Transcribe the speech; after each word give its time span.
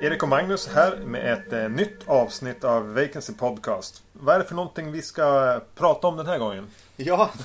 Erik 0.00 0.22
och 0.22 0.28
Magnus 0.28 0.68
här 0.68 0.96
med 0.96 1.32
ett 1.32 1.52
eh, 1.52 1.68
nytt 1.68 1.98
avsnitt 2.06 2.64
av 2.64 2.94
Vacancy 2.94 3.32
Podcast. 3.32 4.02
Vad 4.12 4.34
är 4.34 4.38
det 4.38 4.44
för 4.44 4.54
någonting 4.54 4.92
vi 4.92 5.02
ska 5.02 5.60
prata 5.74 6.06
om 6.06 6.16
den 6.16 6.26
här 6.26 6.38
gången? 6.38 6.66
Ja. 6.96 7.30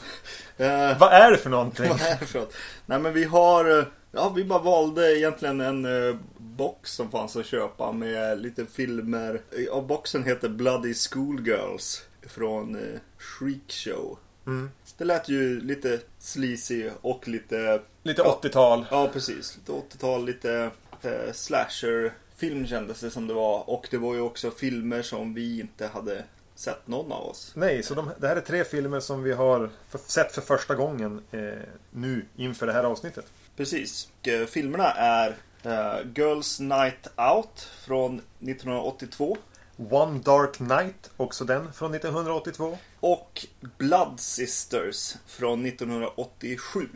Eh, 0.57 0.97
Vad 0.99 1.13
är 1.13 1.31
det 1.31 1.37
för 1.37 1.49
någonting? 1.49 1.89
vad 1.89 2.01
är 2.01 2.17
det 2.19 2.25
för 2.25 2.39
något? 2.39 2.53
Nej 2.85 2.99
men 2.99 3.13
vi 3.13 3.23
har, 3.23 3.79
eh, 3.79 3.85
ja 4.11 4.29
vi 4.35 4.43
bara 4.43 4.59
valde 4.59 5.17
egentligen 5.17 5.61
en 5.61 5.85
eh, 6.09 6.15
box 6.61 6.91
som 6.91 7.11
fanns 7.11 7.35
att 7.35 7.45
köpa 7.45 7.91
med 7.91 8.41
lite 8.41 8.65
filmer. 8.65 9.41
Ja, 9.67 9.81
boxen 9.81 10.23
heter 10.23 10.49
Bloody 10.49 10.93
Schoolgirls 10.93 12.03
från 12.27 12.75
eh, 12.75 12.99
Shriek 13.17 13.71
Show. 13.71 14.17
Mm. 14.47 14.69
Det 14.97 15.03
lät 15.05 15.29
ju 15.29 15.61
lite 15.61 15.99
sleazy 16.19 16.89
och 17.01 17.27
lite, 17.27 17.81
Lite 18.03 18.21
80-tal. 18.21 18.85
ja 18.91 19.09
precis, 19.13 19.57
lite 19.57 19.71
80-tal, 19.71 20.25
lite 20.25 20.71
eh, 21.01 21.31
slasher 21.33 22.13
film 22.35 22.67
kändes 22.67 22.99
det 22.99 23.09
som 23.11 23.27
det 23.27 23.33
var. 23.33 23.69
Och 23.69 23.87
det 23.91 23.97
var 23.97 24.13
ju 24.13 24.21
också 24.21 24.51
filmer 24.51 25.01
som 25.01 25.33
vi 25.33 25.59
inte 25.59 25.87
hade 25.87 26.23
sett 26.55 26.87
någon 26.87 27.11
av 27.11 27.25
oss. 27.25 27.51
Nej, 27.55 27.83
så 27.83 27.93
de, 27.93 28.09
det 28.19 28.27
här 28.27 28.35
är 28.35 28.41
tre 28.41 28.63
filmer 28.63 28.99
som 28.99 29.23
vi 29.23 29.31
har 29.33 29.69
för, 29.89 29.97
sett 29.97 30.31
för 30.31 30.41
första 30.41 30.75
gången 30.75 31.21
eh, 31.31 31.39
nu 31.91 32.25
inför 32.35 32.67
det 32.67 32.73
här 32.73 32.83
avsnittet. 32.83 33.25
Precis. 33.57 34.09
Och, 34.21 34.27
eh, 34.27 34.45
filmerna 34.45 34.91
är 34.91 35.29
eh, 35.29 35.35
Girls 36.15 36.59
Night 36.59 37.07
Out 37.17 37.69
från 37.85 38.15
1982 38.15 39.37
One 39.89 40.19
Dark 40.19 40.59
Night, 40.59 41.11
också 41.17 41.45
den 41.45 41.73
från 41.73 41.95
1982. 41.95 42.77
och 42.99 43.45
Blood 43.77 44.19
Sisters 44.19 45.15
från 45.27 45.65
1987. 45.65 46.87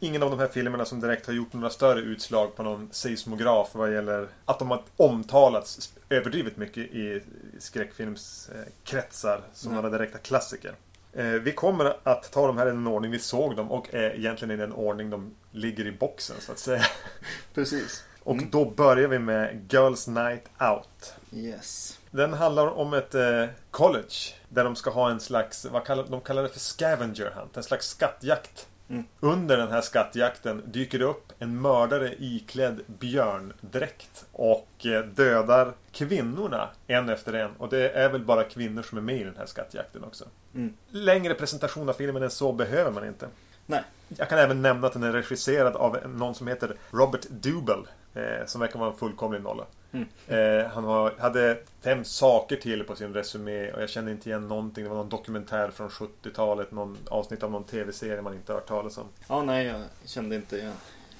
Ingen 0.00 0.22
av 0.22 0.30
de 0.30 0.38
här 0.38 0.48
filmerna 0.48 0.84
som 0.84 1.00
direkt 1.00 1.26
har 1.26 1.32
gjort 1.32 1.52
några 1.52 1.70
större 1.70 2.00
utslag 2.00 2.56
på 2.56 2.62
någon 2.62 2.88
seismograf 2.92 3.70
vad 3.72 3.92
gäller 3.92 4.28
att 4.44 4.58
de 4.58 4.70
har 4.70 4.82
omtalats 4.96 5.94
överdrivet 6.08 6.56
mycket 6.56 6.84
i 6.84 7.22
skräckfilmskretsar 7.58 9.40
som 9.54 9.72
Nej. 9.72 9.82
några 9.82 9.98
direkta 9.98 10.18
klassiker. 10.18 10.74
Eh, 11.16 11.24
Vi 11.26 11.52
kommer 11.52 11.96
att 12.02 12.32
ta 12.32 12.46
de 12.46 12.58
här 12.58 12.66
i 12.66 12.70
den 12.70 12.86
ordning 12.86 13.10
vi 13.10 13.18
såg 13.18 13.56
dem 13.56 13.70
och 13.72 13.94
är 13.94 14.14
egentligen 14.16 14.50
i 14.50 14.56
den 14.56 14.72
ordning 14.72 15.10
de 15.10 15.34
ligger 15.50 15.86
i 15.86 15.92
boxen 15.92 16.36
så 16.40 16.52
att 16.52 16.58
säga. 16.58 16.82
Precis. 17.54 18.04
Och 18.22 18.36
då 18.50 18.64
börjar 18.70 19.08
vi 19.08 19.18
med 19.18 19.72
Girls 19.72 20.08
Night 20.08 20.44
Out. 20.60 21.14
Yes. 21.32 21.98
Den 22.10 22.32
handlar 22.32 22.66
om 22.66 22.94
ett 22.94 23.14
eh, 23.14 23.44
college 23.70 24.34
där 24.48 24.64
de 24.64 24.76
ska 24.76 24.90
ha 24.90 25.10
en 25.10 25.20
slags, 25.20 25.64
vad 25.64 25.84
kallar, 25.84 26.04
de 26.08 26.20
kallar 26.20 26.42
det 26.42 26.48
för 26.48 26.60
scavenger 26.60 27.30
hunt, 27.34 27.56
en 27.56 27.62
slags 27.62 27.88
skattjakt. 27.88 28.66
Mm. 28.88 29.04
Under 29.20 29.56
den 29.56 29.70
här 29.70 29.80
skattjakten 29.80 30.62
dyker 30.66 30.98
det 30.98 31.04
upp 31.04 31.32
en 31.38 31.60
mördare 31.60 32.14
iklädd 32.18 32.80
björndräkt 32.86 34.26
och 34.32 34.86
eh, 34.86 35.04
dödar 35.04 35.72
kvinnorna 35.92 36.68
en 36.86 37.08
efter 37.08 37.32
en. 37.32 37.50
Och 37.58 37.68
det 37.68 37.90
är 37.90 38.08
väl 38.08 38.24
bara 38.24 38.44
kvinnor 38.44 38.82
som 38.82 38.98
är 38.98 39.02
med 39.02 39.20
i 39.20 39.24
den 39.24 39.36
här 39.36 39.46
skattjakten 39.46 40.04
också. 40.04 40.24
Mm. 40.54 40.74
Längre 40.90 41.34
presentation 41.34 41.88
av 41.88 41.92
filmen 41.92 42.22
än 42.22 42.30
så 42.30 42.52
behöver 42.52 42.90
man 42.90 43.06
inte. 43.06 43.28
Nej. 43.66 43.82
Jag 44.08 44.28
kan 44.28 44.38
även 44.38 44.62
nämna 44.62 44.86
att 44.86 44.92
den 44.92 45.02
är 45.02 45.12
regisserad 45.12 45.76
av 45.76 45.98
någon 46.08 46.34
som 46.34 46.46
heter 46.46 46.76
Robert 46.90 47.26
Dubel. 47.28 47.86
Eh, 48.16 48.46
som 48.46 48.60
verkar 48.60 48.78
vara 48.78 48.90
en 48.90 48.96
fullkomlig 48.96 49.42
nolla. 49.42 49.66
Mm. 49.92 50.08
Eh, 50.28 50.66
han 50.66 50.84
har, 50.84 51.14
hade 51.18 51.58
fem 51.82 52.04
saker 52.04 52.56
till 52.56 52.84
på 52.84 52.96
sin 52.96 53.14
resumé 53.14 53.72
och 53.72 53.82
jag 53.82 53.90
känner 53.90 54.12
inte 54.12 54.28
igen 54.28 54.48
någonting. 54.48 54.84
Det 54.84 54.90
var 54.90 54.96
någon 54.96 55.08
dokumentär 55.08 55.70
från 55.70 55.88
70-talet, 55.88 56.72
någon 56.72 56.98
avsnitt 57.10 57.42
av 57.42 57.50
någon 57.50 57.64
tv-serie 57.64 58.22
man 58.22 58.34
inte 58.34 58.52
hört 58.52 58.68
talas 58.68 58.98
om. 58.98 59.06
Ja, 59.28 59.42
nej, 59.42 59.66
jag 59.66 59.80
kände 60.04 60.36
inte 60.36 60.56
igen, 60.58 60.72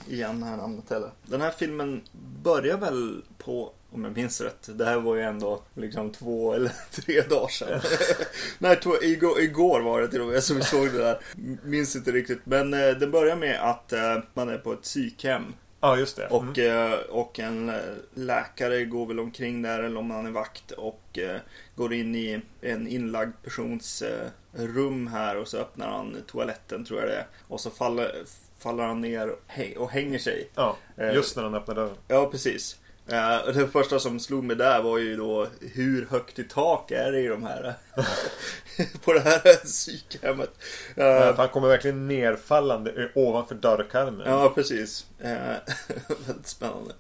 igen 0.09 0.43
här 0.43 0.57
namnet 0.57 0.91
heller. 0.91 1.11
Den 1.23 1.41
här 1.41 1.51
filmen 1.51 2.01
börjar 2.43 2.77
väl 2.77 3.23
på, 3.39 3.73
om 3.91 4.05
jag 4.05 4.17
minns 4.17 4.41
rätt, 4.41 4.69
det 4.79 4.85
här 4.85 5.01
var 5.01 5.15
ju 5.15 5.23
ändå 5.23 5.63
liksom 5.75 6.13
två 6.13 6.53
eller 6.53 6.73
tre 6.91 7.21
dagar 7.21 7.49
sedan. 7.49 7.81
nej, 8.59 8.77
två, 8.77 9.03
igår, 9.03 9.41
igår 9.41 9.81
var 9.81 10.01
det 10.01 10.09
till 10.09 10.21
och 10.21 10.27
med 10.27 10.43
som 10.43 10.57
vi 10.57 10.63
såg 10.63 10.93
det 10.93 10.99
där. 10.99 11.21
Minns 11.63 11.97
inte 11.97 12.13
riktigt. 12.13 12.41
Men 12.45 12.75
eh, 12.75 12.91
det 12.91 13.07
börjar 13.07 13.37
med 13.37 13.71
att 13.71 13.93
eh, 13.93 14.19
man 14.35 14.49
är 14.49 14.59
på 14.59 14.73
ett 14.73 14.83
psykhem. 14.83 15.55
Ja, 15.81 15.97
just 15.97 16.17
det. 16.17 16.27
Och, 16.29 16.59
Mm. 16.59 16.93
eh, 16.93 16.99
och 16.99 17.39
en 17.41 17.69
eh, 17.69 17.75
läkare 18.15 18.85
går 18.85 19.07
väl 19.07 19.21
omkring 19.21 19.63
där, 19.63 19.83
eller 19.83 19.99
om 19.99 20.11
han 20.11 20.27
är 20.27 20.31
vakt, 20.31 20.71
och 20.71 21.19
eh, 21.19 21.41
går 21.75 21.93
in 21.95 22.15
i 22.15 22.41
en 22.61 22.89
inlagd 22.89 23.33
persons 23.43 24.03
rum 24.53 25.07
här 25.07 25.37
och 25.37 25.49
så 25.49 25.59
öppnar 25.59 25.89
han 25.89 26.17
toaletten, 26.27 26.85
tror 26.85 27.01
jag 27.01 27.09
det 27.09 27.17
är. 27.17 27.27
Och 27.49 27.61
så 27.61 27.71
faller, 27.71 28.25
faller 28.59 28.85
han 28.85 29.01
ner 29.01 29.29
och 29.31 29.39
hä- 29.49 29.77
och 29.77 29.91
hänger 29.91 30.19
sig. 30.19 30.49
Ja, 30.55 30.77
just 30.97 31.37
när 31.37 31.43
han 31.43 31.55
öppnar 31.55 31.75
dörren. 31.75 31.97
Ja, 32.09 32.29
precis. 32.31 32.81
Och 33.47 33.55
det 33.55 33.69
första 33.69 33.99
som 33.99 34.21
slog 34.21 34.45
mig 34.45 34.57
där 34.57 34.83
var 34.83 34.99
ju 34.99 35.17
då 35.17 35.47
hur 35.61 36.07
högt 36.11 36.39
i 36.39 36.45
tak 36.45 36.91
är 36.91 37.13
det 37.13 37.21
i 37.21 37.27
de 37.27 37.45
här 37.45 37.75
på 39.05 39.13
det 39.13 39.21
här 39.21 39.65
psykhemmet. 39.65 40.51
Ja, 40.95 41.35
för 41.35 41.37
han 41.37 41.49
kommer 41.49 41.69
verkligen 41.69 42.09
nerfallande 42.09 43.11
ovanför 43.15 43.55
dörrkarmen. 43.55 44.27
Ja, 44.27 44.53
precis. 44.55 45.07
Eh, 45.21 45.57
väldigt 46.27 46.47
spännande. 46.47 46.95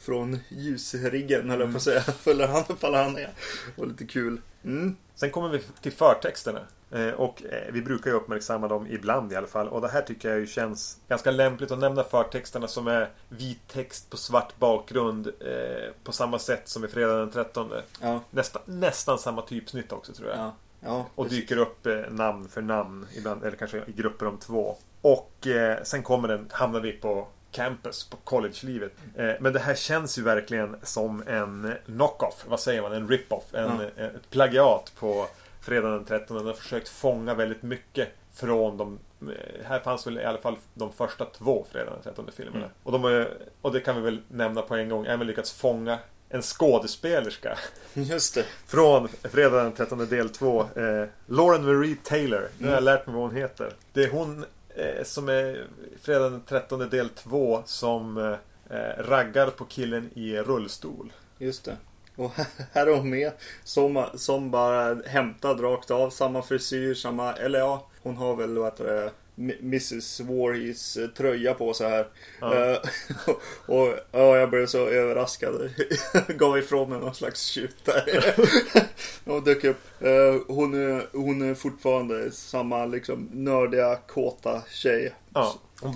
Från 0.00 0.38
ljusriggen, 0.48 1.50
höll 1.50 1.60
jag 1.60 1.70
på 1.70 1.76
att 1.76 1.82
säga. 1.82 2.00
Faller 2.00 2.46
han, 2.46 2.64
faller 2.64 3.02
han 3.02 3.12
ner. 3.12 3.30
Var 3.76 3.86
lite 3.86 4.06
kul. 4.06 4.40
Mm. 4.64 4.96
Sen 5.14 5.30
kommer 5.30 5.48
vi 5.48 5.60
till 5.80 5.92
förtexterna. 5.92 6.60
Eh, 6.90 7.08
Och 7.10 7.42
eh, 7.44 7.72
vi 7.72 7.82
brukar 7.82 8.10
ju 8.10 8.16
uppmärksamma 8.16 8.68
dem 8.68 8.86
ibland 8.90 9.32
i 9.32 9.36
alla 9.36 9.46
fall. 9.46 9.68
Och 9.68 9.80
det 9.80 9.88
här 9.88 10.02
tycker 10.02 10.28
jag 10.30 10.38
ju 10.38 10.46
känns 10.46 10.98
ganska 11.08 11.30
lämpligt 11.30 11.70
att 11.70 11.78
nämna 11.78 12.02
förtexterna 12.04 12.68
som 12.68 12.86
är 12.86 13.10
vit 13.28 13.68
text 13.68 14.10
på 14.10 14.16
svart 14.16 14.56
bakgrund. 14.58 15.26
eh, 15.26 15.92
På 16.04 16.12
samma 16.12 16.38
sätt 16.38 16.68
som 16.68 16.84
i 16.84 16.88
Fredag 16.88 17.16
den 17.16 17.30
13. 17.30 17.70
Ja, 18.00 18.20
Nästan, 18.30 18.62
nästan 18.64 19.18
samma 19.18 19.42
typsnitt 19.42 19.92
också 19.92 20.12
tror 20.12 20.28
jag. 20.28 20.38
ja, 20.38 20.54
ja. 20.80 21.06
Och 21.14 21.28
dyker 21.28 21.56
upp 21.58 21.86
eh, 21.86 21.94
namn 22.10 22.48
för 22.48 22.62
namn 22.62 23.06
ibland, 23.16 23.44
eller 23.44 23.56
kanske 23.56 23.78
i 23.86 23.92
grupper 23.92 24.26
om 24.26 24.38
två. 24.38 24.76
Och 25.02 25.46
eh, 25.46 25.82
sen 25.82 26.02
kommer 26.02 26.28
den, 26.28 26.48
hamnar 26.52 26.80
vi 26.80 26.92
på 26.92 27.26
campus, 27.50 28.04
på 28.10 28.16
collegelivet. 28.16 28.92
Men 29.40 29.52
det 29.52 29.58
här 29.58 29.74
känns 29.74 30.18
ju 30.18 30.22
verkligen 30.22 30.76
som 30.82 31.22
en 31.26 31.72
knock-off, 31.86 32.44
vad 32.48 32.60
säger 32.60 32.82
man? 32.82 32.92
En 32.92 33.08
rip-off, 33.08 33.54
en, 33.54 33.80
ett 33.80 34.30
plagiat 34.30 34.92
på 34.98 35.26
Fredag 35.66 35.88
den 35.88 36.04
13. 36.04 36.36
Den 36.36 36.46
har 36.46 36.52
försökt 36.54 36.88
fånga 36.88 37.34
väldigt 37.34 37.62
mycket 37.62 38.08
från 38.34 38.76
de 38.76 38.98
eh, 39.22 39.64
här 39.64 39.80
fanns 39.80 40.06
väl 40.06 40.18
i 40.18 40.24
alla 40.24 40.38
fall 40.38 40.56
de 40.74 40.92
första 40.92 41.24
två 41.24 41.66
Fredag 41.72 41.90
den 41.90 42.02
13 42.02 42.30
filmerna. 42.36 42.58
Mm. 42.58 42.70
Och, 42.82 42.92
de, 42.92 43.02
har 43.04 43.10
ju- 43.10 43.28
och 43.62 43.72
det 43.72 43.80
kan 43.80 43.96
vi 43.96 44.02
väl 44.02 44.20
nämna 44.28 44.62
på 44.62 44.74
en 44.74 44.88
gång, 44.88 45.06
även 45.06 45.26
lyckats 45.26 45.52
fånga 45.52 45.98
en 46.28 46.42
skådespelerska 46.42 47.58
Just 47.94 48.34
det. 48.34 48.44
från 48.66 49.08
Fredag 49.08 49.62
den 49.62 49.72
13 49.72 49.98
del 50.08 50.28
2. 50.28 50.60
Eh, 50.60 51.04
Lauren 51.26 51.64
Marie 51.64 51.96
Taylor. 52.02 52.48
Nu 52.58 52.66
har 52.68 52.74
jag 52.74 52.84
lärt 52.84 53.06
mig 53.06 53.14
vad 53.16 53.24
hon 53.24 53.36
heter. 53.36 53.72
Det 53.92 54.02
är 54.04 54.10
hon 54.10 54.44
eh, 54.74 55.04
som 55.04 55.28
är 55.28 55.66
Fredag 56.02 56.30
den 56.30 56.42
13 56.48 56.78
del 56.90 57.08
2 57.08 57.62
som 57.66 58.18
eh, 58.70 58.76
raggar 58.98 59.50
på 59.50 59.64
killen 59.64 60.10
i 60.14 60.36
rullstol. 60.38 61.12
Just 61.38 61.64
det. 61.64 61.76
Och 62.16 62.32
här 62.72 62.86
är 62.86 62.96
hon 62.96 63.10
med. 63.10 63.32
Som, 63.64 64.04
som 64.14 64.50
bara 64.50 64.94
hämtad 64.94 65.62
rakt 65.62 65.90
av. 65.90 66.10
Samma 66.10 66.42
frisyr, 66.42 66.94
samma... 66.94 67.32
Eller 67.32 67.58
ja, 67.58 67.86
hon 68.02 68.16
har 68.16 68.36
väl 68.36 68.58
vad 68.58 68.66
heter 68.66 68.84
det, 68.84 69.10
Mrs 69.38 70.20
Voorhees 70.20 70.96
eh, 70.96 71.08
tröja 71.08 71.54
på 71.54 71.74
sig 71.74 71.90
här. 71.90 72.06
Ja. 72.40 72.54
Eh, 72.54 72.78
och 73.66 73.94
ja, 74.12 74.36
jag 74.36 74.50
blev 74.50 74.66
så 74.66 74.88
överraskad. 74.88 75.70
Gav 76.28 76.58
ifrån 76.58 76.90
mig 76.90 77.00
någon 77.00 77.14
slags 77.14 77.42
tjut 77.42 77.84
där. 77.84 78.34
och 79.24 79.42
dök 79.42 79.64
upp. 79.64 79.80
Eh, 80.00 80.34
hon, 80.48 80.74
är, 80.74 81.06
hon 81.12 81.50
är 81.50 81.54
fortfarande 81.54 82.30
samma 82.30 82.86
liksom 82.86 83.28
nördiga, 83.32 83.96
kåta 83.96 84.62
tjej. 84.70 85.14
Ja, 85.34 85.54
hon 85.80 85.94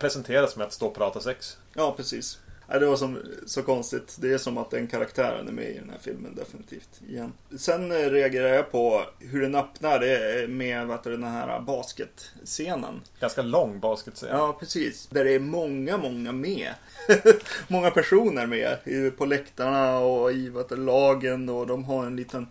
presenteras 0.00 0.56
med 0.56 0.66
att 0.66 0.72
stå 0.72 0.86
och 0.86 0.94
prata 0.94 1.20
sex. 1.20 1.56
Ja, 1.74 1.94
precis. 1.96 2.38
Det 2.68 2.86
var 2.86 2.96
som, 2.96 3.18
så 3.46 3.62
konstigt. 3.62 4.16
Det 4.20 4.32
är 4.32 4.38
som 4.38 4.58
att 4.58 4.70
den 4.70 4.86
karaktären 4.86 5.48
är 5.48 5.52
med 5.52 5.70
i 5.70 5.78
den 5.78 5.90
här 5.90 5.98
filmen 6.02 6.34
definitivt. 6.34 7.00
Igen. 7.08 7.32
Sen 7.58 7.92
eh, 7.92 8.10
reagerar 8.10 8.48
jag 8.48 8.72
på 8.72 9.02
hur 9.18 9.42
den 9.42 9.54
öppnar 9.54 9.98
med 10.46 10.86
vad 10.86 10.96
heter 10.96 11.10
det, 11.10 11.16
den 11.16 11.32
här 11.32 11.60
basketscenen. 11.60 13.00
Ganska 13.20 13.42
lång 13.42 13.80
basketscen. 13.80 14.28
Ja, 14.32 14.56
precis. 14.60 15.06
Där 15.06 15.24
det 15.24 15.32
är 15.32 15.40
många, 15.40 15.96
många 15.96 16.32
med. 16.32 16.74
många 17.68 17.90
personer 17.90 18.46
med. 18.46 18.78
På 19.16 19.26
läktarna 19.26 19.98
och 19.98 20.32
i 20.32 20.50
heter 20.50 20.76
det, 20.76 20.82
lagen 20.82 21.48
och 21.48 21.66
de 21.66 21.84
har 21.84 22.06
en 22.06 22.16
liten 22.16 22.46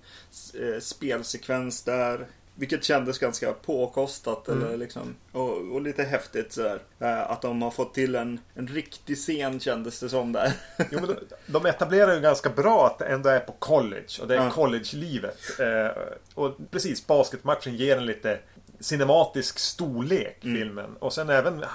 eh, 0.53 0.79
spelsekvens 0.79 1.83
där. 1.83 2.27
Vilket 2.59 2.83
kändes 2.83 3.19
ganska 3.19 3.53
påkostat 3.53 4.47
Mm. 4.47 4.63
eller 4.67 4.77
liksom, 4.77 5.15
och, 5.31 5.57
och 5.73 5.81
lite 5.81 6.03
häftigt 6.03 6.53
sådär. 6.53 6.79
Eh, 6.99 7.31
Att 7.31 7.41
de 7.41 7.61
har 7.61 7.71
fått 7.71 7.93
till 7.93 8.15
en, 8.15 8.39
en 8.55 8.67
riktig 8.67 9.17
scen 9.17 9.59
kändes 9.59 9.99
det 9.99 10.09
som 10.09 10.31
där. 10.31 10.53
Jo, 10.91 10.99
men 10.99 11.07
de, 11.07 11.15
de 11.45 11.65
etablerar 11.65 12.13
ju 12.15 12.21
ganska 12.21 12.49
bra 12.49 12.85
att 12.87 12.99
det 12.99 13.05
ändå 13.05 13.29
är 13.29 13.39
på 13.39 13.51
college 13.59 14.07
och 14.21 14.27
det 14.27 14.35
är 14.35 14.43
Ja. 14.43 14.51
college-livet. 14.51 15.39
Eh, 15.59 16.01
och 16.33 16.55
precis, 16.71 17.07
basketmatchen 17.07 17.75
ger 17.75 17.97
en 17.97 18.05
lite 18.05 18.39
cinematisk 18.79 19.59
storlek, 19.59 20.37
Mm. 20.43 20.57
filmen. 20.57 20.95
Och 20.99 21.13
sen 21.13 21.29
även 21.29 21.63
äh, 21.63 21.69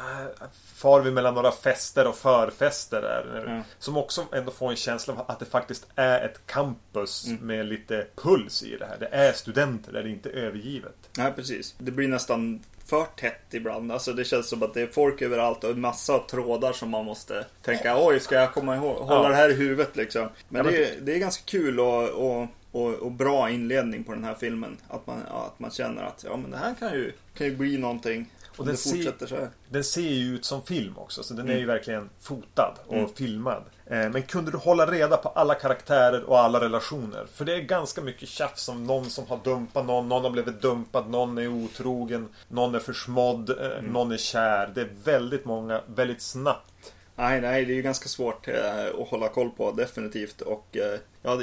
far 0.74 1.00
vi 1.00 1.10
mellan 1.10 1.34
några 1.34 1.52
fester 1.52 2.06
och 2.06 2.16
förfester 2.16 3.02
där. 3.02 3.44
Ja. 3.46 3.62
Som 3.78 3.96
också 3.96 4.24
ändå 4.32 4.50
får 4.50 4.70
en 4.70 4.76
känsla 4.76 5.14
av 5.14 5.24
att 5.30 5.38
det 5.38 5.44
faktiskt 5.44 5.86
är 5.94 6.24
ett 6.24 6.46
campus 6.46 7.26
Mm. 7.26 7.46
med 7.46 7.66
lite 7.66 8.06
puls 8.22 8.62
i 8.62 8.76
det 8.76 8.86
här. 8.86 8.96
Det 9.00 9.06
är 9.06 9.32
studenter, 9.32 9.92
det 9.92 9.98
är 9.98 10.06
inte 10.06 10.30
övergivet. 10.30 10.94
Nej, 11.18 11.32
precis. 11.36 11.74
Det 11.78 11.90
blir 11.90 12.08
nästan 12.08 12.60
för 12.86 13.04
tätt 13.16 13.42
ibland. 13.50 13.92
Alltså 13.92 14.12
det 14.12 14.24
känns 14.24 14.48
som 14.48 14.62
att 14.62 14.74
det 14.74 14.80
är 14.82 14.86
folk 14.86 15.22
överallt 15.22 15.64
och 15.64 15.70
en 15.70 15.80
massa 15.80 16.18
trådar 16.18 16.72
som 16.72 16.90
man 16.90 17.04
måste 17.04 17.46
tänka 17.62 17.96
oj, 18.06 18.20
ska 18.20 18.34
jag 18.34 18.52
komma 18.54 18.76
ihåg, 18.76 18.96
hålla 18.96 19.22
Ja. 19.22 19.28
det 19.28 19.34
här 19.34 19.48
i 19.48 19.54
huvudet 19.54 19.96
liksom. 19.96 20.22
Men, 20.22 20.58
Ja, 20.58 20.62
men 20.62 20.72
det, 20.72 20.88
är, 20.96 21.00
det 21.00 21.14
är 21.14 21.18
ganska 21.18 21.42
kul 21.46 21.80
och, 21.80 22.08
och, 22.08 22.46
och, 22.72 22.94
och 22.94 23.12
bra 23.12 23.50
inledning 23.50 24.04
på 24.04 24.12
den 24.12 24.24
här 24.24 24.34
filmen. 24.34 24.76
Att 24.88 25.06
man, 25.06 25.20
ja, 25.30 25.46
att 25.54 25.60
man 25.60 25.70
känner 25.70 26.02
att 26.02 26.24
ja, 26.28 26.36
men 26.36 26.50
det 26.50 26.56
här 26.56 26.74
kan 26.74 26.92
ju, 26.92 27.12
kan 27.34 27.46
ju 27.46 27.56
bli 27.56 27.78
någonting. 27.78 28.32
Och 28.56 28.66
den 28.66 28.76
ser- 28.76 28.90
fortsätter 28.90 29.26
så 29.26 29.34
här. 29.36 29.48
Den 29.68 29.84
ser 29.84 30.00
ju 30.00 30.34
ut 30.34 30.44
som 30.44 30.62
film 30.62 30.98
också, 30.98 31.22
så 31.22 31.34
den 31.34 31.46
är 31.46 31.50
Mm. 31.50 31.60
ju 31.60 31.66
verkligen 31.66 32.10
fotad 32.20 32.74
och 32.86 32.94
Mm. 32.96 33.08
filmad. 33.14 33.62
Eh, 33.86 34.10
Men 34.10 34.22
kunde 34.22 34.50
du 34.50 34.56
hålla 34.58 34.86
reda 34.86 35.16
på 35.16 35.28
alla 35.28 35.54
karaktärer 35.54 36.22
och 36.24 36.38
alla 36.40 36.60
relationer? 36.60 37.26
För 37.32 37.44
det 37.44 37.54
är 37.54 37.60
ganska 37.60 38.00
mycket 38.00 38.28
tjafs 38.28 38.68
om 38.68 38.84
någon 38.86 39.04
som 39.10 39.26
har 39.26 39.40
dumpat 39.44 39.86
någon, 39.86 40.08
någon 40.08 40.22
har 40.24 40.30
blivit 40.30 40.62
dumpad, 40.62 41.10
någon 41.10 41.38
är 41.38 41.48
otrogen, 41.48 42.28
någon 42.48 42.74
är 42.74 42.78
försmådd, 42.78 43.50
eh, 43.50 43.78
Mm. 43.78 43.92
någon 43.92 44.12
är 44.12 44.16
kär. 44.16 44.70
Det 44.74 44.80
är 44.80 44.90
väldigt 45.04 45.44
många, 45.44 45.80
väldigt 45.86 46.22
snabbt. 46.22 46.92
Nej, 47.16 47.40
nej, 47.40 47.64
det 47.64 47.72
är 47.72 47.76
ju 47.76 47.82
ganska 47.82 48.08
svårt 48.08 48.48
eh, 48.48 48.54
att 49.00 49.08
hålla 49.08 49.28
koll 49.28 49.50
på 49.50 49.72
definitivt. 49.72 50.40
Och 50.40 50.76
ja, 51.22 51.40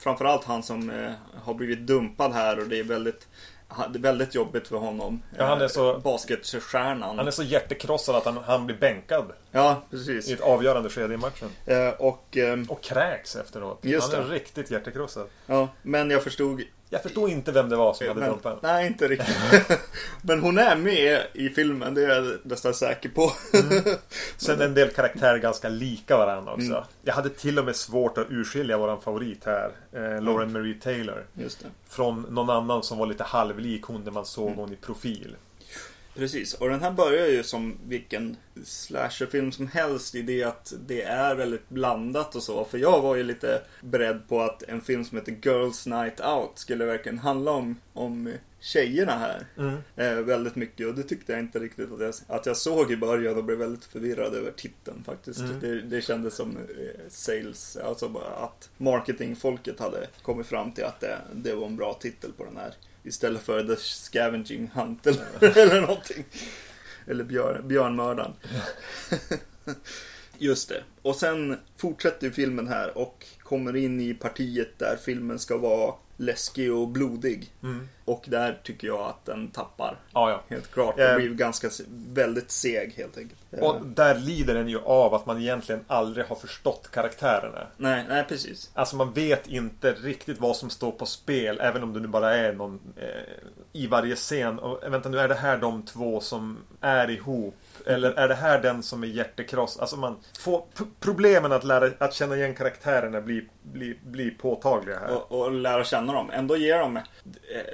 framförallt 0.00 0.44
han 0.44 0.62
som 0.62 0.90
eh, 0.90 1.12
har 1.42 1.54
blivit 1.54 1.78
dumpad 1.86 2.32
här 2.32 2.58
och 2.58 2.66
det 2.68 2.78
är 2.78 2.84
väldigt 2.84 3.28
det 3.92 3.98
är 3.98 4.02
väldigt 4.02 4.34
jobbigt 4.34 4.68
för 4.68 4.76
honom. 4.76 5.22
Ja, 5.38 5.44
han 5.44 5.58
är 5.58 5.62
Eh, 5.64 5.68
så- 5.68 5.98
Basketstjärnan. 5.98 7.18
Han 7.18 7.26
är 7.26 7.30
så 7.30 7.42
hjärtekrossad 7.42 8.16
att 8.16 8.24
han, 8.24 8.36
han 8.36 8.66
blir 8.66 8.76
bänkad 8.76 9.32
Ja, 9.50 9.82
precis. 9.90 10.28
i 10.28 10.32
ett 10.32 10.40
avgörande 10.40 10.88
skede 10.90 11.14
i 11.14 11.16
matchen. 11.16 11.48
Eh, 11.66 11.88
och, 11.88 12.36
ehm, 12.36 12.64
Och 12.68 12.82
kräks 12.82 13.36
efteråt. 13.36 13.78
Han 13.82 13.92
är 13.92 14.28
det. 14.28 14.34
riktigt 14.34 14.70
hjärtekrossad. 14.70 15.26
ja, 15.46 15.68
men 15.82 16.10
jag 16.10 16.22
förstod 16.22 16.62
Jag 16.90 17.02
förstår 17.02 17.30
inte 17.30 17.52
vem 17.52 17.68
det 17.68 17.76
var 17.76 17.94
som 17.94 18.08
hade 18.08 18.26
dumpat 18.26 18.62
Nej, 18.62 18.86
inte 18.86 19.08
riktigt. 19.08 19.36
men 20.22 20.40
hon 20.40 20.58
är 20.58 20.76
med 20.76 21.22
i 21.32 21.48
filmen, 21.48 21.94
det 21.94 22.04
är 22.04 22.08
jag 22.08 22.38
nästan 22.42 22.74
säker 22.74 23.08
på. 23.08 23.32
Sen 24.36 24.60
är 24.60 24.64
en 24.64 24.74
del 24.74 24.90
karaktärer 24.90 25.38
ganska 25.38 25.68
lika 25.68 26.16
varandra 26.16 26.52
också. 26.52 26.66
Mm. 26.66 26.82
Jag 27.02 27.14
hade 27.14 27.30
till 27.30 27.58
och 27.58 27.64
med 27.64 27.76
svårt 27.76 28.18
att 28.18 28.30
urskilja 28.30 28.78
våran 28.78 29.00
favorit 29.00 29.44
här. 29.44 29.70
Eh, 29.92 30.22
Lauren 30.22 30.52
Marie 30.52 30.74
Taylor. 30.74 31.26
Från 31.88 32.26
någon 32.30 32.50
annan 32.50 32.82
som 32.82 32.98
var 32.98 33.06
lite 33.06 33.24
halvlik 33.24 33.82
hon 33.82 34.04
när 34.04 34.10
man 34.12 34.26
såg 34.26 34.46
Mm. 34.46 34.58
hon 34.58 34.72
i 34.72 34.76
profil. 34.76 35.36
Precis, 36.16 36.54
och 36.54 36.68
den 36.68 36.80
här 36.80 36.90
börjar 36.90 37.26
ju 37.26 37.42
som 37.42 37.76
vilken 37.86 38.36
slasherfilm 38.64 39.52
som 39.52 39.68
helst 39.68 40.14
i 40.14 40.22
det 40.22 40.42
att 40.42 40.72
det 40.86 41.02
är 41.02 41.34
väldigt 41.34 41.68
blandat 41.68 42.34
och 42.34 42.42
så. 42.42 42.64
För 42.64 42.78
jag 42.78 43.02
var 43.02 43.16
ju 43.16 43.22
lite 43.22 43.62
beredd 43.80 44.28
på 44.28 44.42
att 44.42 44.62
en 44.62 44.80
film 44.80 45.04
som 45.04 45.18
heter 45.18 45.36
Girls 45.42 45.86
Night 45.86 46.20
Out 46.20 46.52
skulle 46.54 46.84
verkligen 46.84 47.18
handla 47.18 47.50
om, 47.50 47.76
om 47.92 48.32
tjejerna 48.66 49.18
här. 49.18 49.46
Eh, 49.96 50.20
väldigt 50.20 50.56
mycket 50.56 50.86
och 50.86 50.94
det 50.94 51.02
tyckte 51.02 51.32
jag 51.32 51.40
inte 51.40 51.58
riktigt 51.58 51.92
att 51.92 52.00
jag, 52.00 52.14
att 52.26 52.46
jag 52.46 52.56
såg 52.56 52.92
i 52.92 52.96
början 52.96 53.36
och 53.36 53.44
blev 53.44 53.58
väldigt 53.58 53.84
förvirrad 53.84 54.34
över 54.34 54.50
titeln 54.50 55.04
faktiskt. 55.04 55.40
Mm. 55.40 55.60
Det, 55.60 55.80
det 55.80 56.00
kändes 56.00 56.34
som 56.34 56.56
eh, 56.56 57.08
sales, 57.08 57.76
alltså 57.76 58.22
att 58.36 58.70
marketingfolket 58.76 59.80
hade 59.80 60.06
kommit 60.22 60.46
fram 60.46 60.72
till 60.72 60.84
att 60.84 61.00
det, 61.00 61.18
det 61.34 61.54
var 61.54 61.66
en 61.66 61.76
bra 61.76 61.94
titel 61.94 62.32
på 62.32 62.44
den 62.44 62.56
här. 62.56 62.74
Istället 63.02 63.42
för 63.42 63.64
The 63.64 63.76
Scavenging 63.76 64.70
Hunt 64.74 65.06
eller, 65.06 65.24
eller 65.58 65.80
någonting. 65.80 66.24
Eller 67.06 67.24
björn, 67.24 67.68
Björnmördaren. 67.68 68.32
Just 70.38 70.68
det. 70.68 70.82
Och 71.02 71.16
sen 71.16 71.56
fortsätter 71.76 72.30
filmen 72.30 72.68
här 72.68 72.98
och 72.98 73.26
kommer 73.42 73.76
in 73.76 74.00
i 74.00 74.14
partiet 74.14 74.78
där 74.78 74.98
filmen 75.04 75.38
ska 75.38 75.56
vara 75.56 75.94
läskig 76.16 76.72
och 76.74 76.88
blodig. 76.88 77.52
Mm. 77.62 77.88
Och 78.04 78.24
där 78.28 78.60
tycker 78.62 78.86
jag 78.86 79.00
att 79.00 79.24
den 79.24 79.48
tappar. 79.50 79.98
Ja, 80.12 80.30
ja. 80.30 80.42
Helt 80.48 80.70
klart. 80.72 80.98
Eh. 80.98 81.04
Den 81.06 81.16
blir 81.16 81.34
ganska 81.34 81.70
väldigt 81.88 82.50
seg 82.50 82.94
helt 82.96 83.18
enkelt. 83.18 83.40
Eh, 83.50 83.58
Och 83.62 83.86
där 83.86 84.14
lider 84.18 84.54
den 84.54 84.68
ju 84.68 84.78
av 84.80 85.14
att 85.14 85.26
man 85.26 85.40
egentligen 85.40 85.84
aldrig 85.86 86.26
har 86.26 86.36
förstått 86.36 86.88
karaktärerna. 86.90 87.66
Nej, 87.76 88.04
nej 88.08 88.24
precis. 88.28 88.70
Alltså 88.74 88.96
man 88.96 89.12
vet 89.12 89.46
inte 89.46 89.92
riktigt 89.92 90.40
vad 90.40 90.56
som 90.56 90.70
står 90.70 90.90
på 90.92 91.06
spel 91.06 91.58
även 91.60 91.82
om 91.82 91.92
det 91.92 92.00
nu 92.00 92.08
bara 92.08 92.36
är 92.36 92.52
någon 92.52 92.80
eh, 92.96 93.06
i 93.72 93.86
varje 93.86 94.16
scen. 94.16 94.58
Och, 94.58 94.84
eh, 94.84 94.90
vänta 94.90 95.08
nu, 95.08 95.18
är 95.18 95.28
det 95.28 95.34
här 95.34 95.56
de 95.58 95.82
två 95.82 96.20
som 96.20 96.58
är 96.80 97.10
ihop? 97.10 97.54
Eller 97.86 98.12
är 98.12 98.28
det 98.28 98.34
här 98.34 98.62
den 98.62 98.82
som 98.82 99.02
är 99.02 99.06
hjärtekross? 99.06 99.78
Alltså 99.78 99.96
man 99.96 100.16
får 100.38 100.64
problemen 101.00 101.52
att, 101.52 101.64
lära, 101.64 101.90
att 101.98 102.14
känna 102.14 102.36
igen 102.36 102.54
karaktärerna 102.54 103.20
blir, 103.20 103.44
blir, 103.62 103.96
blir 104.02 104.30
påtagliga 104.30 104.98
här. 104.98 105.10
Och, 105.16 105.40
och 105.40 105.52
lära 105.52 105.84
känna 105.84 106.12
dem. 106.12 106.30
Ändå 106.30 106.56
ger 106.56 106.78
de 106.78 106.96
eh, 106.96 107.02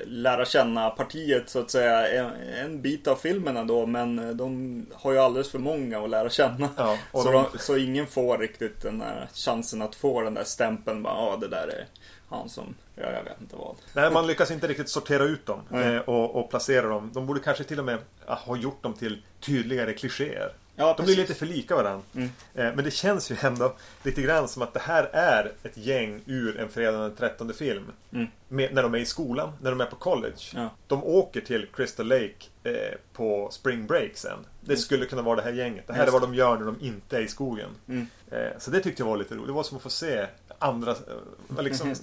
lära 0.06 0.44
känna 0.44 0.90
partiet 0.90 1.50
så 1.50 1.58
att 1.58 1.70
säga 1.70 2.08
en, 2.08 2.30
en 2.64 2.82
bit 2.82 3.06
av 3.08 3.16
filmen 3.16 3.56
ändå. 3.56 3.86
Men 3.86 4.36
de 4.36 4.86
har 4.94 5.12
ju 5.12 5.18
alldeles 5.18 5.50
för 5.50 5.58
många 5.58 6.04
att 6.04 6.10
lära 6.10 6.30
känna. 6.30 6.68
Ja, 6.76 6.98
så, 7.12 7.32
de- 7.32 7.44
de, 7.52 7.58
så 7.58 7.76
ingen 7.76 8.06
får 8.06 8.38
riktigt 8.38 8.82
den 8.82 9.00
här 9.00 9.28
chansen 9.34 9.82
att 9.82 9.94
få 9.94 10.20
den 10.20 10.34
där 10.34 10.44
stämpeln. 10.44 11.02
Bara, 11.02 11.14
ja, 11.14 11.38
det 11.40 11.48
där 11.48 11.66
är 11.68 11.86
han 12.32 12.48
som, 12.48 12.74
ja, 12.94 13.10
jag 13.12 13.24
vet 13.24 13.40
inte 13.40 13.56
vad. 13.56 13.76
Nej, 13.94 14.10
man 14.10 14.26
lyckas 14.26 14.50
inte 14.50 14.66
riktigt 14.68 14.88
sortera 14.88 15.24
ut 15.24 15.46
dem 15.46 15.60
eh, 15.70 15.96
och, 15.96 16.36
och 16.36 16.50
placera 16.50 16.88
dem. 16.88 17.10
De 17.14 17.26
borde 17.26 17.40
kanske 17.40 17.64
till 17.64 17.78
och 17.78 17.84
med 17.84 17.98
ah, 18.26 18.34
ha 18.34 18.56
gjort 18.56 18.82
dem 18.82 18.94
till 18.94 19.22
tydligare 19.40 19.92
klichéer. 19.92 20.52
Ja, 20.76 20.94
De 20.96 21.06
blir 21.06 21.16
lite 21.16 21.34
för 21.34 21.46
lika 21.46 21.76
varandra. 21.76 22.02
Mm. 22.14 22.28
Eh, 22.54 22.74
Men 22.74 22.84
det 22.84 22.90
känns 22.90 23.30
ju 23.30 23.36
ändå 23.40 23.74
lite 24.02 24.22
grann 24.22 24.48
som 24.48 24.62
att 24.62 24.74
det 24.74 24.80
här 24.80 25.04
är 25.12 25.52
ett 25.62 25.76
gäng 25.76 26.20
ur 26.26 26.60
en 26.60 26.68
fredag 26.68 26.98
den 26.98 27.16
13 27.16 27.52
film. 27.54 27.84
Mm. 28.12 28.26
Med, 28.48 28.74
när 28.74 28.82
de 28.82 28.94
är 28.94 28.98
i 28.98 29.04
skolan, 29.04 29.52
när 29.62 29.70
de 29.70 29.80
är 29.80 29.86
på 29.86 29.96
college. 29.96 30.42
Ja. 30.54 30.70
De 30.86 31.04
åker 31.04 31.40
till 31.40 31.66
Crystal 31.74 32.06
Lake 32.08 32.34
eh, 32.64 32.98
på 33.12 33.48
spring 33.50 33.86
break 33.86 34.10
sen. 34.14 34.38
Det 34.60 34.72
Just 34.72 34.84
skulle 34.84 35.06
kunna 35.06 35.22
vara 35.22 35.36
det 35.36 35.42
här 35.42 35.52
gänget. 35.52 35.86
Det 35.86 35.92
här 35.92 36.00
är 36.00 36.06
Just 36.06 36.12
vad 36.12 36.22
de 36.22 36.34
gör 36.34 36.58
när 36.58 36.66
de 36.66 36.76
inte 36.80 37.16
är 37.16 37.20
i 37.20 37.28
skogen. 37.28 37.70
Mm. 37.88 38.06
Eh, 38.30 38.58
så 38.58 38.70
det 38.70 38.80
tyckte 38.80 39.02
jag 39.02 39.08
var 39.08 39.16
lite 39.16 39.34
roligt. 39.34 39.46
Det 39.46 39.52
var 39.52 39.62
som 39.62 39.76
att 39.76 39.82
få 39.82 39.90
se 39.90 40.26
andra, 40.58 40.90
eh, 40.90 41.62
liksom. 41.62 41.94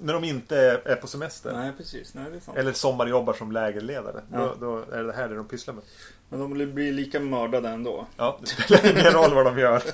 När 0.00 0.12
de 0.12 0.24
inte 0.24 0.56
är, 0.84 0.96
på 0.96 1.06
semester. 1.06 1.52
Nej, 1.52 1.72
precis. 1.76 2.14
Nej, 2.14 2.24
det 2.30 2.36
är 2.36 2.40
sant. 2.40 2.58
Eller 2.58 2.72
sommarjobbar 2.72 3.32
som 3.32 3.52
lägerledare. 3.52 4.22
Ja. 4.32 4.38
Då, 4.38 4.54
då 4.88 4.96
är 4.96 5.02
det 5.04 5.12
här 5.12 5.28
det 5.28 5.34
de 5.34 5.48
pysslar 5.48 5.74
med. 5.74 5.82
Men 6.28 6.40
de 6.40 6.74
blir 6.74 6.92
lika 6.92 7.20
mördade 7.20 7.68
ändå. 7.68 8.06
Ja, 8.16 8.38
det 8.40 8.46
spelar 8.46 8.90
ingen 9.00 9.12
roll 9.12 9.34
vad 9.34 9.44
de 9.46 9.58
gör. 9.58 9.82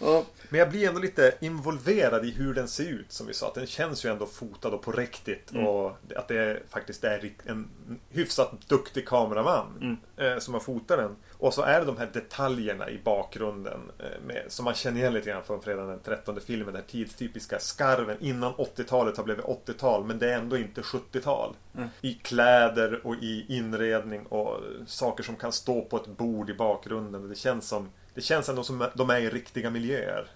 Ja, 0.00 0.24
Men 0.48 0.58
jag 0.60 0.70
blir 0.70 0.88
ändå 0.88 1.00
lite 1.00 1.34
involverad 1.40 2.24
i 2.26 2.30
hur 2.30 2.54
den 2.54 2.68
ser 2.68 2.84
ut 2.88 3.12
som 3.12 3.26
vi 3.26 3.34
sa. 3.34 3.48
Att 3.48 3.54
den 3.54 3.66
känns 3.66 4.04
ju 4.04 4.10
ändå 4.12 4.26
fotad 4.26 4.68
och 4.74 4.82
på 4.82 4.92
riktigt. 4.92 5.50
Mm. 5.52 5.66
Och 5.66 5.96
att 6.16 6.28
det 6.28 6.62
faktiskt 6.70 7.04
är 7.04 7.32
en 7.46 7.68
hyfsat 8.10 8.52
duktig 8.68 9.08
kameraman 9.08 9.66
Mm. 10.16 10.32
eh, 10.32 10.38
som 10.38 10.54
har 10.54 10.60
fotat 10.60 10.98
den. 10.98 11.16
Och 11.42 11.54
så 11.54 11.62
är 11.62 11.80
det 11.80 11.86
de 11.86 11.96
här 11.96 12.10
detaljerna 12.12 12.90
i 12.90 13.00
bakgrunden 13.04 13.80
eh, 13.98 14.20
med, 14.26 14.44
som 14.48 14.64
man 14.64 14.74
känner 14.74 15.00
igen 15.00 15.14
lite 15.14 15.30
grann 15.30 15.42
från 15.44 15.62
fredagen 15.62 15.88
den 15.88 16.00
13 16.00 16.40
filmen. 16.40 16.66
Den 16.66 16.76
här 16.76 16.82
tidstypiska 16.82 17.58
skarven 17.58 18.16
innan 18.20 18.52
80-talet 18.52 19.16
har 19.16 19.24
blivit 19.24 19.44
80-tal 19.44 20.04
men 20.04 20.18
det 20.18 20.32
är 20.32 20.38
ändå 20.38 20.56
inte 20.56 20.80
70-tal. 20.80 21.56
Mm. 21.76 21.88
I 22.00 22.14
kläder 22.14 23.06
och 23.06 23.14
i 23.14 23.44
inredning 23.48 24.26
och 24.26 24.60
saker 24.86 25.24
som 25.24 25.36
kan 25.36 25.52
stå 25.52 25.82
på 25.82 25.96
ett 25.96 26.06
bord 26.06 26.50
i 26.50 26.54
bakgrunden. 26.54 27.28
Det 27.28 27.34
känns 27.34 27.68
som 27.68 27.90
det 28.14 28.20
känns 28.20 28.48
ändå 28.48 28.62
som 28.62 28.86
de 28.94 29.10
är 29.10 29.20
i 29.20 29.30
riktiga 29.30 29.70
miljöer. 29.70 30.26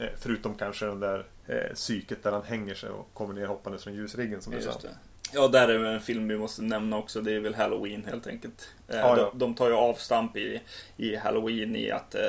Eh, 0.00 0.08
Förutom 0.16 0.54
kanske 0.54 0.86
den 0.86 1.00
där 1.00 1.26
eh, 1.46 1.74
psyket 1.74 2.22
där 2.22 2.32
han 2.32 2.42
hänger 2.42 2.74
sig 2.74 2.90
och 2.90 3.08
kommer 3.14 3.34
ner 3.34 3.46
hoppandes 3.46 3.84
från 3.84 3.94
ljusriggen 3.94 4.42
som 4.42 4.52
du 4.52 4.62
sa. 4.62 4.66
Just 4.66 4.82
det. 4.82 4.88
Ja, 5.32 5.48
där 5.48 5.68
är 5.68 5.84
en 5.84 6.00
film 6.00 6.28
vi 6.28 6.36
måste 6.38 6.62
nämna 6.62 6.98
också. 6.98 7.20
Det 7.20 7.32
är 7.32 7.40
väl 7.40 7.54
Halloween 7.54 8.04
helt 8.04 8.26
enkelt. 8.26 8.68
Eh, 8.88 8.96
Ja, 8.96 9.16
ja. 9.18 9.30
de, 9.32 9.38
de 9.38 9.54
tar 9.54 9.68
ju 9.68 9.74
avstamp 9.74 10.36
i, 10.36 10.60
i 10.96 11.16
Halloween 11.16 11.76
i 11.76 11.90
att 11.90 12.14
eh, 12.14 12.22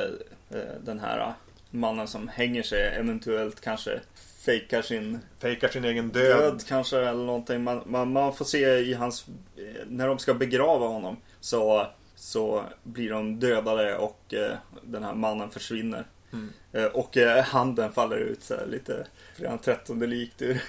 eh, 0.50 0.66
den 0.84 1.00
här 1.00 1.20
eh, 1.20 1.30
mannen 1.72 2.08
som 2.08 2.28
hänger 2.28 2.64
sig 2.64 2.96
eventuellt 3.00 3.62
kanske 3.62 4.00
fejkar 4.46 4.82
sin 4.82 5.20
Fejkar 5.40 5.68
sin 5.68 5.86
egen 5.86 6.10
död. 6.10 6.38
död 6.38 6.64
kanske 6.68 6.98
eller 7.00 7.24
någonting. 7.26 7.64
Man, 7.64 7.82
man, 7.86 8.12
man 8.14 8.34
får 8.34 8.46
se 8.46 8.66
i 8.78 8.94
hans... 8.94 9.26
eh, 9.58 9.64
När 9.88 10.08
de 10.08 10.20
ska 10.20 10.34
begrava 10.34 10.88
honom 10.88 11.18
så, 11.40 11.88
så 12.16 12.64
blir 12.84 13.10
de 13.10 13.40
dödade 13.40 13.98
och 13.98 14.34
eh, 14.34 14.56
den 14.82 15.04
här 15.04 15.14
mannen 15.14 15.50
försvinner. 15.50 16.06
Mm. 16.34 16.50
Och 16.94 17.18
handen 17.46 17.92
faller 17.92 18.18
ut 18.18 18.44
så 18.44 18.56
här 18.56 18.66
lite 18.66 19.08
redan 19.36 19.58
trettonde 19.60 20.08
likt 20.08 20.42
ur, 20.42 20.62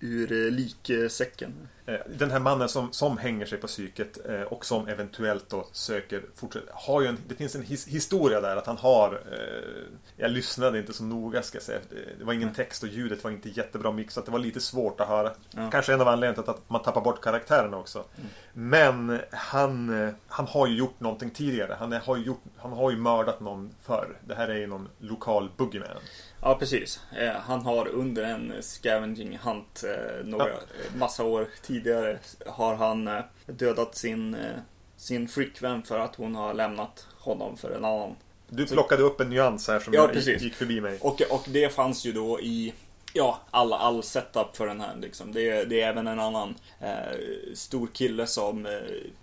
ur 0.00 0.32
eh, 0.32 0.50
liksäcken. 0.52 1.68
Eh, 1.86 1.94
Den 2.18 2.30
här 2.30 2.38
mannen 2.38 2.68
som, 2.68 2.92
som 2.92 3.18
hänger 3.18 3.46
sig 3.46 3.58
på 3.58 3.66
psyket 3.66 4.18
eh, 4.28 4.40
och 4.40 4.64
som 4.64 4.88
eventuellt 4.88 5.48
då 5.48 5.68
söker 5.72 6.22
fortsätta. 6.34 6.72
Har 6.74 7.00
ju 7.00 7.06
en, 7.06 7.18
det 7.28 7.34
finns 7.34 7.54
en 7.54 7.62
his, 7.62 7.86
historia 7.86 8.40
där 8.40 8.56
att 8.56 8.66
han 8.66 8.76
har 8.76 9.20
eh, 9.32 9.84
Jag 10.16 10.30
lyssnade 10.30 10.78
inte 10.78 10.92
så 10.92 11.04
noga 11.04 11.42
ska 11.42 11.56
jag 11.56 11.62
säga. 11.62 11.78
Det- 12.18 12.24
var 12.24 12.32
ingen 12.32 12.54
text 12.54 12.82
och 12.82 12.88
ljudet 12.88 13.24
var 13.24 13.30
inte 13.30 13.48
jättebra 13.48 13.92
mixat. 13.92 14.24
Det 14.26 14.30
var 14.32 14.38
lite 14.38 14.60
svårt 14.60 15.00
att 15.00 15.08
höra. 15.08 15.32
Ja. 15.50 15.70
Kanske 15.70 15.94
en 15.94 16.00
av 16.00 16.08
anledningarna 16.08 16.42
till 16.42 16.50
att 16.62 16.70
man 16.70 16.82
tappar 16.82 17.00
bort 17.00 17.20
karaktärerna 17.20 17.76
också. 17.76 18.04
Men 18.52 19.20
han, 19.30 20.08
han 20.28 20.46
har 20.46 20.66
ju 20.66 20.76
gjort 20.76 21.00
någonting 21.00 21.30
tidigare. 21.30 21.76
Han, 21.78 21.92
är, 21.92 22.00
har 22.00 22.16
ju 22.16 22.22
gjort, 22.24 22.42
han 22.56 22.72
har 22.72 22.90
ju 22.90 22.96
mördat 22.96 23.40
någon 23.40 23.70
förr. 23.82 24.16
Det 24.26 24.34
här 24.34 24.48
är 24.48 24.54
ju 24.56 24.66
någon 24.66 24.88
lokal 24.98 25.50
boogeyman. 25.56 25.88
Ja, 26.40 26.54
precis. 26.58 27.00
Eh, 27.18 27.32
han 27.32 27.62
har 27.62 27.88
under 27.88 28.24
en 28.24 28.52
scavenging 28.60 29.38
hunt 29.42 29.84
eh, 29.84 30.24
några, 30.24 30.48
Ja. 30.48 30.54
eh, 30.54 30.96
massa 30.98 31.24
år 31.24 31.48
tidigare 31.62 32.18
har 32.46 32.74
han 32.74 33.08
eh, 33.08 33.20
dödat 33.46 33.96
sin, 33.96 34.36
sin 34.96 35.28
flickvän 35.28 35.82
för 35.82 35.98
att 35.98 36.14
hon 36.14 36.34
har 36.34 36.54
lämnat 36.54 37.06
honom 37.18 37.56
för 37.56 37.70
en 37.70 37.84
annan. 37.84 38.16
Du 38.48 38.66
plockade 38.66 39.02
upp 39.02 39.20
en 39.20 39.30
nyans 39.30 39.68
här 39.68 39.80
som 39.80 39.94
Ja, 39.94 40.08
precis. 40.12 40.42
gick 40.42 40.54
förbi 40.54 40.80
mig. 40.80 40.98
Och, 41.00 41.22
och 41.30 41.44
det 41.48 41.74
fanns 41.74 42.04
ju 42.04 42.12
då 42.12 42.40
i 42.40 42.74
Ja, 43.12 43.40
all, 43.50 43.72
all 43.72 44.02
setup 44.02 44.56
för 44.56 44.66
den 44.66 44.80
här 44.80 44.96
liksom. 45.00 45.32
Det, 45.32 45.50
är- 45.50 45.66
det 45.66 45.80
är 45.80 45.88
även 45.88 46.06
en 46.06 46.20
annan 46.20 46.54
stor 47.54 47.86
kille 47.86 48.26
som 48.26 48.66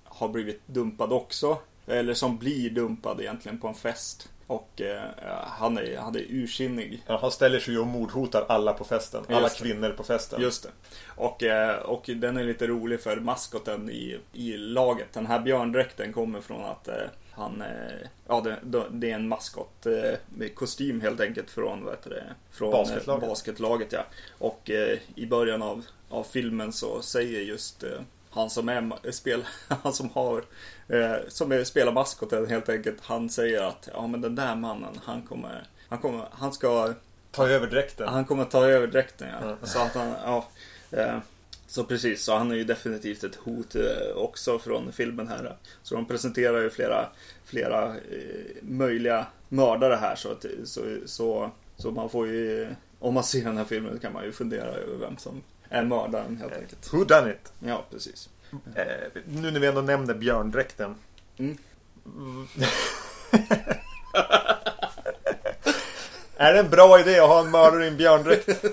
har 0.03 0.27
blivit 0.29 0.61
dumpad 0.67 1.11
också. 1.13 1.57
Eller 1.87 2.13
som 2.13 2.37
blir 2.37 2.69
dumpad 2.69 3.21
egentligen 3.21 3.59
på 3.59 3.67
en 3.67 3.73
fest. 3.73 4.29
Och 4.47 4.81
eh, 4.81 5.01
han, 5.43 5.77
är, 5.77 5.97
han 5.97 6.15
är 6.15 6.25
ursinnig. 6.29 7.03
Ja, 7.07 7.17
han 7.21 7.31
ställer 7.31 7.59
sig 7.59 7.77
och 7.77 7.87
mordhotar 7.87 8.45
alla 8.49 8.73
på 8.73 8.83
festen. 8.83 9.23
Alla 9.29 9.49
kvinnor 9.49 9.89
på 9.89 10.03
festen. 10.03 10.41
Just 10.41 10.63
det. 10.63 10.69
Och, 11.07 11.43
eh, 11.43 11.77
och 11.77 12.09
den 12.15 12.37
är 12.37 12.43
lite 12.43 12.67
rolig 12.67 13.01
för 13.01 13.17
maskoten 13.17 13.89
i, 13.89 14.19
i 14.33 14.57
laget. 14.57 15.13
Den 15.13 15.25
här 15.25 15.39
björndräkten 15.39 16.13
kommer 16.13 16.41
från 16.41 16.65
att 16.65 16.87
eh, 16.87 16.95
han, 17.35 17.61
eh, 17.61 18.07
ja 18.27 18.41
det, 18.41 18.85
det 18.91 19.11
är 19.11 19.15
en 19.15 19.27
maskot 19.27 19.85
eh, 19.85 20.17
med 20.35 20.55
kostym 20.55 21.01
helt 21.01 21.19
enkelt 21.19 21.49
från, 21.49 21.83
vad 21.83 21.93
heter 21.93 22.09
det? 22.09 22.23
Från 22.51 22.71
Basketlaget. 22.71 23.23
Eh, 23.23 23.29
basketlaget 23.29 23.91
ja. 23.91 24.05
Och 24.37 24.69
i 25.15 25.25
början 25.25 25.61
av, 25.61 25.85
av 26.09 26.23
filmen 26.23 26.73
så 26.73 27.01
säger 27.01 27.41
just 27.41 27.83
han 28.29 28.49
som 28.49 28.69
är 28.69 29.11
spel, 29.11 29.45
han 29.83 29.93
som 29.93 30.09
har 30.09 30.43
eh, 30.87 31.15
som 31.27 31.51
är, 31.51 31.63
spelar 31.63 31.91
maskoten 31.91 32.47
helt 32.47 32.69
enkelt. 32.69 32.97
Han 33.01 33.29
säger 33.29 33.61
att 33.61 33.89
ja 33.93 34.07
men 34.07 34.21
den 34.21 34.35
där 34.35 34.55
mannen 34.55 34.99
han 35.03 35.21
kommer, 35.21 35.67
han 35.89 35.99
kommer, 35.99 36.25
han 36.31 36.53
ska 36.53 36.93
Ta 37.31 37.47
över 37.47 37.67
dräkten. 37.67 38.07
han 38.07 38.25
kommer 38.25 38.45
ta 38.45 38.65
över 38.65 38.87
dräkten 38.87 39.27
ja. 39.41 39.55
Ja. 39.61 39.67
Så 39.67 39.79
att 39.79 39.93
han, 39.95 40.13
ja. 40.25 40.47
Eh, 40.91 41.17
så 41.67 41.83
precis, 41.83 42.23
så 42.23 42.35
han 42.35 42.51
är 42.51 42.55
ju 42.55 42.63
definitivt 42.63 43.23
ett 43.23 43.35
hot 43.35 43.75
eh, 43.75 44.15
också 44.15 44.59
från 44.59 44.91
filmen 44.91 45.27
här. 45.27 45.55
Så 45.83 45.95
de 45.95 46.05
presenterar 46.05 46.61
ju 46.61 46.69
flera, 46.69 47.09
flera 47.45 47.87
eh, 47.87 48.55
möjliga 48.61 49.27
mördare 49.49 49.95
här. 49.95 50.15
Så, 50.15 50.31
att, 50.31 50.45
så, 50.63 50.81
så, 51.05 51.51
så 51.77 51.91
man 51.91 52.09
får 52.09 52.27
ju, 52.27 52.67
om 52.99 53.13
man 53.13 53.23
ser 53.23 53.43
den 53.43 53.57
här 53.57 53.65
filmen 53.65 53.99
kan 53.99 54.13
man 54.13 54.23
ju 54.23 54.31
fundera 54.31 54.71
över 54.71 54.97
vem 54.97 55.17
som 55.17 55.41
är 55.69 55.83
mördaren 55.83 56.37
helt 56.37 56.53
enkelt. 56.53 56.93
Who 56.93 57.03
done 57.03 57.31
it? 57.31 57.53
Ja, 57.59 57.85
precis. 57.91 58.29
Eh, 58.75 59.21
nu 59.25 59.51
när 59.51 59.59
vi 59.59 59.67
ändå 59.67 59.81
nämner 59.81 60.13
björndräkten. 60.13 60.95
Mm. 61.37 61.57
är 66.37 66.53
det 66.53 66.59
en 66.59 66.69
bra 66.69 66.99
idé 66.99 67.19
att 67.19 67.29
ha 67.29 67.39
en 67.39 67.51
mördare 67.51 67.85
i 67.85 67.87
en 67.87 67.97
björndräkt? 67.97 68.49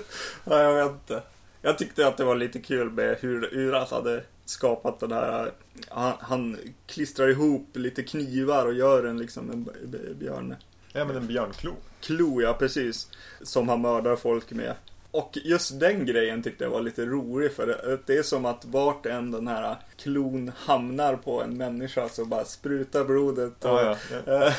Ja, 0.43 0.61
jag 0.61 0.73
vet 0.73 0.91
inte. 0.91 1.23
Jag 1.61 1.77
tyckte 1.77 2.07
att 2.07 2.17
det 2.17 2.23
var 2.23 2.35
lite 2.35 2.59
kul 2.59 2.91
med 2.91 3.17
hur, 3.21 3.73
han 3.73 3.87
hade 3.89 4.23
skapat 4.45 4.99
den 4.99 5.11
här. 5.11 5.51
Han, 5.89 6.13
han 6.19 6.57
klistrar 6.85 7.29
ihop 7.29 7.67
lite 7.73 8.03
knivar 8.03 8.65
och 8.65 8.73
gör 8.73 9.03
en 9.03 9.17
liksom 9.17 9.51
en 9.51 9.69
björn. 10.19 10.55
ja, 10.93 11.05
men 11.05 11.15
en 11.15 11.27
björnklo. 11.27 11.75
Klo, 12.01 12.41
ja 12.41 12.53
precis. 12.53 13.09
Som 13.41 13.69
han 13.69 13.81
mördar 13.81 14.15
folk 14.15 14.51
med. 14.51 14.73
Och 15.11 15.37
just 15.43 15.79
den 15.79 16.05
grejen 16.05 16.43
tyckte 16.43 16.63
jag 16.63 16.71
var 16.71 16.81
lite 16.81 17.05
rolig 17.05 17.53
för 17.53 17.99
det, 18.05 18.17
är 18.17 18.23
som 18.23 18.45
att 18.45 18.65
vart 18.65 19.05
än 19.05 19.31
den 19.31 19.47
här 19.47 19.75
klon 19.97 20.51
hamnar 20.57 21.15
på 21.15 21.41
en 21.43 21.57
människa 21.57 22.09
så 22.09 22.25
bara 22.25 22.45
sprutar 22.45 23.03
blodet. 23.03 23.65
Och, 23.65 23.71
Ja, 23.79 23.97
ja. 24.25 24.51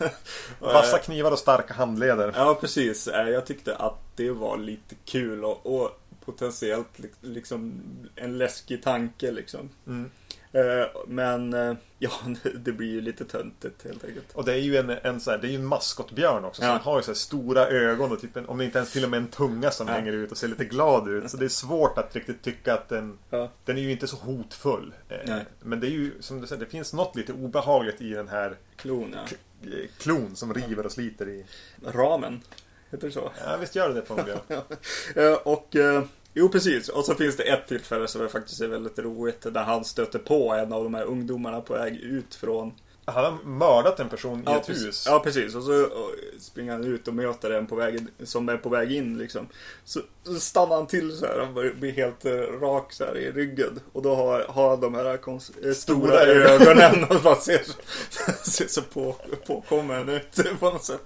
Vassa 0.58 0.98
knivar 0.98 1.32
och 1.32 1.38
starka 1.38 1.74
handleder. 1.74 2.32
Ja, 2.36 2.58
precis. 2.60 3.08
Eh, 3.08 3.28
Jag 3.28 3.46
tyckte 3.46 3.76
att 3.76 3.98
det 4.16 4.30
var 4.30 4.58
lite 4.58 4.94
kul 5.04 5.44
och, 5.44 5.66
och 5.82 6.00
potentiellt 6.24 6.98
li- 6.98 7.08
liksom 7.20 7.72
en 8.16 8.38
läskig 8.38 8.82
tanke 8.82 9.30
liksom. 9.30 9.68
Mm. 9.86 10.10
Eh, 10.52 10.86
Men 11.06 11.54
eh, 11.54 11.74
ja, 11.98 12.10
det 12.54 12.72
blir 12.72 12.88
ju 12.88 13.00
lite 13.00 13.24
töntigt 13.24 13.84
helt 13.84 14.04
enkelt. 14.04 14.32
Och 14.32 14.44
det 14.44 14.52
är 14.52 14.56
ju 14.58 14.76
en, 14.76 14.90
en, 14.90 15.20
så 15.20 15.30
här, 15.30 15.38
det 15.38 15.46
är 15.46 15.50
ju 15.50 15.56
en 15.56 15.64
maskotbjörn 15.64 16.44
också. 16.44 16.62
Så 16.62 16.66
Ja. 16.68 16.72
han 16.72 16.80
har 16.80 16.96
ju 16.98 17.02
så 17.02 17.14
stora 17.14 17.66
ögon 17.68 18.12
och 18.12 18.20
typ 18.20 18.36
en, 18.36 18.46
om 18.48 18.58
det 18.58 18.64
inte 18.64 18.78
ens 18.78 18.92
till 18.92 19.04
och 19.04 19.10
med 19.10 19.16
en 19.18 19.28
tunga 19.28 19.70
som 19.70 19.88
Ja. 19.88 19.94
hänger 19.94 20.12
ut 20.12 20.30
och 20.30 20.36
ser 20.36 20.48
lite 20.48 20.64
glad 20.64 21.08
ut. 21.08 21.30
Så 21.30 21.36
det 21.36 21.44
är 21.44 21.48
svårt 21.48 21.98
att 21.98 22.16
riktigt 22.16 22.42
tycka 22.42 22.74
att 22.74 22.88
den 22.88 23.18
Ja. 23.30 23.50
Den 23.64 23.78
är 23.78 23.82
ju 23.82 23.90
inte 23.90 24.06
så 24.06 24.16
hotfull. 24.16 24.94
Eh, 25.08 25.16
Nej. 25.26 25.44
Men 25.60 25.80
det 25.80 25.86
är 25.86 25.90
ju 25.90 26.12
som 26.20 26.40
du 26.40 26.46
säger, 26.46 26.60
det 26.64 26.70
finns 26.70 26.92
något 26.92 27.16
lite 27.16 27.32
obehagligt 27.32 28.00
i 28.00 28.10
den 28.10 28.28
här 28.28 28.56
Klon, 28.76 29.14
ja. 29.62 29.70
klon 29.98 30.36
som 30.36 30.54
river 30.54 30.86
och 30.86 30.92
sliter 30.92 31.28
i. 31.28 31.44
Ramen. 31.86 32.40
Heter 32.90 33.06
det 33.06 33.12
så? 33.12 33.30
Ja, 33.44 33.56
visst 33.56 33.74
gör 33.76 33.88
det 33.88 33.94
det 33.94 34.02
förmodligen. 34.06 34.40
Eh, 35.16 35.32
Och 35.32 35.76
eh, 35.76 36.02
Jo 36.34 36.48
precis, 36.48 36.88
och 36.88 37.04
så 37.04 37.14
finns 37.14 37.36
det 37.36 37.42
ett 37.42 37.66
tillfälle 37.68 38.08
som 38.08 38.20
är 38.22 38.28
faktiskt 38.28 38.60
är 38.60 38.68
väldigt 38.68 38.98
roligt 38.98 39.40
där 39.42 39.62
han 39.64 39.84
stöter 39.84 40.18
på 40.18 40.52
en 40.52 40.72
av 40.72 40.84
de 40.84 40.94
här 40.94 41.04
ungdomarna 41.04 41.60
på 41.60 41.74
väg 41.74 41.96
ut 41.96 42.34
från 42.34 42.72
Han 43.04 43.24
har 43.24 43.38
mördat 43.44 44.00
en 44.00 44.08
person 44.08 44.38
i 44.40 44.42
Ja 44.46 44.56
ett 44.60 44.66
precis. 44.66 44.86
hus. 44.86 45.04
ja 45.06 45.20
precis, 45.24 45.54
och 45.54 45.62
så 45.62 45.82
och, 45.84 46.10
springer 46.40 46.72
han 46.72 46.84
ut 46.84 47.08
och 47.08 47.14
möter 47.14 47.50
en 47.50 47.66
på 47.66 47.74
väg, 47.76 48.06
som 48.24 48.48
är 48.48 48.56
på 48.56 48.68
väg 48.68 48.92
in 48.92 49.18
liksom. 49.18 49.46
Så, 49.84 50.00
så 50.24 50.40
stannar 50.40 50.76
han 50.76 50.86
till 50.86 51.16
så 51.16 51.26
här, 51.26 51.38
han 51.44 51.54
börjar 51.54 51.72
bli 51.74 51.90
helt 51.90 52.24
eh, 52.24 52.32
rak 52.60 52.92
så 52.92 53.04
här 53.04 53.16
i 53.18 53.32
ryggen. 53.32 53.80
Och 53.92 54.02
då 54.02 54.14
har, 54.14 54.40
har 54.48 54.70
han 54.70 54.80
de 54.80 54.94
här 54.94 55.16
kons- 55.16 55.66
eh, 55.68 55.72
stora, 55.74 56.20
ögonen 56.20 57.04
och 57.04 57.20
bara 57.22 57.36
ser 57.36 57.62
så, 57.64 57.72
ser 58.50 58.66
så 58.66 58.82
på, 58.82 59.16
påkommen 59.46 60.08
ut 60.08 60.58
på 60.60 60.70
något 60.70 60.84
sätt. 60.84 61.04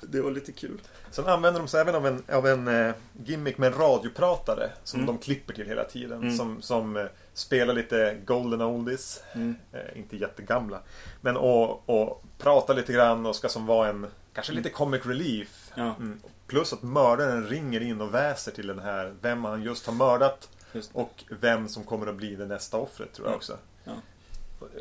Det 0.00 0.20
var 0.20 0.30
lite 0.30 0.52
kul. 0.52 0.80
Sen 1.12 1.26
använder 1.26 1.60
de 1.60 1.68
sig 1.68 1.80
även 1.80 1.94
av 1.94 2.06
en, 2.06 2.22
av 2.32 2.46
en 2.46 2.68
eh, 2.68 2.94
gimmick 3.24 3.58
med 3.58 3.72
en 3.72 3.78
radiopratare. 3.78 4.70
Som 4.84 5.00
Mm. 5.00 5.06
de 5.14 5.18
klipper 5.22 5.54
till 5.54 5.66
hela 5.66 5.84
tiden. 5.84 6.22
Mm. 6.22 6.36
Som, 6.36 6.62
som 6.62 6.96
eh, 6.96 7.04
spelar 7.34 7.74
lite 7.74 8.16
golden 8.24 8.62
oldies. 8.62 9.22
Mm. 9.34 9.56
Eh, 9.72 9.98
inte 9.98 10.16
jättegamla. 10.16 10.80
Men 11.20 11.36
och, 11.36 11.88
och 11.88 12.22
pratar 12.38 12.74
lite 12.74 12.92
grann 12.92 13.26
och 13.26 13.36
ska 13.36 13.48
som 13.48 13.66
vara 13.66 13.88
en 13.88 14.06
Kanske 14.34 14.52
lite 14.52 14.70
comic 14.70 15.06
relief. 15.06 15.70
Ja. 15.74 15.82
Mm. 15.82 16.20
Plus 16.46 16.72
att 16.72 16.82
mördaren 16.82 17.46
ringer 17.46 17.80
in 17.80 18.00
och 18.00 18.14
väser 18.14 18.52
till 18.52 18.66
den 18.66 18.78
här 18.78 19.14
Vem 19.20 19.44
han 19.44 19.62
just 19.62 19.86
har 19.86 19.94
mördat. 19.94 20.48
Just. 20.72 20.90
Och 20.94 21.24
vem 21.40 21.68
som 21.68 21.84
kommer 21.84 22.06
att 22.06 22.14
bli 22.16 22.34
det 22.36 22.46
nästa 22.46 22.76
offret 22.76 23.12
tror 23.12 23.26
jag 23.28 23.32
Ja. 23.32 23.36
också. 23.36 23.56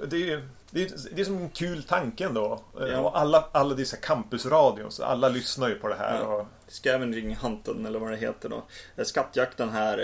Det 0.08 0.16
är 0.16 0.20
ju 0.20 0.48
det 0.72 0.84
är, 0.84 0.92
det 1.12 1.22
är 1.22 1.26
som 1.26 1.38
en 1.38 1.50
kul 1.50 1.84
tanke 1.84 2.26
ändå. 2.26 2.64
Eh, 2.80 2.88
Ja. 2.88 3.00
Och 3.00 3.20
alla, 3.20 3.46
alla 3.52 3.76
dessa 3.76 3.98
campusradion, 3.98 4.92
så 4.92 5.04
alla 5.04 5.30
lyssnar 5.30 5.70
ju 5.70 5.76
på 5.76 5.88
det 5.88 5.96
här. 5.96 6.20
Ja. 6.20 6.26
Och, 6.36 6.48
Scavenging 6.68 7.36
Hunten 7.36 7.86
eller 7.86 8.00
vad 8.00 8.12
det 8.12 8.18
heter 8.18 8.50
då. 8.50 8.64
Eh, 8.96 9.04
Skattjakten 9.04 9.70
här. 9.70 9.98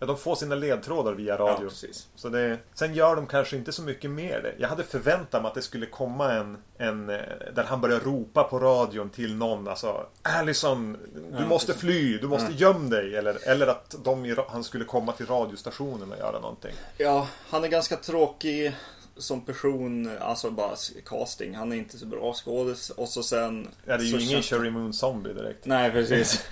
Ja, 0.00 0.06
de 0.06 0.16
får 0.18 0.34
sina 0.34 0.54
ledtrådar 0.54 1.12
via 1.12 1.32
ja, 1.38 1.44
radio. 1.44 1.68
precis. 1.68 2.08
så 2.14 2.28
det, 2.28 2.58
sen 2.74 2.94
gör 2.94 3.16
de 3.16 3.26
kanske 3.26 3.56
inte 3.56 3.72
så 3.72 3.82
mycket 3.82 4.10
mer 4.10 4.40
det. 4.42 4.54
Jag 4.58 4.68
hade 4.68 4.84
förväntat 4.84 5.42
mig 5.42 5.48
att 5.48 5.54
det 5.54 5.62
skulle 5.62 5.86
komma 5.86 6.32
en, 6.32 6.58
en 6.78 7.10
eh, 7.10 7.16
där 7.54 7.64
han 7.64 7.80
börjar 7.80 8.00
ropa 8.00 8.44
på 8.44 8.58
radion 8.58 9.10
till 9.10 9.34
någon. 9.34 9.68
Alltså 9.68 10.06
Allison, 10.22 10.92
du 11.14 11.22
Ja, 11.42 11.46
måste 11.48 11.66
precis. 11.66 11.80
fly, 11.80 12.18
du 12.18 12.28
måste 12.28 12.52
Ja. 12.52 12.56
göm 12.58 12.90
dig. 12.90 13.16
Eller, 13.16 13.48
eller 13.48 13.66
att 13.66 13.94
de, 14.04 14.36
han 14.48 14.64
skulle 14.64 14.84
komma 14.84 15.12
till 15.12 15.26
radiostationen 15.26 16.12
och 16.12 16.18
göra 16.18 16.40
någonting. 16.40 16.72
Ja, 16.98 17.28
han 17.50 17.64
är 17.64 17.68
ganska 17.68 17.96
tråkig 17.96 18.76
som 19.18 19.40
person, 19.40 20.10
alltså 20.20 20.50
bara 20.50 20.76
casting. 21.06 21.54
Han 21.54 21.72
är 21.72 21.76
inte 21.76 21.98
så 21.98 22.06
bra 22.06 22.34
skådis. 22.34 22.90
Och 22.90 23.08
så 23.08 23.22
sen... 23.22 23.68
Ja, 23.84 23.96
det 23.96 24.04
är 24.04 24.06
ju 24.06 24.20
ingen 24.20 24.42
Cherry 24.42 24.70
Moon 24.70 24.92
Zombie 24.92 25.32
direkt. 25.32 25.66
Nej, 25.66 25.90
precis. 25.90 26.46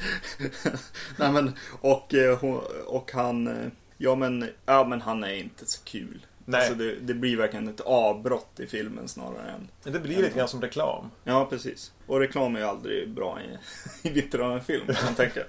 Nej, 1.16 1.32
men 1.32 1.52
och, 1.80 2.14
eh, 2.14 2.44
och 2.86 3.10
han... 3.12 3.46
eh, 3.46 3.68
Ja 3.98 4.14
men, 4.14 4.48
ja, 4.66 4.84
men 4.84 5.00
han 5.00 5.24
är 5.24 5.34
inte 5.34 5.66
så 5.66 5.84
kul. 5.84 6.26
Nej. 6.44 6.60
Alltså 6.60 6.74
det, 6.74 6.94
det 6.94 7.14
blir 7.14 7.36
verkligen 7.36 7.68
ett 7.68 7.80
avbrott 7.80 8.60
i 8.60 8.66
filmen 8.66 9.08
snarare 9.08 9.50
än... 9.50 9.92
Det 9.92 10.00
blir 10.00 10.16
lite 10.16 10.38
grann 10.38 10.48
som 10.48 10.60
reklam. 10.62 11.10
Ja, 11.24 11.46
precis. 11.50 11.92
Och 12.06 12.20
reklam 12.20 12.56
är 12.56 12.60
ju 12.60 12.66
aldrig 12.66 13.10
bra 13.10 13.38
i, 13.40 13.58
i 14.08 14.10
vikten 14.12 14.42
av 14.42 14.52
en 14.52 14.64
film, 14.64 14.86
kan 14.86 15.04
man 15.04 15.14
tänka. 15.14 15.40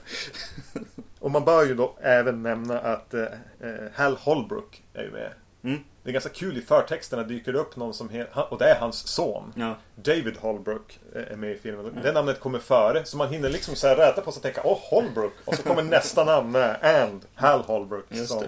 Och 1.20 1.32
man 1.32 1.46
bör 1.46 1.66
ju 1.66 1.76
då 1.76 1.98
även 2.02 2.44
nämna 2.44 2.80
att 2.80 3.14
eh, 3.14 3.24
eh, 3.62 3.92
Hal 3.94 4.16
Holbrook 4.16 4.84
är 4.94 5.04
ju 5.04 5.12
med. 5.12 5.32
Mm. 5.64 5.80
Det 6.04 6.10
är 6.10 6.14
ganska 6.14 6.30
kul 6.30 6.58
i 6.58 6.62
förtexterna 6.62 7.24
dyker 7.24 7.54
det 7.54 7.60
upp 7.60 7.76
någon 7.76 7.94
som 7.94 8.10
heter, 8.10 8.54
och 8.54 8.58
det 8.58 8.70
är 8.70 8.80
hans 8.80 9.08
son. 9.08 9.54
Ja, 9.56 9.76
David 9.96 10.38
Holbrook 10.38 11.00
eh, 11.16 11.22
är 11.32 11.36
med 11.36 11.52
i 11.52 11.58
filmen. 11.58 12.00
Det 12.04 12.12
namnet 12.12 12.40
kommer 12.40 12.60
före, 12.60 13.06
så 13.06 13.18
man 13.18 13.30
hinner 13.30 13.50
liksom 13.50 13.76
så 13.76 13.88
här 13.88 13.96
räta 13.96 14.22
på 14.22 14.32
sig 14.32 14.40
och 14.40 14.44
tänka 14.44 14.62
Åh, 14.64 14.78
Holbrook! 14.82 15.34
Och 15.46 15.56
så 15.56 15.64
kommer 15.64 15.84
nästa 15.92 16.24
namn 16.24 16.52
med 16.52 16.78
And 17.04 17.26
Hal 17.36 17.62
Holbrook. 17.62 18.06
Som. 18.28 18.44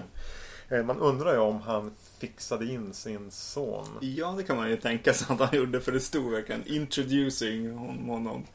Eh, 0.68 0.82
Man 0.84 0.98
undrar 1.00 1.32
ju 1.32 1.38
om 1.38 1.60
han 1.62 1.92
fixade 2.18 2.66
in 2.66 2.94
sin 2.94 3.30
son. 3.30 3.86
Ja, 4.00 4.34
det 4.36 4.42
kan 4.42 4.56
man 4.56 4.70
ju 4.70 4.76
tänka 4.76 5.12
sig 5.14 5.26
att 5.34 5.40
han 5.50 5.58
gjorde 5.58 5.80
för 5.80 5.92
det 5.92 6.00
stod 6.00 6.30
verkligen 6.32 6.66
introducing 6.66 7.70
hon- 7.72 8.08
honom. 8.08 8.46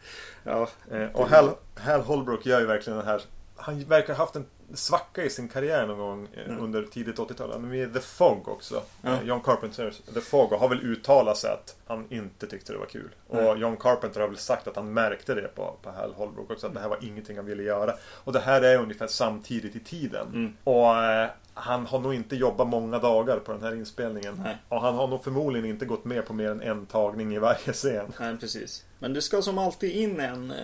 Ja, 0.44 0.70
Eh, 0.92 1.08
Och 1.14 1.30
Hal, 1.30 1.50
Hal 1.76 2.02
Holbrook 2.02 2.46
gör 2.46 2.60
ju 2.60 2.66
verkligen 2.66 3.00
det 3.00 3.06
här. 3.06 3.22
Han 3.56 3.80
verkar 3.84 4.14
ha 4.14 4.24
haft 4.24 4.36
en 4.36 4.46
svacka 4.74 5.24
i 5.24 5.30
sin 5.30 5.48
karriär 5.48 5.88
någon 5.88 5.98
gång 5.98 6.28
eh, 6.34 6.46
Mm. 6.46 6.64
under 6.64 6.84
tidigt 6.84 7.18
80-tal. 7.20 7.52
Han 7.52 7.64
är 7.64 7.68
med 7.68 7.90
i 7.90 7.94
The 7.94 8.00
Fog 8.00 8.48
också. 8.48 8.84
Ja. 9.02 9.10
Eh, 9.14 9.24
John 9.24 9.42
Carpenters 9.42 9.98
The 10.14 10.22
Fog 10.22 10.52
och 10.54 10.60
har 10.60 10.70
väl 10.70 10.82
uttalat 10.84 11.38
sig 11.38 11.52
att 11.52 11.76
han 11.88 12.06
inte 12.10 12.48
tyckte 12.48 12.74
det 12.74 12.80
var 12.80 12.86
kul. 12.86 13.10
Och 13.28 13.36
Nej. 13.36 13.58
John 13.58 13.78
Carpenter 13.78 14.22
har 14.22 14.28
väl 14.28 14.38
sagt 14.38 14.68
att 14.68 14.76
han 14.76 14.94
märkte 14.94 15.34
det 15.36 15.56
på, 15.56 15.76
på 15.82 15.90
Hal 15.92 16.14
Holbrook 16.14 16.52
också. 16.52 16.68
Att 16.68 16.74
det 16.74 16.80
här 16.80 16.90
var 16.90 16.98
ingenting 17.02 17.36
han 17.38 17.46
ville 17.46 17.64
göra. 17.64 17.94
Och 18.24 18.34
det 18.34 18.40
här 18.40 18.62
är 18.62 18.78
ungefär 18.78 19.08
samtidigt 19.08 19.76
i 19.76 19.80
tiden. 19.80 20.28
Mm. 20.28 20.54
Och 20.64 20.96
eh, 21.04 21.30
han 21.54 21.86
har 21.86 22.00
nog 22.00 22.14
inte 22.14 22.36
jobbat 22.36 22.68
många 22.68 23.00
dagar 23.00 23.40
på 23.40 23.52
den 23.52 23.64
här 23.64 23.76
inspelningen. 23.76 24.42
Nej. 24.44 24.58
Och 24.70 24.82
han 24.82 24.96
har 24.96 25.08
nog 25.08 25.24
förmodligen 25.24 25.70
inte 25.70 25.86
gått 25.86 26.06
med 26.06 26.26
på 26.26 26.34
mer 26.34 26.50
än 26.52 26.62
en 26.62 26.86
tagning 26.86 27.36
i 27.36 27.40
varje 27.40 27.74
scen. 27.74 28.14
nej, 28.20 28.38
precis. 28.38 28.86
Men 29.00 29.14
det 29.14 29.22
ska 29.22 29.42
som 29.42 29.58
alltid 29.58 29.92
in 29.92 30.20
en 30.20 30.52
eh, 30.52 30.58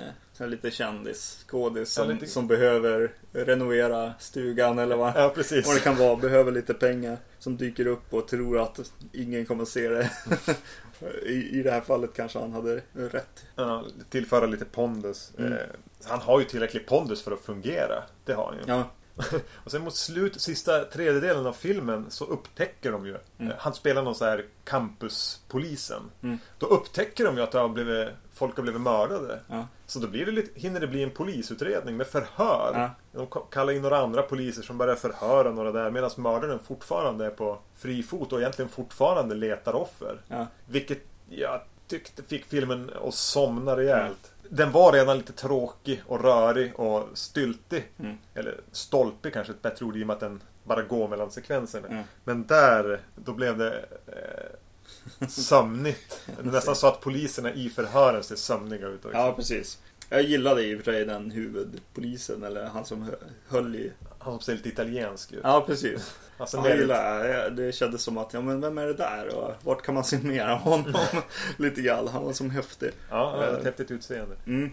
lite 0.50 0.72
kändis, 0.72 1.46
skådis 1.48 1.98
Ja, 1.98 2.04
som, 2.04 2.14
lite- 2.14 2.28
som 2.28 2.48
behöver 2.48 3.12
renovera 3.34 4.14
stugan 4.20 4.80
eller 4.80 4.96
vad, 4.96 5.14
Ja, 5.16 5.32
precis. 5.36 5.68
vad 5.68 5.76
det 5.76 5.80
kan 5.80 5.96
vara. 5.98 6.16
Behöver 6.16 6.52
lite 6.52 6.74
pengar. 6.74 7.18
Som 7.40 7.58
dyker 7.58 7.88
upp 7.88 8.14
och 8.14 8.28
tror 8.28 8.60
att 8.60 8.92
ingen 9.14 9.46
kommer 9.46 9.66
se 9.66 9.90
det. 9.90 10.10
I, 11.26 11.60
I 11.60 11.64
det 11.64 11.72
här 11.72 11.82
fallet 11.82 12.10
kanske 12.16 12.40
han 12.40 12.52
hade 12.52 12.82
rätt. 12.94 13.46
Ja, 13.56 13.86
tillföra 14.10 14.46
lite 14.46 14.66
pondus. 14.66 15.32
Mm. 15.38 15.54
Eh, 15.54 15.60
han 16.06 16.20
har 16.20 16.40
ju 16.40 16.46
tillräcklig 16.46 16.88
pondus 16.88 17.22
för 17.24 17.32
att 17.32 17.42
fungera. 17.42 18.04
Det 18.26 18.34
har 18.34 18.46
han 18.46 18.56
ju. 18.56 18.62
Ja, 18.68 18.84
Och 19.64 19.72
sen 19.72 19.82
mot 19.82 19.96
slut, 19.96 20.42
sista 20.42 20.84
tredjedelen 20.84 21.46
av 21.48 21.54
filmen 21.54 22.06
så 22.10 22.26
upptäcker 22.26 22.92
de 22.92 23.06
ju. 23.06 23.18
Mm. 23.38 23.52
eh, 23.52 23.58
Han 23.60 23.74
spelar 23.74 24.04
någon 24.04 24.16
så 24.16 24.26
här 24.26 24.46
campuspolisen. 24.64 26.02
Mm. 26.24 26.38
Då 26.60 26.66
upptäcker 26.66 27.26
de 27.26 27.38
ju 27.38 27.44
att 27.44 27.54
har 27.54 27.70
blivit, 27.70 28.08
folk 28.34 28.56
har 28.56 28.64
blivit 28.64 28.82
mördade. 28.82 29.40
ja, 29.48 29.68
Så 29.88 30.00
då 30.00 30.08
blir 30.08 30.26
det 30.26 30.32
lite, 30.32 30.60
hinner 30.60 30.80
det 30.80 30.88
bli 30.88 31.04
en 31.04 31.12
polisutredning 31.12 31.98
med 31.98 32.08
förhör. 32.08 32.72
Ja. 32.74 32.90
De 33.12 33.28
kallar 33.52 33.74
in 33.74 33.82
några 33.82 33.98
andra 33.98 34.22
poliser 34.22 34.62
som 34.62 34.78
börjar 34.78 34.96
förhöra 34.96 35.52
några 35.52 35.72
där 35.72 35.92
medan 35.92 36.12
mördaren 36.18 36.60
fortfarande 36.68 37.26
är 37.26 37.30
på 37.30 37.60
fri 37.76 38.04
fot 38.04 38.34
och 38.34 38.40
egentligen 38.40 38.70
fortfarande 38.70 39.36
letar 39.36 39.74
offer. 39.74 40.22
ja. 40.28 40.48
Vilket 40.68 41.00
jag 41.30 41.62
tyckte 41.88 42.24
fick 42.24 42.46
filmen 42.46 42.92
att 43.08 43.14
somna 43.14 43.78
rejält. 43.78 44.32
Den 44.54 44.72
var 44.72 44.92
redan 44.92 45.18
lite 45.18 45.34
tråkig 45.34 46.02
och 46.08 46.22
rörig 46.24 46.80
och 46.80 47.08
styltig. 47.14 47.92
Mm. 48.00 48.18
Eller 48.34 48.60
stolpig 48.72 49.34
kanske 49.34 49.54
ett 49.54 49.62
bättre 49.62 49.86
ord 49.86 49.98
i 49.98 50.04
och 50.04 50.08
med 50.08 50.14
att 50.14 50.20
den 50.20 50.42
bara 50.64 50.82
går 50.82 51.08
mellan 51.08 51.32
sekvenserna. 51.32 51.88
Mm. 51.88 52.04
Men 52.24 52.48
där, 52.48 53.00
då 53.16 53.34
blev 53.34 53.58
det 53.58 53.86
eh, 54.08 55.28
sömnigt. 55.28 56.30
Nästan 56.44 56.76
så 56.76 56.88
att 56.88 57.02
poliserna 57.02 57.54
i 57.54 57.70
förhören 57.70 58.24
ser 58.24 58.36
sömniga 58.36 58.88
ut 58.88 59.06
också. 59.06 59.18
ja, 59.18 59.34
precis. 59.36 59.80
Jag 60.10 60.22
gillade 60.22 60.64
i 60.64 60.76
och 60.76 60.80
för 60.84 60.92
sig 60.92 61.06
den 61.06 61.32
huvudpolisen, 61.32 62.44
eller 62.44 62.66
han 62.66 62.86
som 62.86 63.02
hö- 63.02 63.16
höll 63.48 63.76
i... 63.76 63.92
Han 64.24 64.40
ser 64.40 64.54
lite 64.56 64.70
italiensk 64.70 65.32
ut. 65.32 65.40
Ja, 65.44 65.64
precis. 65.68 66.16
Alltså, 66.38 66.58
Ja, 66.58 66.70
jag 66.70 66.78
gillar 66.78 67.24
det. 67.24 67.50
Det 67.50 67.72
kändes 67.72 68.02
som 68.04 68.18
att, 68.18 68.34
ja 68.34 68.42
men 68.42 68.62
vem 68.62 68.78
är 68.78 68.86
det 68.86 68.94
där? 68.94 69.36
Och 69.36 69.54
vart 69.62 69.82
kan 69.82 69.96
man 69.96 70.04
se 70.04 70.18
mer 70.18 70.48
av 70.48 70.58
honom? 70.58 71.02
Lite 71.58 71.82
grann. 71.82 72.08
Han 72.08 72.24
var 72.26 72.34
som 72.34 72.50
häftig. 72.50 72.92
Ja, 73.10 73.30
han 73.32 73.40
har 73.40 73.48
ett 73.48 73.60
Eh. 73.60 73.64
häftigt 73.66 73.92
utseende. 73.92 74.36
Mm. 74.48 74.72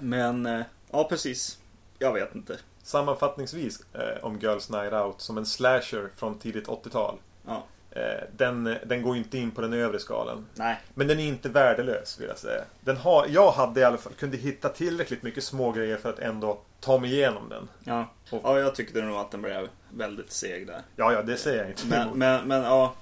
Men, 0.00 0.46
eh, 0.46 0.60
ja 0.90 1.04
precis. 1.08 1.58
Jag 1.98 2.12
vet 2.12 2.34
inte. 2.34 2.58
Sammanfattningsvis 2.82 3.80
eh, 3.92 4.24
om 4.24 4.38
Girls 4.38 4.70
Night 4.70 4.92
Out 4.92 5.20
som 5.20 5.38
en 5.38 5.46
slasher 5.46 6.10
från 6.16 6.38
tidigt 6.38 6.66
80-tal. 6.68 7.16
Ja. 7.46 7.64
Eh, 7.96 8.24
den, 8.36 8.76
den 8.86 9.02
går 9.02 9.16
inte 9.16 9.38
in 9.38 9.50
på 9.50 9.60
den 9.60 9.72
övre 9.72 9.98
skalan. 9.98 10.46
Nej. 10.54 10.80
Men 10.94 11.06
den 11.06 11.20
är 11.20 11.24
inte 11.24 11.48
värdelös 11.48 12.20
vill 12.20 12.28
jag 12.28 12.38
säga. 12.38 12.64
Den 12.80 12.96
har, 12.96 13.26
jag 13.28 13.52
hade 13.52 13.80
i 13.80 13.84
alla 13.84 13.98
fall 13.98 14.12
kunde 14.12 14.36
hitta 14.36 14.68
tillräckligt 14.68 15.22
mycket 15.22 15.44
små 15.44 15.72
grejer 15.72 15.96
för 15.96 16.10
att 16.10 16.18
ändå 16.18 16.60
ta 16.80 16.98
mig 16.98 17.12
igenom 17.12 17.48
den. 17.48 17.68
Ja. 17.84 18.06
ja, 18.30 18.58
jag 18.58 18.74
tyckte 18.74 19.02
nog 19.02 19.16
att 19.16 19.30
den 19.30 19.42
blev 19.42 19.68
väldigt 19.90 20.32
seg 20.32 20.66
där. 20.66 20.82
Ja, 20.96 21.12
ja, 21.12 21.22
det 21.22 21.36
säger 21.36 21.58
jag 21.58 21.70
inte 21.70 21.86
Men, 21.86 22.18
men, 22.18 22.48
men 22.48 22.62
ja. 22.62 22.94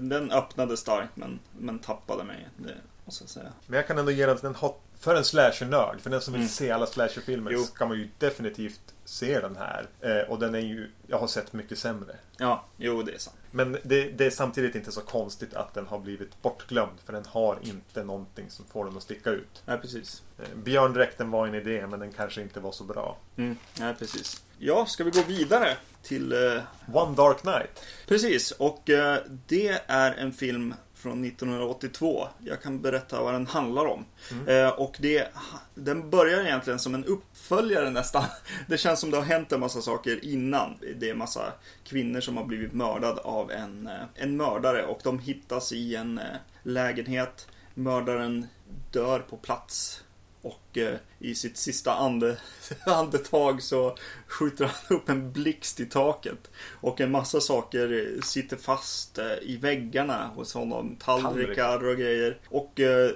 Den 0.00 0.30
öppnade 0.30 0.76
starkt 0.76 1.16
men, 1.16 1.38
men 1.58 1.78
tappade 1.78 2.24
mig. 2.24 2.48
Det 2.56 2.74
måste 3.04 3.22
jag 3.24 3.30
säga. 3.30 3.52
Men 3.66 3.76
jag 3.76 3.86
kan 3.86 3.98
ändå 3.98 4.10
ge 4.10 4.26
den 4.26 4.38
den 4.42 4.54
har, 4.54 4.74
för 5.00 5.14
en 5.14 5.24
slashernörd, 5.24 6.00
för 6.00 6.10
den 6.10 6.20
som 6.20 6.32
vill 6.32 6.40
Mm. 6.42 6.48
se 6.48 6.70
alla 6.70 6.86
slasherfilmer 6.86 7.50
Jo. 7.50 7.64
ska 7.64 7.86
man 7.86 7.96
ju 7.98 8.08
definitivt 8.18 8.80
se 9.04 9.40
den 9.40 9.56
här. 9.56 9.86
Eh, 10.00 10.30
och 10.30 10.38
den 10.38 10.54
är 10.54 10.58
ju, 10.60 10.90
jag 11.06 11.18
har 11.18 11.26
sett 11.26 11.52
mycket 11.52 11.78
sämre. 11.78 12.16
Ja, 12.36 12.64
jo 12.76 13.02
det 13.02 13.12
är 13.14 13.18
sant. 13.18 13.36
Men 13.50 13.78
det, 13.82 14.04
det 14.10 14.26
är 14.26 14.30
samtidigt 14.30 14.74
inte 14.74 14.92
så 14.92 15.00
konstigt 15.00 15.54
att 15.54 15.74
den 15.74 15.86
har 15.86 15.98
blivit 15.98 16.42
bortglömd. 16.42 16.98
För 17.04 17.12
den 17.12 17.24
har 17.26 17.58
inte 17.62 18.04
någonting 18.04 18.50
som 18.50 18.64
får 18.64 18.84
den 18.84 18.96
att 18.96 19.02
sticka 19.02 19.30
ut. 19.30 19.62
Nej, 19.66 19.78
precis. 19.78 20.22
Eh, 20.38 20.44
Björndräkten 20.54 21.30
var 21.30 21.46
en 21.46 21.54
idé, 21.54 21.86
men 21.86 22.00
den 22.00 22.12
kanske 22.12 22.42
inte 22.42 22.60
var 22.60 22.72
så 22.72 22.84
bra. 22.84 23.16
Mm. 23.36 23.56
Nej, 23.80 23.94
precis. 23.98 24.42
Ja, 24.58 24.86
ska 24.86 25.04
vi 25.04 25.10
gå 25.10 25.22
vidare 25.22 25.76
till 26.02 26.32
eh, 26.32 26.62
One 26.92 27.16
Dark 27.16 27.44
Night. 27.44 27.84
Precis, 28.08 28.50
och 28.50 28.90
eh, 28.90 29.18
det 29.46 29.80
är 29.86 30.12
en 30.12 30.32
film 30.32 30.74
från 31.00 31.24
1982. 31.24 32.28
Jag 32.44 32.62
kan 32.62 32.80
berätta 32.82 33.22
vad 33.22 33.34
den 33.34 33.46
handlar 33.46 33.86
om. 33.86 34.04
Eh, 34.46 34.68
och 34.68 34.96
det, 34.98 35.28
den 35.74 36.10
börjar 36.10 36.44
egentligen 36.44 36.78
som 36.78 36.94
en 36.94 37.04
uppföljare 37.04 37.90
nästan. 37.90 38.24
Det 38.68 38.78
känns 38.78 39.00
som 39.00 39.10
det 39.10 39.16
har 39.16 39.24
hänt 39.24 39.52
en 39.52 39.60
massa 39.60 39.80
saker 39.80 40.24
innan. 40.24 40.78
Det 40.96 41.06
är 41.06 41.10
en 41.12 41.18
massa 41.18 41.52
kvinnor 41.84 42.20
som 42.20 42.36
har 42.36 42.44
blivit 42.44 42.72
mördade 42.72 43.20
av 43.20 43.50
en, 43.50 43.86
eh, 43.86 44.02
en 44.14 44.36
mördare 44.36 44.86
och 44.86 45.00
de 45.04 45.18
hittas 45.18 45.72
i 45.72 45.96
en 45.96 46.18
eh, 46.18 46.24
lägenhet. 46.62 47.48
Mördaren 47.74 48.46
dör 48.90 49.18
på 49.18 49.36
plats. 49.36 50.04
Och 50.42 50.78
eh, 50.78 50.94
i 51.18 51.34
sitt 51.34 51.56
sista 51.56 51.94
ande, 51.94 52.36
andetag 52.86 53.62
så 53.62 53.96
skjuter 54.26 54.64
han 54.64 54.96
upp 54.96 55.08
en 55.08 55.32
blixt 55.32 55.80
i 55.80 55.86
taket. 55.86 56.50
Och 56.80 57.00
en 57.00 57.10
massa 57.10 57.40
saker 57.40 58.14
eh, 58.16 58.22
sitter 58.22 58.56
fast 58.56 59.18
eh, 59.18 59.32
i 59.42 59.56
väggarna 59.56 60.26
hos 60.34 60.54
honom. 60.54 60.96
Tallrikar 61.00 61.88
och 61.88 61.96
grejer. 61.96 62.38
Och 62.48 62.80
eh, 62.80 63.10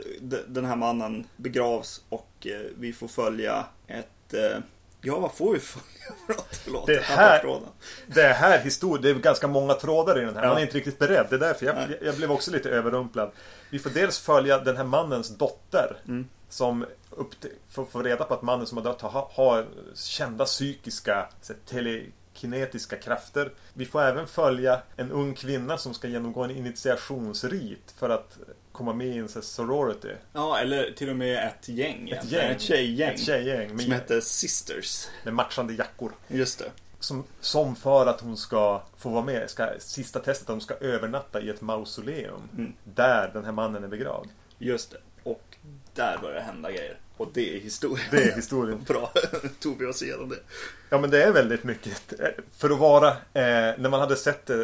den 0.46 0.64
här 0.64 0.76
mannen 0.76 1.26
begravs 1.36 2.02
och 2.08 2.46
vi 2.78 2.92
får 2.92 3.08
följa 3.08 3.66
ett... 3.86 4.34
Ja, 5.00 5.18
vad 5.18 5.34
får 5.34 5.52
vi 5.52 5.58
följa 5.60 6.14
för 6.26 6.34
något? 6.34 6.56
Förlåt, 6.64 6.86
Det 6.86 7.00
här- 7.02 7.38
Det 8.06 8.22
här 8.22 8.58
historien, 8.58 9.02
det 9.02 9.10
är 9.10 9.14
ganska 9.14 9.48
många 9.48 9.74
trådar 9.74 10.22
i 10.22 10.24
den 10.24 10.36
här. 10.36 10.48
Man 10.48 10.56
är 10.56 10.62
inte 10.62 10.76
riktigt 10.76 10.98
beredd. 10.98 11.26
Det 11.30 11.36
är 11.36 11.40
därför 11.40 11.66
jag, 11.66 11.76
jag 12.02 12.16
blev 12.16 12.32
också 12.32 12.50
lite 12.50 12.70
överrumplad. 12.70 13.30
Vi 13.70 13.78
får 13.78 13.90
dels 13.90 14.18
följa 14.18 14.58
den 14.58 14.76
här 14.76 14.84
mannens 14.84 15.28
dotter. 15.36 15.96
Mm. 16.08 16.28
Som 16.48 16.86
får, 17.70 17.84
får 17.84 18.02
reda 18.02 18.24
på 18.24 18.34
att 18.34 18.42
mannen 18.42 18.66
som 18.66 18.78
har 18.78 18.84
dött 18.84 19.00
har, 19.00 19.28
har 19.32 19.66
kända 19.94 20.44
psykiska 20.44 21.14
här, 21.14 21.56
telekinetiska 21.66 22.96
krafter. 22.96 23.52
Vi 23.74 23.86
får 23.86 24.02
även 24.02 24.26
följa 24.26 24.82
en 24.96 25.10
ung 25.10 25.34
kvinna 25.34 25.78
som 25.78 25.94
ska 25.94 26.08
genomgå 26.08 26.44
en 26.44 26.50
initiationsrit 26.50 27.94
för 27.96 28.10
att 28.10 28.38
komma 28.72 28.92
med 28.92 29.06
i 29.06 29.18
en 29.18 29.28
här, 29.34 29.40
sorority. 29.40 30.12
Ja, 30.32 30.58
eller 30.58 30.90
till 30.90 31.10
och 31.10 31.16
med 31.16 31.48
ett 31.48 31.68
gäng. 31.68 32.10
Ett 32.10 32.24
gäng. 32.24 32.50
Ett 32.50 32.60
tjejgäng. 32.60 33.14
Ett 33.14 33.20
tjejgäng 33.20 33.68
Som 33.68 33.76
med, 33.76 33.86
heter 33.86 34.20
Sisters. 34.20 35.06
med 35.24 35.34
matchande 35.34 35.74
jackor. 35.74 36.12
Just 36.28 36.58
det. 36.58 36.70
Som, 37.04 37.24
som 37.40 37.76
för 37.76 38.06
att 38.06 38.20
hon 38.20 38.36
ska 38.36 38.82
få 38.96 39.08
vara 39.08 39.24
med, 39.24 39.50
ska, 39.50 39.68
sista 39.78 40.20
testet, 40.20 40.48
att 40.48 40.54
hon 40.54 40.60
ska 40.60 40.74
övernatta 40.74 41.40
i 41.40 41.50
ett 41.50 41.60
mausoleum. 41.60 42.48
Mm. 42.52 42.72
Där 42.84 43.30
den 43.32 43.44
här 43.44 43.52
mannen 43.52 43.84
är 43.84 43.88
begravd. 43.88 44.28
Just 44.58 44.90
det. 44.90 44.98
Och 45.22 45.56
där 45.94 46.18
börjar 46.18 46.34
det 46.34 46.40
hända 46.40 46.70
grejer. 46.72 46.98
Och 47.16 47.28
det 47.34 47.56
är 47.56 47.60
historien. 47.60 48.06
Det 48.10 48.22
är 48.24 48.34
historien. 48.36 48.84
Bra. 48.88 49.12
Tog 49.60 49.78
vi 49.78 49.86
oss 49.86 50.02
igenom 50.02 50.28
det. 50.28 50.38
Ja 50.90 50.98
men 51.00 51.10
det 51.10 51.22
är 51.24 51.32
väldigt 51.32 51.64
mycket. 51.64 52.12
För 52.56 52.70
att 52.70 52.78
vara, 52.78 53.08
eh, 53.08 53.14
när 53.78 53.88
man 53.88 54.00
hade 54.00 54.16
sett 54.16 54.50
eh, 54.50 54.56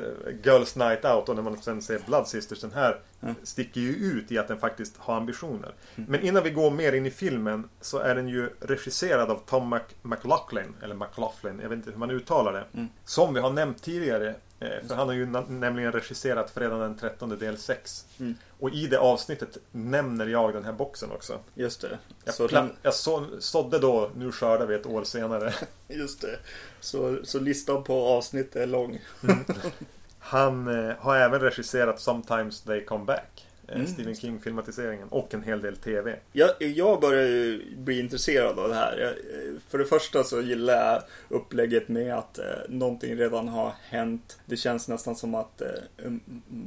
Girls 0.45 0.77
Night 0.77 1.05
Out 1.05 1.29
och 1.29 1.37
när 1.37 1.43
man 1.43 1.63
sen 1.63 1.83
ser 1.83 1.99
Blood 2.07 2.29
Sisters, 2.29 2.61
den 2.61 2.73
här 2.73 3.01
Mm. 3.23 3.35
sticker 3.43 3.81
ju 3.81 3.89
ut 3.95 4.33
i 4.33 4.39
att 4.39 4.49
den 4.49 4.59
faktiskt 4.59 4.97
har 4.99 5.17
ambitioner. 5.17 5.75
Men 5.95 6.21
innan 6.21 6.43
vi 6.43 6.51
går 6.51 6.71
mer 6.71 6.93
in 6.93 7.07
i 7.07 7.11
filmen 7.11 7.69
så 7.81 7.99
är 7.99 8.15
den 8.15 8.29
ju 8.29 8.51
regisserad 8.61 9.31
av 9.31 9.41
Tom 9.47 9.75
Mac- 9.75 9.95
McLaughlin, 10.03 10.75
eller 10.83 10.95
McLaughlin, 10.95 11.59
jag 11.63 11.69
vet 11.69 11.77
inte 11.77 11.91
hur 11.91 11.99
man 11.99 12.11
uttalar 12.11 12.53
det. 12.53 12.65
Mm. 12.75 12.89
Som 13.05 13.35
vi 13.35 13.41
har 13.41 13.51
nämnt 13.51 13.83
tidigare, 13.83 14.35
för 14.61 14.95
han 14.95 15.09
har 15.09 15.15
ju 15.15 15.27
nämligen 15.49 15.93
regisserat 15.93 16.51
Fredagen 16.51 16.81
den 16.81 16.97
13 16.97 17.39
del 17.39 17.59
6. 17.59 18.07
Mm. 18.19 18.35
Och 18.59 18.71
i 18.71 18.87
det 18.87 18.99
avsnittet 18.99 19.59
nämner 19.73 20.27
jag 20.27 20.53
den 20.53 20.65
här 20.65 20.73
boxen 20.73 21.11
också. 21.11 21.39
Just 21.55 21.81
det. 21.81 21.99
Jag, 22.25 22.35
Så, 22.35 22.47
den, 22.47 22.73
jag 22.83 22.95
så, 22.95 23.27
sådde 23.39 23.79
då, 23.79 24.11
nu 24.17 24.33
skördar 24.33 24.67
vi 24.67 24.75
ett 24.75 24.87
år 24.87 25.05
senare. 25.05 25.55
just 25.89 26.21
det. 26.21 26.39
Så, 26.81 27.19
så 27.25 27.39
listan 27.39 27.85
på 27.85 28.07
avsnitt 28.07 28.57
är 28.57 28.67
lång. 28.67 29.01
Han 30.19 30.89
eh, 30.89 30.95
har 30.99 31.17
även 31.17 31.41
regisserat 31.41 32.01
Sometimes 32.01 32.61
They 32.61 32.85
Come 32.85 33.05
Back. 33.05 33.47
Eh, 33.71 33.75
Mm. 33.77 33.87
Stephen 33.87 34.15
King-filmatiseringen. 34.15 35.09
Och 35.09 35.35
en 35.35 35.43
hel 35.43 35.61
del 35.63 35.77
TV. 35.77 36.17
Jag, 36.33 36.51
jag 36.63 37.01
börjar 37.01 37.27
ju 37.27 37.63
bli 37.77 38.01
intresserad 38.01 38.59
av 38.59 38.69
det 38.69 38.75
här. 38.75 38.99
Jag, 38.99 39.09
eh, 39.11 39.55
för 39.69 39.79
det 39.79 39.85
första 39.85 40.25
så 40.25 40.41
gillar 40.41 40.75
jag 40.75 41.03
upplägget 41.39 41.89
med 41.89 42.15
att 42.15 42.39
eh, 42.39 42.45
någonting 42.69 43.17
redan 43.17 43.49
har 43.49 43.73
hänt. 43.83 44.39
Det 44.47 44.57
känns 44.57 44.89
nästan 44.89 45.17
som 45.17 45.35
att 45.35 45.61
eh, 45.61 45.69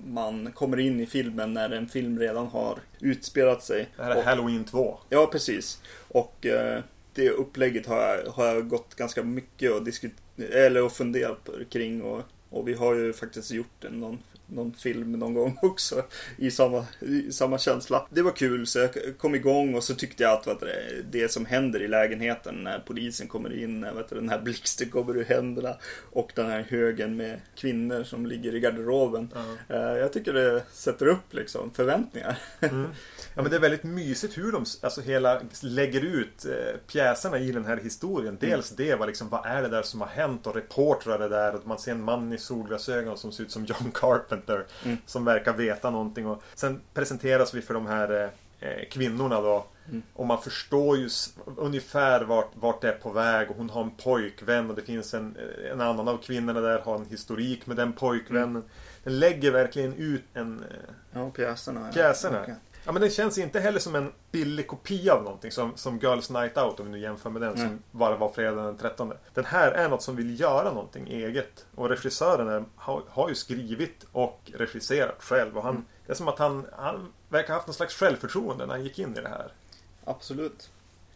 man 0.06 0.52
kommer 0.52 0.80
in 0.80 1.00
i 1.00 1.06
filmen 1.06 1.54
när 1.54 1.70
en 1.70 1.88
film 1.90 2.20
redan 2.20 2.48
har 2.48 2.80
utspelat 3.00 3.64
sig. 3.64 3.90
Det 3.98 4.04
här 4.04 4.12
är 4.12 4.18
Och- 4.18 4.24
Halloween 4.24 4.64
2. 4.66 5.00
Ja, 5.10 5.30
precis. 5.32 5.82
Och 6.08 6.46
eh, 6.46 6.82
det 7.14 7.30
upplägget 7.30 7.86
har 7.86 8.02
jag, 8.02 8.32
har 8.32 8.46
jag 8.46 8.68
gått 8.68 8.96
ganska 8.96 9.24
mycket 9.24 9.72
och 9.72 9.84
diskuterat 9.84 10.20
eller 10.52 10.84
och 10.84 10.92
funderat 10.92 11.44
på- 11.44 11.52
kring. 11.70 12.02
Och, 12.02 12.22
och 12.50 12.68
vi 12.68 12.74
har 12.74 12.96
ju 12.96 13.14
faktiskt 13.14 13.52
gjort 13.52 13.84
en, 13.84 14.00
någon, 14.00 14.20
någon 14.48 14.74
film 14.74 15.12
någon 15.12 15.34
gång 15.34 15.58
också 15.62 16.04
i 16.38 16.52
samma, 16.52 16.86
i 17.00 17.32
samma 17.32 17.58
känsla. 17.58 18.08
Det 18.10 18.22
var 18.22 18.32
kul 18.32 18.68
så 18.68 18.80
jag 18.80 18.92
kom 19.18 19.36
igång 19.36 19.76
och 19.76 19.84
så 19.84 19.96
tyckte 19.96 20.24
jag 20.24 20.32
att 20.32 20.48
vet 20.48 20.60
du, 20.60 20.66
det, 20.66 21.20
det 21.20 21.32
som 21.32 21.46
händer 21.46 21.82
i 21.82 21.88
lägenheten 21.88 22.56
när 22.56 22.80
polisen 22.80 23.28
kommer 23.28 23.64
in, 23.64 23.82
vet 23.82 24.10
du, 24.10 24.16
den 24.16 24.30
här 24.30 24.42
blixten 24.42 24.90
kommer 24.90 25.18
ur 25.18 25.24
händerna 25.24 25.76
och 26.12 26.32
den 26.36 26.46
här 26.46 26.66
högen 26.70 27.18
med 27.18 27.42
kvinnor 27.56 28.04
som 28.04 28.26
ligger 28.26 28.56
i 28.56 28.60
garderoben. 28.60 29.34
Eh, 29.70 29.78
jag 29.78 30.14
tycker 30.14 30.34
det 30.34 30.64
sätter 30.72 31.06
upp 31.08 31.34
liksom 31.34 31.72
förväntningar. 31.74 32.38
Ja 33.36 33.42
men 33.42 33.52
det 33.52 33.56
är 33.56 33.60
väldigt 33.60 33.84
mysigt 33.84 34.38
hur 34.38 34.52
de 34.52 34.66
alltså 34.82 35.02
hela 35.02 35.42
lägger 35.62 36.02
ut 36.02 36.46
eh, 36.46 36.78
pjäserna 36.88 37.40
i 37.40 37.52
den 37.52 37.66
här 37.66 37.78
historien. 37.78 38.38
Dels 38.40 38.70
det, 38.70 38.96
vad, 38.96 39.08
liksom, 39.08 39.30
vad 39.30 39.46
är 39.46 39.62
det 39.62 39.68
där 39.68 39.82
som 39.82 40.02
har 40.02 40.08
hänt 40.08 40.48
och 40.48 40.56
reportrar 40.56 41.20
är 41.20 41.30
där 41.30 41.56
och 41.56 41.68
man 41.68 41.80
ser 41.80 41.92
en 41.92 42.04
man 42.04 42.34
i 42.34 42.38
solglasögon 42.38 43.18
som 43.18 43.32
ser 43.32 43.44
ut 43.44 43.52
som 43.52 43.66
John 43.66 43.92
Carpenter. 43.94 44.33
Mm. 44.86 44.98
Som 45.06 45.26
verkar 45.26 45.54
veta 45.54 45.90
någonting 45.90 46.28
och 46.28 46.44
sen 46.54 46.82
presenteras 46.94 47.54
vi 47.54 47.62
för 47.62 47.74
de 47.74 47.86
här 47.86 48.12
eh, 48.60 48.70
eh, 48.70 48.90
kvinnorna 48.92 49.42
då. 49.42 49.66
Mm. 49.90 50.04
Och 50.14 50.28
man 50.28 50.42
förstår 50.42 50.98
ju 50.98 51.10
ungefär 51.58 52.22
vart, 52.22 52.52
vart 52.54 52.82
det 52.82 52.88
är 52.88 52.98
på 52.98 53.10
väg 53.10 53.50
och 53.50 53.58
hon 53.58 53.70
har 53.70 53.82
en 53.84 53.92
pojkvän 53.92 54.70
och 54.70 54.76
det 54.76 54.82
finns 54.82 55.14
en, 55.14 55.36
eh, 55.36 55.72
en 55.72 55.82
annan 55.82 56.08
av 56.08 56.18
kvinnorna 56.18 56.62
där 56.62 56.80
har 56.80 56.96
en 56.96 57.06
historik 57.06 57.66
med 57.66 57.78
den 57.78 57.94
pojkvännen. 57.94 58.50
Mm. 58.50 58.64
Den 59.04 59.20
lägger 59.20 59.52
verkligen 59.52 59.94
ut 59.94 60.24
en 60.34 60.64
Ja, 61.14 61.30
pjäserna. 61.30 61.92
Pjäserna. 61.94 62.42
Okej. 62.42 62.56
Ja 62.86 62.92
men 62.92 63.02
den 63.02 63.12
känns 63.12 63.38
inte 63.38 63.60
heller 63.60 63.80
som 63.80 63.96
en 63.96 64.12
billig 64.32 64.68
kopia 64.68 65.14
av 65.14 65.24
någonting 65.24 65.52
som, 65.52 65.72
som 65.76 66.00
Girls 66.00 66.30
Night 66.30 66.58
Out 66.58 66.80
om 66.80 66.86
vi 66.86 66.92
nu 66.92 67.00
jämför 67.00 67.30
med 67.30 67.42
den 67.42 67.54
Mm. 67.54 67.68
som 67.68 67.84
bara 67.92 68.16
var 68.18 68.30
fredagen 68.30 68.66
den 68.66 68.78
13. 68.78 69.14
Den 69.34 69.46
här 69.46 69.72
är 69.72 69.90
något 69.90 70.02
som 70.02 70.16
vill 70.16 70.40
göra 70.40 70.74
någonting 70.74 71.08
eget. 71.08 71.66
Och 71.76 71.90
regissören 71.90 72.48
är, 72.48 72.64
har, 72.76 73.04
har 73.10 73.30
ju 73.30 73.36
skrivit 73.36 74.06
och 74.12 74.52
regisserat 74.54 75.16
själv. 75.24 75.58
Och 75.58 75.64
han, 75.64 75.74
Mm. 75.76 75.86
Det 76.06 76.12
är 76.12 76.16
som 76.16 76.28
att 76.28 76.40
han, 76.40 76.66
han 76.78 77.14
verkar 77.30 77.48
ha 77.48 77.56
haft 77.56 77.68
någon 77.68 77.74
slags 77.74 77.96
självförtroende 77.96 78.66
när 78.66 78.74
han 78.74 78.84
gick 78.84 79.00
in 79.00 79.18
i 79.18 79.22
det 79.22 79.30
här. 79.30 79.52
Absolut. 80.06 80.70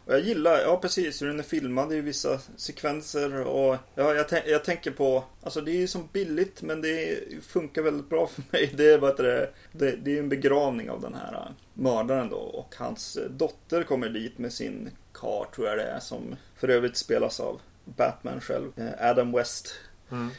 Och 0.07 0.13
jag 0.13 0.21
gillar, 0.21 0.59
ja 0.59 0.77
precis, 0.77 1.21
hur 1.21 1.27
den 1.27 1.39
är 1.39 1.43
filmad 1.43 1.93
i 1.93 2.01
vissa 2.01 2.39
sekvenser 2.55 3.47
och 3.47 3.77
ja, 3.95 4.13
jag, 4.13 4.25
jag 4.47 4.63
tänker 4.63 4.91
på, 4.91 5.23
alltså 5.43 5.61
det 5.61 5.71
är 5.71 5.75
ju 5.77 5.87
som 5.87 6.09
billigt 6.13 6.61
men 6.61 6.81
det 6.81 7.19
funkar 7.41 7.81
väldigt 7.81 8.09
bra 8.09 8.27
för 8.27 8.43
mig. 8.51 8.73
Det 8.77 8.93
är, 8.93 8.97
vad 8.97 9.17
det, 9.17 9.49
det, 9.71 9.91
det 9.91 10.15
är 10.15 10.19
en 10.19 10.29
begravning 10.29 10.89
av 10.89 11.01
den 11.01 11.13
här 11.13 11.33
äh, 11.33 11.51
mördaren 11.73 12.29
då 12.29 12.37
och 12.37 12.75
hans 12.77 13.17
dotter 13.29 13.83
kommer 13.83 14.09
dit 14.09 14.37
med 14.37 14.53
sin 14.53 14.89
kar 15.13 15.47
tror 15.55 15.67
jag 15.67 15.77
det 15.77 15.83
är 15.83 15.99
som 15.99 16.35
för 16.55 16.67
övrigt 16.67 16.97
spelas 16.97 17.39
av 17.39 17.61
Batman 17.85 18.41
själv, 18.41 18.71
äh, 18.75 19.09
Adam 19.09 19.31
West. 19.31 19.73
Mm. 20.11 20.29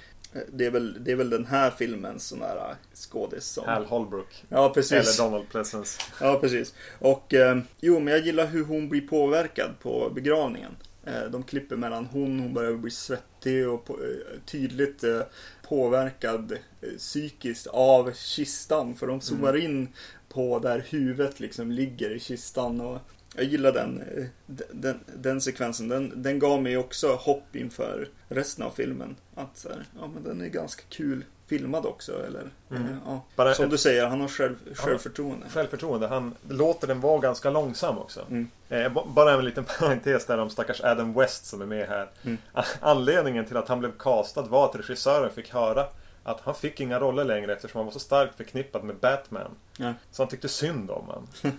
Det 0.53 0.67
är 0.67 0.71
väl, 0.71 1.05
det 1.05 1.13
är 1.13 1.17
väl 1.17 1.31
den 1.31 1.47
här 1.47 1.71
filmens 1.71 2.27
sån 2.27 2.43
här 2.43 2.57
äh, 2.57 2.77
skådis 2.95 3.45
som... 3.45 3.65
Hal 3.65 3.85
Holbrook. 3.85 4.45
Ja, 4.49 4.71
precis. 4.75 4.93
Eller 4.93 5.31
Donald 5.31 5.49
Pleasence. 5.49 6.01
Ja, 6.21 6.39
precis. 6.41 6.75
Och 6.99 7.35
eh, 7.35 7.59
jo, 7.81 8.01
men 8.01 8.15
jag 8.15 8.27
gillar 8.27 8.47
hur 8.47 8.65
hon 8.65 8.89
blir 8.89 9.01
påverkad 9.01 9.71
på 9.83 10.11
begravningen. 10.15 10.77
Eh, 11.05 11.31
de 11.31 11.43
klipper 11.43 11.77
mellan 11.77 12.07
hon, 12.07 12.41
hon 12.41 12.55
börjar 12.55 12.73
bli 12.73 12.91
svettig 12.91 13.69
och 13.69 13.85
på, 13.85 13.93
eh, 13.93 14.41
tydligt 14.47 15.05
eh, 15.05 15.21
påverkad 15.69 16.53
eh, 16.53 16.89
psykiskt 16.99 17.67
av 17.67 18.13
kistan. 18.13 18.97
För 18.97 19.07
de 19.07 19.21
zoomar 19.21 19.57
in 19.57 19.89
på 20.29 20.59
där 20.59 20.85
huvudet 20.89 21.41
liksom 21.41 21.73
ligger 21.73 22.11
i 22.11 22.21
kistan. 22.21 22.81
Och 22.81 22.99
jag 23.39 23.45
gillar 23.45 23.73
den, 23.73 24.03
eh, 24.17 24.25
den, 24.47 24.67
den, 24.73 25.01
den 25.17 25.41
sekvensen. 25.41 25.89
Den, 25.89 26.23
den 26.23 26.39
gav 26.39 26.63
mig 26.63 26.77
också 26.77 27.15
hopp 27.15 27.57
inför 27.57 28.09
resten 28.29 28.65
av 28.65 28.71
filmen. 28.71 29.17
Att 29.35 29.59
så 29.59 29.69
här, 29.69 29.85
ja 30.01 30.07
men 30.15 30.23
den 30.25 30.41
är 30.41 30.49
ganska 30.49 30.83
kul 30.89 31.25
filmad 31.47 31.87
också. 31.87 32.27
Eller, 32.27 32.45
Mm. 32.71 32.83
eh, 32.85 32.89
ja. 33.07 33.25
Bara 33.37 33.55
Som 33.55 33.69
du 33.69 33.79
säger, 33.79 34.07
han 34.07 34.21
har 34.21 34.29
själv, 34.29 34.57
självförtroende. 34.75 35.47
Självförtroende. 35.49 36.07
Han 36.07 36.35
låter 36.49 36.87
den 36.87 37.01
vara 37.01 37.19
ganska 37.21 37.51
långsam 37.51 37.99
också. 37.99 38.21
Mm. 38.31 38.49
Eh, 38.69 38.93
bara 39.15 39.33
en 39.33 39.45
liten 39.45 39.65
parentes 39.79 40.27
där 40.27 40.39
om 40.39 40.51
stackars 40.51 40.81
Adam 40.81 41.15
West 41.15 41.47
som 41.47 41.63
är 41.63 41.67
med 41.67 41.89
här. 41.89 42.11
Mm. 42.25 42.39
Anledningen 42.81 43.45
till 43.45 43.57
att 43.57 43.69
han 43.69 43.79
blev 43.79 43.93
castad 43.99 44.43
var 44.43 44.65
att 44.65 44.77
regissören 44.77 45.31
fick 45.31 45.53
höra 45.53 45.87
att 46.25 46.41
han 46.41 46.55
fick 46.55 46.81
inga 46.81 47.01
roller 47.01 47.25
längre 47.25 47.53
eftersom 47.53 47.79
han 47.79 47.87
var 47.87 47.93
så 47.93 47.99
starkt 47.99 48.37
förknippad 48.37 48.85
med 48.85 48.97
Batman. 48.97 49.51
Ja. 49.77 49.95
Så 50.11 50.23
han 50.23 50.29
tyckte 50.31 50.49
synd 50.49 50.91
om 50.91 51.07
honom. 51.07 51.27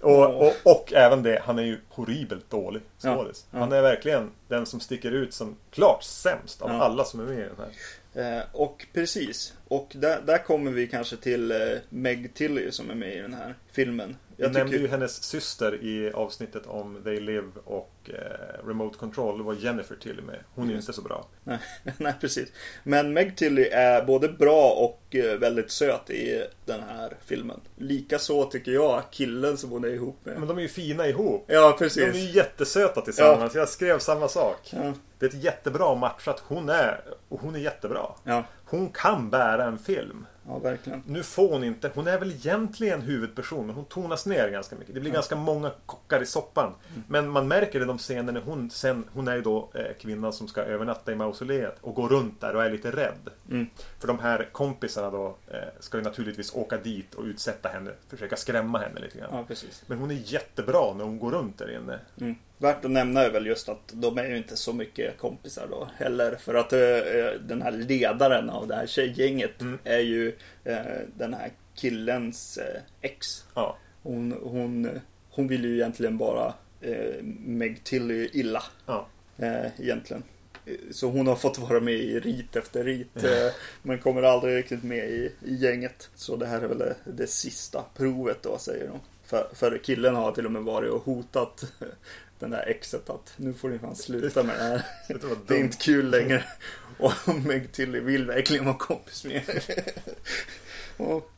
Och, 0.00 0.46
och, 0.46 0.52
och 0.64 0.92
även 0.92 1.22
det, 1.22 1.42
han 1.44 1.58
är 1.58 1.62
ju 1.62 1.78
horribelt 1.88 2.50
dålig 2.50 2.82
Ja, 3.02 3.16
skådis. 3.16 3.46
ja. 3.50 3.58
Han 3.58 3.72
är 3.72 3.82
verkligen 3.82 4.30
den 4.48 4.66
som 4.66 4.80
sticker 4.80 5.10
ut 5.12 5.34
som 5.34 5.56
klart 5.70 6.02
sämst 6.02 6.62
av 6.62 6.70
Ja. 6.70 6.80
alla 6.82 7.04
som 7.04 7.20
är 7.20 7.24
med 7.24 7.38
i 7.38 7.42
den 7.42 7.56
här. 7.58 8.36
Eh, 8.38 8.42
och 8.52 8.86
precis. 8.92 9.54
Och 9.68 9.92
där, 9.94 10.20
där 10.26 10.38
kommer 10.38 10.70
vi 10.70 10.86
kanske 10.86 11.16
till 11.16 11.50
eh, 11.50 11.58
Meg 11.88 12.34
Tilly 12.34 12.70
som 12.70 12.90
är 12.90 12.94
med 12.94 13.16
i 13.16 13.20
den 13.20 13.34
här 13.34 13.54
filmen. 13.72 14.16
Jag 14.36 14.52
nämnde 14.52 14.72
tycker, 14.72 14.82
ju 14.84 14.88
hennes 14.88 15.22
syster 15.22 15.84
i 15.84 16.12
avsnittet 16.12 16.66
om 16.66 17.00
They 17.04 17.20
Live 17.20 17.48
och 17.64 17.92
eh, 18.04 18.66
Remote 18.66 18.98
Control. 18.98 19.38
Det 19.38 19.44
var 19.44 19.54
Jennifer 19.54 19.96
till 19.96 20.22
med. 20.22 20.38
Hon 20.54 20.66
är 20.66 20.70
ju 20.72 20.76
inte 20.78 20.92
så 20.92 21.02
bra. 21.02 21.26
nej, 21.44 21.58
nej, 21.98 22.14
precis. 22.20 22.48
Men 22.84 23.12
Meg 23.12 23.36
Tilly 23.36 23.62
är 23.62 24.04
både 24.04 24.28
bra 24.28 24.70
och 24.70 25.14
eh, 25.16 25.38
väldigt 25.38 25.70
söt 25.70 26.10
i 26.10 26.44
den 26.64 26.80
här 26.82 27.12
filmen. 27.26 27.60
Likaså 27.76 28.44
tycker 28.44 28.72
jag 28.72 29.02
killen 29.10 29.56
som 29.56 29.70
hon 29.70 29.84
är 29.84 29.88
ihop 29.88 30.18
med. 30.24 30.38
Men 30.38 30.48
de 30.48 30.58
är 30.58 30.62
ju 30.62 30.68
fina 30.68 31.06
ihop. 31.08 31.44
Ja, 31.46 31.60
De 31.60 31.66
är 31.68 31.78
precis. 31.78 32.14
ju 32.16 32.30
jättesöta 32.30 33.00
tillsammans. 33.00 33.54
Jag 33.54 33.68
skrev 33.68 33.98
samma 33.98 34.28
sak. 34.28 34.58
Ja, 34.70 34.92
Det 35.18 35.26
är 35.26 35.30
ett 35.30 35.44
jättebra 35.44 35.94
matchat. 35.94 36.42
Hon 36.46 36.68
är, 36.68 37.00
och 37.28 37.40
hon 37.40 37.54
är 37.54 37.58
jättebra. 37.60 38.06
ja, 38.24 38.44
Hon 38.64 38.88
kan 38.88 39.30
bära 39.30 39.64
en 39.64 39.78
film. 39.78 40.26
Ja, 40.48 40.58
verkligen. 40.58 41.02
Nu 41.06 41.22
får 41.22 41.48
hon 41.52 41.64
inte, 41.64 41.90
hon 41.94 42.06
är 42.06 42.18
väl 42.18 42.30
egentligen 42.30 43.02
huvudperson 43.02 43.66
men 43.66 43.74
hon 43.74 43.84
tonas 43.84 44.26
ner 44.26 44.50
ganska 44.50 44.76
mycket. 44.76 44.94
Det 44.94 45.00
blir 45.00 45.12
ganska 45.12 45.36
många 45.36 45.70
kockar 45.86 46.22
i 46.22 46.26
soppan. 46.26 46.74
Men 47.08 47.28
man 47.28 47.48
märker 47.48 47.78
det 47.78 47.84
i 47.84 47.86
de 47.86 47.98
scener 47.98 48.32
när 48.32 48.40
hon 48.40 48.70
sen, 48.70 49.04
hon 49.12 49.28
är 49.28 49.36
ju 49.36 49.42
då 49.42 49.70
eh, 49.74 49.96
kvinnan 50.00 50.32
som 50.32 50.48
ska 50.48 50.62
övernatta 50.62 51.12
i 51.12 51.14
mausoleet 51.14 51.78
och 51.80 51.94
går 51.94 52.08
runt 52.08 52.40
där 52.40 52.56
och 52.56 52.64
är 52.64 52.70
lite 52.70 52.90
rädd. 52.90 53.30
Mm. 53.50 53.66
För 53.98 54.08
de 54.08 54.18
här 54.18 54.48
kompisarna 54.52 55.10
då 55.10 55.36
eh, 55.48 55.58
ska 55.80 55.98
ju 55.98 56.04
naturligtvis 56.04 56.54
åka 56.54 56.76
dit 56.76 57.14
och 57.14 57.24
utsätta 57.24 57.68
henne, 57.68 57.90
försöka 58.08 58.36
skrämma 58.36 58.78
henne 58.78 59.00
lite 59.00 59.18
grann. 59.18 59.46
Ja. 59.48 59.56
Men 59.86 59.98
hon 59.98 60.10
är 60.10 60.32
jättebra 60.32 60.94
när 60.94 61.04
hon 61.04 61.18
går 61.18 61.30
runt 61.30 61.58
där 61.58 61.76
inne. 61.76 61.98
Mm. 62.20 62.34
Värt 62.58 62.84
att 62.84 62.90
nämna 62.90 63.22
är 63.22 63.30
väl 63.30 63.46
just 63.46 63.68
att 63.68 63.92
de 63.94 64.18
är 64.18 64.24
ju 64.28 64.36
inte 64.36 64.56
så 64.56 64.72
mycket 64.72 65.18
kompisar 65.18 65.66
då 65.70 65.88
heller. 65.96 66.36
För 66.36 66.54
att 66.54 66.72
eh, 66.72 67.40
den 67.40 67.62
här 67.62 67.72
ledaren 67.72 68.50
av 68.50 68.66
det 68.68 68.74
här 68.74 68.86
tjejgänget 68.86 69.60
Mm. 69.60 69.78
är 69.84 69.98
ju 69.98 70.36
eh, 70.64 70.76
den 71.16 71.34
här 71.34 71.50
killens 71.74 72.58
eh, 72.58 72.80
ex. 73.00 73.44
Ja. 73.54 73.76
Hon, 74.02 74.32
hon, 74.42 75.00
hon 75.30 75.48
vill 75.48 75.64
ju 75.64 75.74
egentligen 75.74 76.18
bara 76.18 76.54
eh, 76.80 77.22
Meg 77.46 77.84
Tilly 77.84 78.30
illa. 78.32 78.62
Ja. 78.86 79.06
Eh, 79.38 79.66
egentligen. 79.80 80.22
Så 80.90 81.10
hon 81.10 81.26
har 81.26 81.36
fått 81.36 81.58
vara 81.58 81.80
med 81.80 81.94
i 81.94 82.20
rit 82.20 82.56
efter 82.56 82.84
rit. 82.84 83.24
Eh, 83.24 83.52
men 83.82 83.98
kommer 83.98 84.22
aldrig 84.22 84.56
riktigt 84.56 84.82
med 84.82 85.10
i, 85.10 85.32
i 85.44 85.54
gänget. 85.54 86.10
Så 86.14 86.36
det 86.36 86.46
här 86.46 86.60
är 86.62 86.68
väl 86.68 86.78
det, 86.78 86.96
det 87.04 87.26
sista 87.26 87.84
provet 87.96 88.42
då 88.42 88.58
säger 88.58 88.88
de. 88.88 89.00
För, 89.24 89.48
för 89.54 89.78
killen 89.78 90.14
har 90.14 90.32
till 90.32 90.46
och 90.46 90.52
med 90.52 90.62
varit 90.62 90.90
och 90.90 91.02
hotat 91.04 91.64
den 92.38 92.50
där 92.50 92.66
exet 92.68 93.10
att 93.10 93.32
nu 93.36 93.52
får 93.52 93.68
ni 93.68 93.78
fan 93.78 93.96
sluta 93.96 94.42
med 94.42 94.58
det 94.58 94.62
här. 94.62 94.82
Det 95.46 95.54
är 95.54 95.60
inte 95.60 95.76
kul 95.76 96.10
längre. 96.10 96.44
Och 96.98 97.12
Meg 97.44 97.72
Tilly 97.72 98.00
vill 98.00 98.26
verkligen 98.26 98.64
vara 98.64 98.76
kompis 98.76 99.24
med 99.24 99.34
er. 99.34 99.64
Och, 101.02 101.30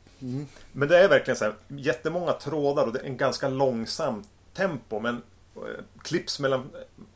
Men 0.71 0.87
det 0.87 0.97
är 0.97 1.09
verkligen 1.09 1.37
så 1.37 1.45
här 1.45 1.53
jättemånga 1.67 2.33
trådar 2.33 2.85
och 2.85 2.93
det 2.93 2.99
är 2.99 3.03
en 3.03 3.17
ganska 3.17 3.49
långsam 3.49 4.23
tempo. 4.53 4.99
Men 4.99 5.21
klipps 6.01 6.39
mellan 6.39 6.69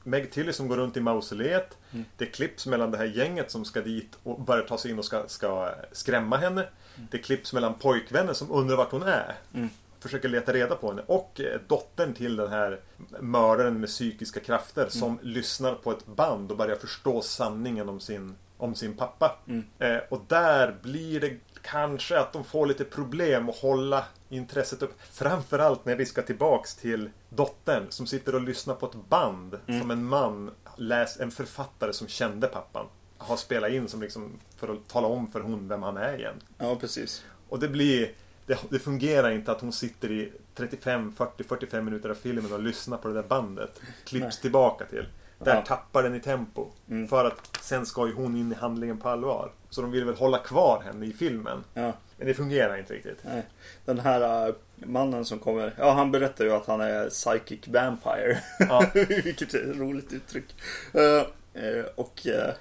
Meg 0.03 0.31
Tilly 0.31 0.53
som 0.53 0.67
går 0.67 0.77
runt 0.77 0.97
i 0.97 1.01
mausoleet. 1.01 1.77
Mm. 1.91 2.05
Det 2.17 2.25
klipps 2.25 2.67
mellan 2.67 2.91
det 2.91 2.97
här 2.97 3.05
gänget 3.05 3.51
som 3.51 3.65
ska 3.65 3.81
dit 3.81 4.17
och 4.23 4.41
börjar 4.41 4.63
ta 4.63 4.77
sig 4.77 4.91
in 4.91 4.99
och 4.99 5.05
ska, 5.05 5.27
ska 5.27 5.75
skrämma 5.91 6.37
henne. 6.37 6.67
Det 7.11 7.17
klipps 7.17 7.53
mellan 7.53 7.73
pojkvännen 7.73 8.35
som 8.35 8.51
undrar 8.51 8.77
vart 8.77 8.91
hon 8.91 9.03
är. 9.03 9.35
Mm. 9.53 9.69
Försöker 9.99 10.29
leta 10.29 10.53
reda 10.53 10.75
på 10.75 10.89
henne. 10.89 11.03
Och 11.05 11.41
eh, 11.41 11.59
dottern 11.67 12.13
till 12.13 12.35
den 12.35 12.49
här 12.49 12.79
mördaren 13.19 13.79
med 13.79 13.89
psykiska 13.89 14.39
krafter 14.39 14.89
som 14.89 15.19
lyssnar 15.21 15.75
på 15.75 15.91
ett 15.91 16.05
band 16.05 16.51
och 16.51 16.57
börjar 16.57 16.75
förstå 16.75 17.21
sanningen 17.21 17.89
om 17.89 17.99
sin, 17.99 18.35
om 18.57 18.75
sin 18.75 18.97
pappa. 18.97 19.37
Mm. 19.47 19.63
Eh, 19.79 20.01
och 20.09 20.21
där 20.27 20.75
blir 20.81 21.19
det 21.19 21.37
kanske 21.63 22.19
att 22.19 22.33
de 22.33 22.43
får 22.43 22.65
lite 22.65 22.83
problem 22.83 23.49
att 23.49 23.55
hålla 23.55 24.05
intresset 24.29 24.81
upp. 24.81 25.01
Framförallt 25.11 25.85
när 25.85 25.95
vi 25.95 26.05
ska 26.05 26.21
tillbaks 26.21 26.75
till 26.75 27.09
dottern 27.29 27.85
som 27.89 28.07
sitter 28.07 28.35
och 28.35 28.41
lyssnar 28.41 28.75
på 28.75 28.85
ett 28.85 29.09
band 29.09 29.59
som 29.65 29.91
en 29.91 30.05
man, 30.05 30.51
läs, 30.77 31.19
en 31.19 31.31
författare 31.31 31.93
som 31.93 32.07
kände 32.07 32.47
pappan, 32.47 32.85
har 33.17 33.37
spelat 33.37 33.71
in 33.71 33.87
som 33.87 34.01
liksom 34.01 34.31
för 34.57 34.73
att 34.73 34.87
tala 34.87 35.07
om 35.07 35.31
för 35.31 35.39
hon 35.39 35.67
vem 35.67 35.83
han 35.83 35.97
är 35.97 36.17
igen. 36.17 36.35
Ja, 36.57 36.75
precis. 36.75 37.25
Och 37.49 37.59
det 37.59 37.67
blir 37.67 38.11
det, 38.45 38.59
det 38.69 38.79
fungerar 38.79 39.31
inte 39.31 39.51
att 39.51 39.61
hon 39.61 39.71
sitter 39.73 40.11
i 40.11 40.31
35, 40.55 41.13
40, 41.17 41.43
45 41.43 41.85
minuter 41.85 42.09
av 42.09 42.15
filmen 42.15 42.53
och 42.53 42.59
lyssnar 42.59 42.97
på 42.97 43.07
det 43.07 43.13
där 43.13 43.23
bandet. 43.23 43.81
Klipps 44.05 44.23
Nej. 44.23 44.41
tillbaka 44.41 44.85
till. 44.85 45.05
Där 45.45 45.55
Ja. 45.55 45.61
tappar 45.61 46.03
den 46.03 46.15
i 46.15 46.19
tempo. 46.19 46.67
Mm. 46.89 47.07
För 47.07 47.25
att 47.25 47.57
sen 47.61 47.85
ska 47.85 48.07
ju 48.07 48.13
hon 48.13 48.35
in 48.35 48.51
i 48.51 48.55
handlingen 48.55 48.97
på 48.97 49.09
allvar. 49.09 49.51
Så 49.69 49.81
de 49.81 49.91
vill 49.91 50.05
väl 50.05 50.15
hålla 50.15 50.37
kvar 50.37 50.81
henne 50.85 51.05
i 51.05 51.13
filmen. 51.13 51.63
Ja. 51.73 51.93
Men 52.17 52.27
det 52.27 52.33
fungerar 52.33 52.77
inte 52.77 52.93
riktigt. 52.93 53.17
Nej. 53.23 53.43
Den 53.85 53.99
här 53.99 54.47
äh, 54.47 54.53
mannen 54.75 55.25
som 55.25 55.39
kommer, 55.39 55.73
ja 55.77 55.91
han 55.91 56.11
berättar 56.11 56.45
ju 56.45 56.51
att 56.51 56.65
han 56.65 56.81
är 56.81 57.09
psychic 57.09 57.67
vampire. 57.67 58.39
Ja. 58.59 58.85
Vilket 59.23 59.53
är 59.53 59.71
ett 59.71 59.77
roligt 59.77 60.13
uttryck. 60.13 60.55
Eh, 60.93 61.63
eh, 61.63 61.85
och 61.95 62.27
eh, 62.27 62.53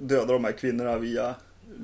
dödar 0.00 0.32
de 0.32 0.44
här 0.44 0.52
kvinnorna 0.52 0.98
via 0.98 1.34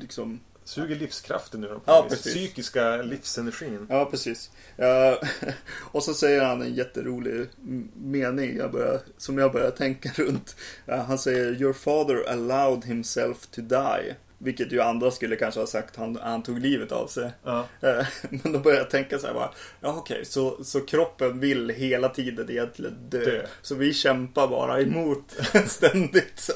liksom 0.01 0.40
Suger 0.69 0.97
livskraften 0.97 1.65
ur 1.65 1.69
dem. 1.69 1.81
Ja, 1.85 2.01
Den 2.01 2.11
precis. 2.11 2.35
Psykiska 2.35 2.97
livsenergin. 2.97 3.87
Ja, 3.91 4.05
precis. 4.05 4.51
Eh, 4.77 5.15
och 5.93 6.03
så 6.03 6.15
säger 6.15 6.45
han 6.45 6.63
en 6.63 6.75
jätterolig 6.75 7.47
mening 7.95 8.57
jag 8.57 8.73
börjar, 8.73 9.01
som 9.17 9.39
jag 9.39 9.53
börjar 9.53 9.71
tänka 9.71 10.11
runt. 10.15 10.57
Eh, 10.87 11.05
han 11.05 11.19
säger 11.19 11.63
Your 11.63 11.73
father 11.73 12.29
allowed 12.29 12.85
himself 12.85 13.47
to 13.47 13.61
die. 13.61 14.15
Vilket 14.39 14.73
ju 14.73 14.81
andra 14.81 15.11
skulle 15.11 15.37
kanske 15.37 15.61
ha 15.61 15.67
sagt 15.67 15.97
han, 15.97 16.17
han 16.23 16.43
tog 16.43 16.59
livet 16.59 16.93
av 16.93 17.07
sig. 17.07 17.31
Ja. 17.45 17.67
Eh, 17.81 18.07
Men 18.31 18.53
då 18.53 18.59
börjar 18.59 18.79
jag 18.79 18.91
tänka 18.91 19.19
så 19.19 19.27
här 19.27 19.35
bara, 19.35 19.51
ja 19.81 19.97
okej, 19.97 20.25
så, 20.25 20.65
så 20.65 20.81
kroppen 20.81 21.41
vill 21.41 21.71
hela 21.71 22.09
tiden 22.09 22.51
egentligen 22.51 22.97
dö. 23.09 23.25
Dö. 23.25 23.47
Så 23.63 23.75
vi 23.75 23.95
kämpar 23.95 24.49
bara 24.49 24.81
emot 24.81 25.37
ständigt. 25.67 26.51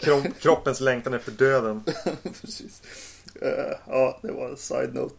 Krom, 0.00 0.22
kroppens 0.40 0.80
längtan 0.80 1.14
efter 1.14 1.32
döden. 1.32 1.84
Precis. 2.40 2.82
Eh, 3.44 3.76
ja, 3.88 4.18
det 4.22 4.32
var 4.32 4.48
en 4.48 4.56
side-note. 4.56 5.14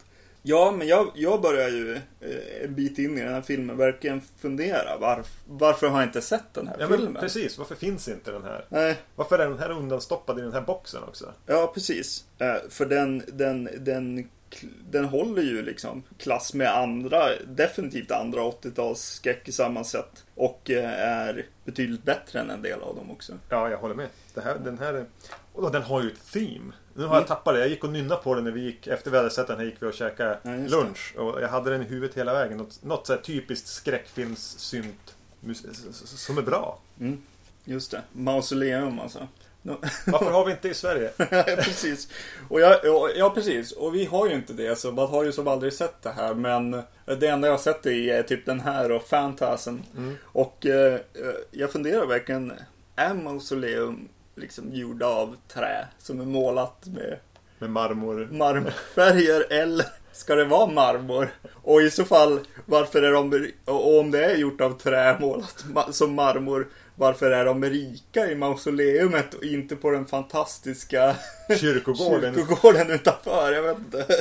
Ja, 0.46 0.72
men 0.78 0.88
jag, 0.88 1.12
jag 1.16 1.42
börjar 1.42 1.70
ju 1.70 1.94
eh, 1.96 2.64
en 2.64 2.76
bit 2.76 3.00
in 3.00 3.18
i 3.18 3.22
den 3.22 3.34
här 3.34 3.42
filmen 3.42 3.78
verkligen 3.78 4.22
fundera. 4.40 4.98
Varf, 4.98 5.28
varför 5.48 5.88
har 5.88 6.00
jag 6.00 6.10
inte 6.10 6.22
sett 6.22 6.54
den 6.54 6.68
här 6.68 6.76
Ja, 6.80 6.88
filmen? 6.88 7.14
men 7.14 7.22
precis. 7.22 7.58
Varför 7.58 7.76
finns 7.76 8.08
inte 8.08 8.32
den 8.32 8.44
här? 8.44 8.66
Nej, 8.70 8.98
Varför 9.16 9.40
är 9.40 9.50
den 9.50 9.60
här 9.60 9.72
undanstoppad 9.72 10.40
i 10.40 10.42
den 10.42 10.54
här 10.54 10.62
boxen 10.62 11.04
också? 11.04 11.34
ja 11.46 11.72
precis. 11.74 12.26
Eh, 12.40 12.56
för 12.70 12.86
den, 12.86 13.24
den, 13.28 13.70
den, 13.80 14.30
den 14.90 15.06
håller 15.06 15.42
ju 15.42 15.62
liksom 15.62 16.04
klass 16.18 16.54
med 16.54 16.78
andra, 16.78 17.24
definitivt 17.48 18.12
andra 18.12 18.42
80-tals 18.42 19.02
skräckisar 19.02 19.70
man 19.70 19.86
sett. 19.86 20.24
Och 20.36 20.70
är 20.70 21.46
betydligt 21.66 22.04
bättre 22.04 22.40
än 22.40 22.50
en 22.50 22.62
del 22.62 22.82
av 22.82 22.96
dem 22.96 23.12
också. 23.12 23.34
Ja, 23.50 23.70
jag 23.70 23.78
håller 23.78 23.96
med. 23.96 24.08
Det 24.34 24.42
här, 24.42 24.58
den 24.64 24.80
här 24.80 24.94
är... 24.94 25.06
Och 25.54 25.72
den 25.72 25.82
har 25.82 26.04
ju 26.04 26.10
ett 26.12 26.32
theme. 26.34 26.74
Nu 26.94 27.04
har 27.04 27.10
Mm. 27.10 27.18
jag 27.18 27.28
tappat 27.28 27.54
det. 27.54 27.60
Jag 27.60 27.70
gick 27.70 27.84
och 27.84 27.90
nynnade 27.90 28.22
på 28.24 28.36
den 28.36 28.44
när 28.44 28.52
vi 28.52 28.62
gick, 28.62 28.88
efter 28.88 29.12
den 29.48 29.58
här 29.58 29.66
gick 29.66 29.76
vi 29.80 29.86
och 29.88 29.94
käkade 29.94 30.40
Ja, 30.44 30.50
det. 30.52 30.68
lunch. 30.70 31.14
Och 31.18 31.42
jag 31.42 31.48
hade 31.50 31.70
den 31.70 31.82
i 31.82 31.86
huvudet 31.86 32.18
hela 32.18 32.34
vägen. 32.34 32.58
Något, 32.58 32.84
något 32.84 33.08
så 33.08 33.14
här 33.14 33.20
typiskt 33.22 33.68
skräckfilms-synt 33.68 35.16
som 36.06 36.38
är 36.38 36.42
bra. 36.42 36.80
Mm, 37.00 37.22
just 37.66 37.92
det. 37.92 38.02
Mausoleum 38.12 39.00
alltså. 39.00 39.28
Varför 40.08 40.32
har 40.32 40.46
vi 40.46 40.52
inte 40.52 40.68
det 40.68 40.72
i 40.72 40.74
Sverige? 40.74 41.10
Precis. 41.64 42.08
Och 42.50 42.62
jag, 42.62 42.80
ja, 43.16 43.30
precis. 43.36 43.72
Och 43.72 43.96
vi 43.96 44.06
har 44.06 44.28
ju 44.28 44.34
inte 44.34 44.54
det, 44.54 44.76
så 44.80 44.92
man 44.92 45.08
har 45.08 45.24
ju 45.24 45.32
som 45.32 45.48
aldrig 45.48 45.74
sett 45.74 46.02
det 46.02 46.10
här. 46.12 46.34
Men 46.34 46.72
det 47.06 47.28
enda 47.28 47.48
jag 47.48 47.54
har 47.54 47.58
sett 47.60 47.84
det 47.84 47.92
i 47.94 48.10
är 48.10 48.24
typ 48.24 48.46
den 48.46 48.60
här 48.60 48.92
och 48.92 49.10
Phantasm. 49.10 49.78
Och 50.24 50.66
eh, 50.66 50.94
eh, 50.94 51.00
jag 51.52 51.72
funderar 51.72 52.06
verkligen, 52.06 52.54
är 52.96 53.14
Mausoleum 53.14 54.10
liksom 54.36 54.74
gjorda 54.74 55.08
av 55.08 55.36
trä 55.54 55.88
som 56.00 56.22
är 56.22 56.26
målat 56.26 56.86
med 56.86 57.18
Med 57.60 57.70
marmor. 57.70 58.28
marmorfärger 58.32 59.46
eller 59.54 59.86
ska 60.12 60.36
det 60.36 60.46
vara 60.46 60.72
marmor? 60.72 61.30
Och 61.64 61.82
i 61.82 61.92
så 61.92 62.06
fall, 62.06 62.40
varför 62.66 63.02
är 63.02 63.12
de, 63.12 63.52
och 63.66 64.00
om 64.00 64.12
det 64.12 64.26
är 64.26 64.36
gjort 64.36 64.62
av 64.62 64.78
trä 64.80 65.18
målat 65.20 65.66
som 65.92 66.14
marmor, 66.16 66.68
varför 66.96 67.32
är 67.32 67.46
de 67.46 67.64
rika 67.66 68.32
i 68.32 68.36
mausoleumet 68.36 69.34
och 69.34 69.44
inte 69.44 69.76
på 69.76 69.92
den 69.92 70.06
fantastiska 70.06 71.16
Kyrkogården. 71.60 72.36
kyrkogården 72.36 72.92
utanför? 72.92 73.52
Jag 73.52 73.64
vet 73.64 73.78
inte. 73.78 74.06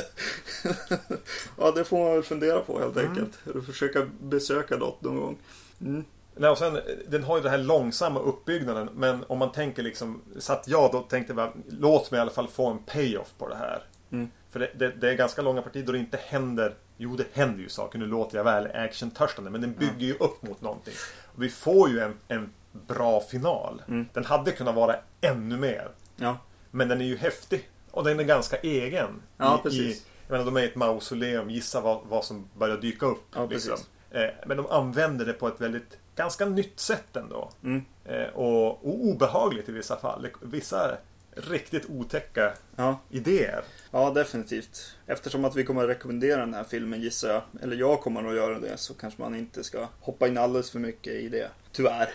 ja, 1.57 1.71
det 1.71 1.83
får 1.83 1.97
man 2.03 2.13
väl 2.13 2.23
fundera 2.23 2.59
på 2.59 2.79
helt 2.79 2.97
enkelt. 2.97 3.31
Och 3.55 3.65
försöka 3.65 4.07
besöka 4.21 4.77
något 4.77 5.01
någon 5.01 5.15
gång. 5.19 5.37
Mm. 5.81 6.03
Nej, 6.35 6.49
och 6.49 6.57
sen, 6.57 6.79
den 7.07 7.23
har 7.23 7.37
ju 7.37 7.43
den 7.43 7.51
här 7.51 7.57
långsamma 7.57 8.19
uppbyggnaden. 8.19 8.89
Men 8.93 9.23
om 9.27 9.37
man 9.37 9.51
tänker 9.51 9.83
liksom... 9.83 10.21
Så 10.39 10.53
att 10.53 10.67
jag 10.67 10.91
då 10.91 11.01
tänkte 11.01 11.33
bara, 11.33 11.53
låt 11.69 12.11
mig 12.11 12.17
i 12.17 12.21
alla 12.21 12.31
fall 12.31 12.47
få 12.47 12.67
en 12.67 12.77
payoff 12.77 13.33
på 13.37 13.49
det 13.49 13.55
här. 13.55 13.83
Mm. 14.11 14.29
För 14.49 14.59
det, 14.59 14.71
det, 14.75 14.89
det 14.89 15.09
är 15.09 15.13
ganska 15.13 15.41
långa 15.41 15.61
partier 15.61 15.83
då 15.83 15.91
det 15.91 15.97
inte 15.97 16.19
händer... 16.23 16.75
Jo, 16.97 17.15
det 17.15 17.25
händer 17.33 17.59
ju 17.59 17.69
saker. 17.69 17.99
Nu 17.99 18.05
låter 18.05 18.37
jag 18.37 18.43
väl 18.43 18.67
action-törstande. 18.73 19.49
Men 19.49 19.61
den 19.61 19.73
bygger 19.73 20.07
ju 20.07 20.13
upp 20.13 20.41
mot 20.41 20.61
någonting. 20.61 20.93
Och 21.35 21.43
vi 21.43 21.49
får 21.49 21.89
ju 21.89 21.99
en, 21.99 22.13
en 22.27 22.53
bra 22.71 23.21
final. 23.21 23.81
Mm. 23.87 24.05
Den 24.13 24.25
hade 24.25 24.51
kunnat 24.51 24.75
vara 24.75 24.95
ännu 25.21 25.57
mer. 25.57 25.87
Ja, 26.15 26.37
Men 26.71 26.87
den 26.87 27.01
är 27.01 27.05
ju 27.05 27.17
häftig. 27.17 27.69
Och 27.91 28.03
den 28.03 28.19
är 28.19 28.23
ganska 28.23 28.57
egen. 28.57 29.21
Ja, 29.37 29.59
I, 29.59 29.63
precis. 29.63 30.01
I, 30.01 30.03
jag 30.27 30.31
menar, 30.31 30.45
de 30.45 30.57
är 30.57 30.61
i 30.61 30.65
ett 30.65 30.75
mausoleum. 30.75 31.49
Gissa 31.49 31.81
vad, 31.81 32.01
vad 32.09 32.25
som 32.25 32.49
börjar 32.57 32.77
dyka 32.77 33.05
upp. 33.05 33.23
Ja, 33.35 33.45
liksom. 33.45 33.77
eh, 34.11 34.29
men 34.45 34.57
de 34.57 34.67
använder 34.67 35.25
det 35.25 35.33
på 35.33 35.47
ett 35.47 35.61
väldigt, 35.61 35.97
ganska 36.15 36.45
nytt 36.45 36.79
sätt 36.79 37.15
ändå. 37.15 37.51
Mm. 37.63 37.85
Eh, 38.05 38.27
och, 38.27 38.67
och 38.67 39.05
obehagligt 39.05 39.69
i 39.69 39.71
vissa 39.71 39.97
fall. 39.97 40.27
Vissa 40.41 40.97
riktigt 41.35 41.89
otäcka 41.89 42.53
ja. 42.75 42.99
idéer. 43.09 43.63
Ja, 43.91 44.11
definitivt. 44.11 44.95
Eftersom 45.05 45.45
att 45.45 45.55
vi 45.55 45.63
kommer 45.63 45.83
att 45.83 45.89
rekommendera 45.89 46.39
den 46.39 46.53
här 46.53 46.63
filmen 46.63 47.01
gissar 47.01 47.29
jag, 47.29 47.41
eller 47.61 47.75
jag 47.75 48.01
kommer 48.01 48.29
att 48.29 48.35
göra 48.35 48.59
det, 48.59 48.77
så 48.77 48.93
kanske 48.93 49.21
man 49.21 49.35
inte 49.35 49.63
ska 49.63 49.87
hoppa 49.99 50.27
in 50.27 50.37
alldeles 50.37 50.71
för 50.71 50.79
mycket 50.79 51.13
i 51.13 51.29
det. 51.29 51.49
Tyvärr. 51.71 52.09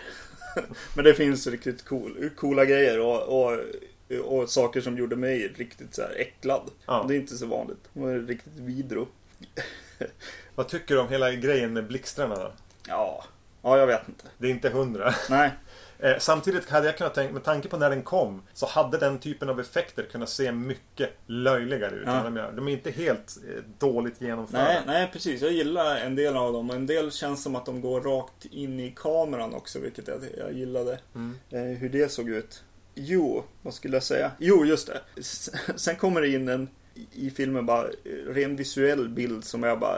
Men 0.95 1.05
det 1.05 1.13
finns 1.13 1.47
riktigt 1.47 1.85
cool, 1.85 2.29
coola 2.35 2.65
grejer 2.65 2.99
och, 2.99 3.43
och, 3.43 3.59
och 4.25 4.49
saker 4.49 4.81
som 4.81 4.97
gjorde 4.97 5.15
mig 5.15 5.47
riktigt 5.47 5.95
så 5.95 6.01
här 6.01 6.15
äcklad. 6.17 6.71
Ja. 6.85 7.05
Det 7.07 7.15
är 7.15 7.19
inte 7.19 7.37
så 7.37 7.45
vanligt. 7.45 7.89
Det 7.93 7.99
var 7.99 8.13
riktigt 8.13 8.57
vidro. 8.59 9.07
Vad 10.55 10.67
tycker 10.67 10.95
du 10.95 11.01
om 11.01 11.09
hela 11.09 11.31
grejen 11.31 11.73
med 11.73 11.87
blixtrarna 11.87 12.35
då? 12.35 12.51
Ja, 13.61 13.69
ja 13.69 13.77
jag 13.77 13.87
vet 13.87 14.07
inte. 14.07 14.25
Det 14.37 14.47
är 14.47 14.51
inte 14.51 14.69
hundra. 14.69 15.13
Nej, 15.29 15.51
Eh, 16.01 16.17
samtidigt 16.19 16.69
hade 16.69 16.85
jag 16.85 16.97
kunnat 16.97 17.13
tänka, 17.13 17.33
med 17.33 17.43
tanke 17.43 17.67
på 17.69 17.77
när 17.77 17.89
den 17.89 18.03
kom, 18.03 18.41
så 18.53 18.65
hade 18.65 18.97
den 18.97 19.19
typen 19.19 19.49
av 19.49 19.59
effekter 19.59 20.03
kunnat 20.11 20.29
se 20.29 20.51
mycket 20.51 21.09
löjligare 21.27 21.95
ut 21.95 22.03
Ja. 22.05 22.21
de 22.23 22.35
gör. 22.35 22.51
De 22.51 22.67
är 22.67 22.71
inte 22.71 22.91
helt 22.91 23.37
eh, 23.49 23.63
dåligt 23.77 24.21
genomförda. 24.21 24.63
nej, 24.63 24.81
nej 24.85 25.09
precis. 25.13 25.41
Jag 25.41 25.51
gillar 25.51 25.95
en 25.95 26.15
del 26.15 26.37
av 26.37 26.53
dem. 26.53 26.69
En 26.69 26.85
del 26.85 27.11
känns 27.11 27.43
som 27.43 27.55
att 27.55 27.65
de 27.65 27.81
går 27.81 28.01
rakt 28.01 28.45
in 28.45 28.79
i 28.79 28.93
kameran 28.95 29.53
också, 29.53 29.79
vilket 29.79 30.07
jag, 30.07 30.17
jag 30.37 30.53
gillade. 30.53 30.99
Mm. 31.15 31.37
Eh, 31.49 31.61
hur 31.79 31.89
det 31.89 32.11
såg 32.11 32.29
ut. 32.29 32.63
Jo, 32.95 33.43
vad 33.61 33.73
skulle 33.73 33.95
jag 33.95 34.03
säga? 34.03 34.31
Jo, 34.39 34.65
just 34.65 34.87
det. 34.87 35.23
Sen 35.75 35.95
kommer 35.95 36.21
det 36.21 36.27
in 36.29 36.49
en 36.49 36.69
i 37.11 37.29
filmen 37.29 37.65
bara 37.65 37.87
ren 38.27 38.55
visuell 38.55 39.09
bild 39.09 39.43
som 39.43 39.63
jag 39.63 39.79
bara 39.79 39.97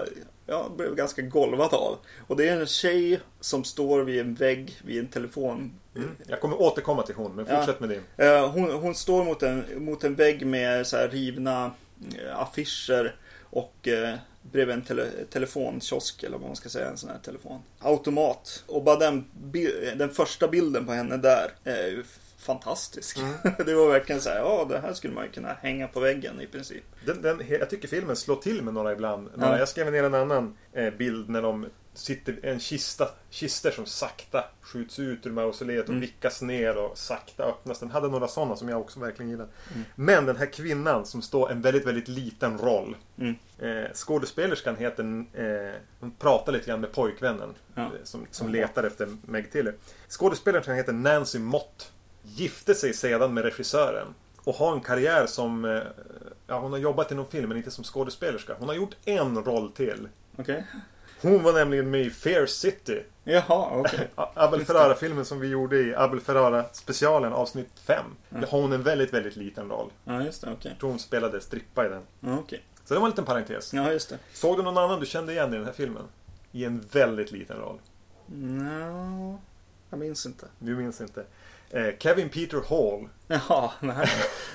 ja, 0.51 0.69
blev 0.77 0.95
ganska 0.95 1.21
golvad 1.21 1.73
av. 1.73 1.97
Och 2.27 2.37
det 2.37 2.49
är 2.49 2.59
en 2.59 2.67
tjej 2.67 3.19
som 3.39 3.63
står 3.63 4.01
vid 4.03 4.19
en 4.19 4.33
vägg 4.35 4.77
vid 4.85 4.99
en 4.99 5.07
telefon. 5.07 5.73
Mm. 5.95 6.09
Jag 6.27 6.41
kommer 6.41 6.61
återkomma 6.61 7.03
till 7.03 7.15
hon, 7.15 7.35
men 7.35 7.45
Ja. 7.49 7.57
fortsätt 7.57 7.79
med 7.79 7.89
din. 7.89 8.01
Eh, 8.17 8.49
Hon, 8.51 8.71
hon 8.71 8.95
står 8.95 9.23
mot 9.23 9.43
en, 9.43 9.63
mot 9.85 10.03
en 10.03 10.15
vägg 10.15 10.45
med 10.45 10.87
så 10.87 10.97
rivna 11.07 11.71
eh, 12.17 12.39
affischer 12.39 13.15
och 13.43 13.87
eh, 13.87 14.15
bredvid 14.51 14.75
en 14.75 14.81
tele, 14.81 15.07
telefonkiosk 15.29 16.23
eller 16.23 16.37
vad 16.37 16.47
man 16.47 16.55
ska 16.55 16.69
säga, 16.69 16.89
en 16.89 16.97
sån 16.97 17.09
här 17.09 17.17
telefon. 17.17 17.59
Automat. 17.79 18.63
Och 18.67 18.83
bara 18.83 18.95
den, 18.99 19.25
den 19.95 20.09
första 20.09 20.47
bilden 20.47 20.85
på 20.85 20.91
henne 20.91 21.17
där 21.17 21.51
är 21.63 22.03
fantastisk. 22.41 23.17
det 23.65 23.73
var 23.73 23.89
verkligen 23.89 24.21
så 24.21 24.29
här, 24.29 24.37
ja 24.37 24.65
det 24.69 24.79
här 24.79 24.93
skulle 24.93 25.13
man 25.13 25.29
kunna 25.29 25.53
hänga 25.61 25.87
på 25.87 25.99
väggen 25.99 26.41
i 26.41 26.47
princip. 26.47 26.83
Den, 27.05 27.21
den, 27.21 27.41
jag 27.49 27.69
tycker 27.69 27.87
filmen 27.87 28.15
slår 28.15 28.35
till 28.35 28.61
med 28.63 28.73
några 28.73 28.91
ibland. 28.91 29.29
Ja. 29.39 29.59
Jag 29.59 29.69
skrev 29.69 29.91
ner 29.91 30.03
en 30.03 30.13
annan 30.15 30.57
eh, 30.73 30.93
bild 30.93 31.29
när 31.29 31.41
de 31.41 31.65
sitter 31.93 32.39
en 32.43 32.59
kista, 32.59 33.09
kister 33.29 33.71
som 33.71 33.85
sakta 33.85 34.43
skjuts 34.61 34.99
ut 34.99 35.25
ur 35.25 35.31
mausoleet 35.31 35.83
och 35.83 35.89
Mm. 35.89 36.01
vickas 36.01 36.41
ner 36.41 36.77
och 36.77 36.97
sakta 36.97 37.43
öppnas. 37.43 37.79
Den 37.79 37.91
hade 37.91 38.07
några 38.07 38.27
sådana 38.27 38.55
som 38.55 38.69
jag 38.69 38.79
också 38.81 38.99
verkligen 38.99 39.29
gillade. 39.31 39.49
Mm. 39.73 39.83
Men 39.95 40.25
den 40.25 40.35
här 40.35 40.45
kvinnan 40.45 41.05
som 41.05 41.21
står 41.21 41.51
en 41.51 41.61
väldigt, 41.61 41.85
väldigt 41.87 42.07
liten 42.07 42.57
roll. 42.57 42.95
Mm. 43.17 43.35
Eh, 43.59 43.91
skådespelerskan 43.93 44.75
heter, 44.75 45.03
eh, 45.33 45.75
hon 45.99 46.11
pratar 46.11 46.51
lite 46.51 46.65
grann 46.65 46.81
med 46.81 46.91
pojkvännen 46.91 47.53
Ja. 47.75 47.81
eh, 47.81 47.87
som, 48.03 48.25
som 48.31 48.49
letar 48.49 48.83
efter 48.83 49.17
Meg 49.25 49.51
Tilly. 49.51 49.71
Skådespelerskan 50.09 50.75
heter 50.75 50.93
Nancy 50.93 51.39
Mott. 51.39 51.91
Gifte 52.23 52.75
sig 52.75 52.93
sedan 52.93 53.33
med 53.33 53.43
regissören. 53.43 54.07
Och 54.43 54.55
har 54.55 54.73
en 54.73 54.81
karriär 54.81 55.25
som, 55.25 55.65
eh, 55.65 55.81
ja, 56.47 56.59
hon 56.59 56.71
har 56.71 56.79
jobbat 56.79 57.11
i 57.11 57.15
någon 57.15 57.27
film 57.27 57.49
men 57.49 57.57
inte 57.57 57.71
som 57.71 57.83
skådespelerska. 57.83 58.55
Hon 58.59 58.67
har 58.67 58.75
gjort 58.75 58.95
en 59.05 59.43
roll 59.43 59.71
till. 59.71 60.07
Okej. 60.37 60.65
Hon 61.21 61.43
var 61.43 61.53
nämligen 61.53 61.91
med 61.91 62.01
i 62.01 62.09
Fair 62.09 62.45
City. 62.45 63.03
Jaha, 63.23 63.79
okej. 63.79 64.09
Abel 64.15 64.65
Ferrara-filmen 64.65 65.25
som 65.25 65.39
vi 65.39 65.47
gjorde 65.47 65.77
i 65.77 65.95
Abel 65.95 66.19
Ferrara-specialen 66.19 67.33
avsnitt 67.33 67.79
5. 67.79 68.05
Där 68.29 68.47
har 68.47 68.61
hon 68.61 68.71
en 68.73 68.83
väldigt, 68.83 69.13
väldigt 69.13 69.35
liten 69.35 69.69
roll. 69.69 69.89
Ja, 70.03 70.23
just 70.23 70.41
det. 70.41 70.51
Okej. 70.51 70.71
Jag 70.71 70.79
tror 70.79 70.89
hon 70.89 70.99
spelade 70.99 71.41
strippa 71.41 71.85
i 71.85 71.89
den. 71.89 72.01
Ja, 72.19 72.37
okej. 72.39 72.63
Så 72.85 72.93
det 72.93 72.99
var 72.99 73.07
en 73.07 73.11
liten 73.11 73.25
parentes. 73.25 73.73
Ja, 73.73 73.91
just 73.91 74.09
det. 74.09 74.17
Såg 74.33 74.57
du 74.57 74.63
någon 74.63 74.77
annan 74.77 74.99
du 74.99 75.05
kände 75.05 75.31
igen 75.33 75.53
i 75.53 75.57
den 75.57 75.65
här 75.65 75.73
filmen? 75.73 76.03
I 76.51 76.65
en 76.65 76.83
väldigt 76.91 77.31
liten 77.31 77.57
roll. 77.57 77.79
No, 78.25 79.39
jag 79.89 79.99
minns 79.99 80.25
inte. 80.25 80.45
Du 80.59 80.75
minns 80.75 81.01
inte. 81.01 81.25
Eh, 81.73 81.97
Kevin 81.99 82.29
Peter 82.29 82.61
Hall. 82.69 83.09
Jaha, 83.27 83.71
nej. 83.79 84.07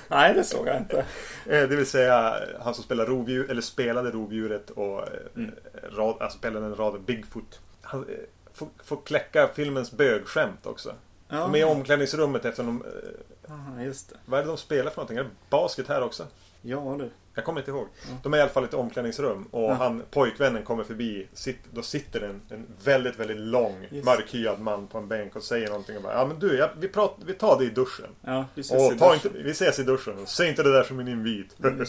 nej, 0.07 0.33
det 0.33 0.43
såg 0.43 0.67
jag 0.67 0.77
inte. 0.77 0.97
Eh, 1.45 1.69
det 1.69 1.75
vill 1.75 1.85
säga 1.85 2.39
han 2.59 2.73
som 2.73 2.83
spelar 2.83 3.05
rovdjur, 3.05 3.51
eller 3.51 3.61
spelade 3.61 4.11
rovdjuret 4.11 4.69
och 4.69 4.99
eh, 5.01 5.07
Mm. 5.35 5.55
rad, 5.91 6.15
alltså 6.21 6.37
spelade 6.37 6.65
en 6.65 6.75
rad 6.75 7.01
Bigfoot. 7.01 7.59
Han 7.81 7.99
eh, 8.09 8.15
får, 8.53 8.67
får 8.83 8.97
kläcka 9.05 9.47
filmens 9.47 9.91
bögskämt 9.91 10.65
också. 10.65 10.93
Ja, 11.29 11.47
Med 11.47 11.61
i 11.61 11.63
omklädningsrummet 11.63 12.45
efter 12.45 12.63
de... 12.63 12.81
Eh, 12.85 13.51
Aha, 13.53 13.81
just 13.81 14.09
det. 14.09 14.15
vad 14.25 14.39
är 14.39 14.43
det 14.43 14.49
de 14.49 14.57
spelar 14.57 14.91
för 14.91 14.97
någonting? 14.97 15.17
Är 15.17 15.23
det 15.23 15.29
basket 15.49 15.87
här 15.87 16.03
också? 16.03 16.27
Ja, 16.61 16.95
du. 16.99 17.09
Jag 17.37 17.45
kommer 17.45 17.59
inte 17.61 17.71
ihåg. 17.71 17.87
Mm. 18.07 18.17
De 18.23 18.33
är 18.33 18.37
i 18.37 18.41
alla 18.41 18.49
fall 18.49 18.63
i 18.63 18.65
ett 18.67 18.73
omklädningsrum 18.73 19.43
och 19.51 19.75
han, 19.75 20.03
pojkvännen 20.11 20.63
kommer 20.63 20.83
förbi. 20.83 21.27
Sitt, 21.33 21.57
då 21.71 21.81
sitter 21.81 22.21
en, 22.21 22.41
en 22.49 22.65
väldigt, 22.83 23.19
väldigt 23.19 23.37
lång 23.37 23.87
Just. 23.91 24.05
mörkhyad 24.05 24.59
man 24.59 24.87
på 24.87 24.97
en 24.97 25.07
bänk 25.07 25.35
och 25.35 25.43
säger 25.43 25.67
någonting 25.67 25.97
och 25.97 26.03
bara 26.03 26.13
Ja 26.13 26.25
men 26.25 26.39
du, 26.39 26.57
jag, 26.57 26.69
vi, 26.77 26.87
prat, 26.87 27.15
vi 27.25 27.33
tar 27.33 27.59
det 27.59 27.65
i 27.65 27.69
duschen. 27.69 28.09
Ja, 28.21 28.45
vi 28.55 28.61
ses 28.61 28.73
i 28.81 28.85
Och 28.95 28.99
ta 28.99 29.13
duschen. 29.13 29.31
inte, 29.33 29.43
vi 29.43 29.51
ses 29.51 29.79
i 29.79 29.83
duschen. 29.83 30.19
Och 30.19 30.27
Säg 30.29 30.49
inte 30.49 30.63
det 30.63 30.71
där 30.71 30.83
som 30.83 30.99
en 30.99 31.07
invit. 31.07 31.59
Mm. 31.63 31.85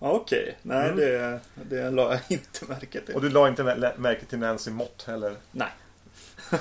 Ja, 0.00 0.10
Okej, 0.12 0.58
nej 0.62 0.84
Mm. 0.90 0.96
det, 0.96 1.40
det 1.54 1.90
la 1.90 2.10
jag 2.12 2.20
inte 2.28 2.64
märke 2.68 3.00
till. 3.00 3.14
och 3.14 3.20
du 3.22 3.28
la 3.28 3.48
inte 3.48 3.62
mä- 3.62 3.98
märke 3.98 4.24
till 4.26 4.38
Nancy 4.38 4.70
Mott 4.70 5.04
heller. 5.06 5.34
Nej. 5.52 5.68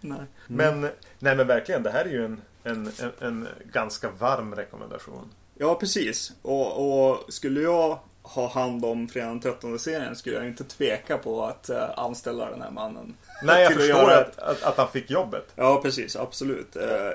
nej. 0.00 0.20
Men, 0.46 0.80
nej 1.18 1.36
men 1.36 1.46
verkligen, 1.46 1.82
det 1.82 1.90
här 1.90 2.04
är 2.04 2.08
ju 2.10 2.24
en, 2.24 2.40
en, 2.64 2.90
en, 3.00 3.12
en 3.20 3.48
ganska 3.72 4.10
varm 4.10 4.54
rekommendation. 4.54 5.30
Ja, 5.58 5.74
precis. 5.74 6.32
Och, 6.42 7.08
och 7.10 7.32
skulle 7.32 7.60
jag 7.60 7.98
ha 8.22 8.48
hand 8.48 8.84
om 8.84 9.08
Fredag 9.08 9.28
den 9.28 9.40
13 9.40 9.78
serien 9.78 10.16
skulle 10.16 10.36
jag 10.36 10.46
inte 10.46 10.64
tveka 10.64 11.18
på 11.18 11.44
att 11.44 11.68
eh, 11.68 11.98
anställa 11.98 12.50
den 12.50 12.62
här 12.62 12.70
mannen. 12.70 13.14
Nej, 13.42 13.62
jag 13.62 13.72
förstår 13.72 14.10
att, 14.10 14.38
att, 14.38 14.62
att 14.62 14.76
han 14.76 14.88
fick 14.88 15.10
jobbet. 15.10 15.52
Ja, 15.54 15.80
precis. 15.82 16.16
Absolut. 16.16 16.76
Eh, 16.76 17.10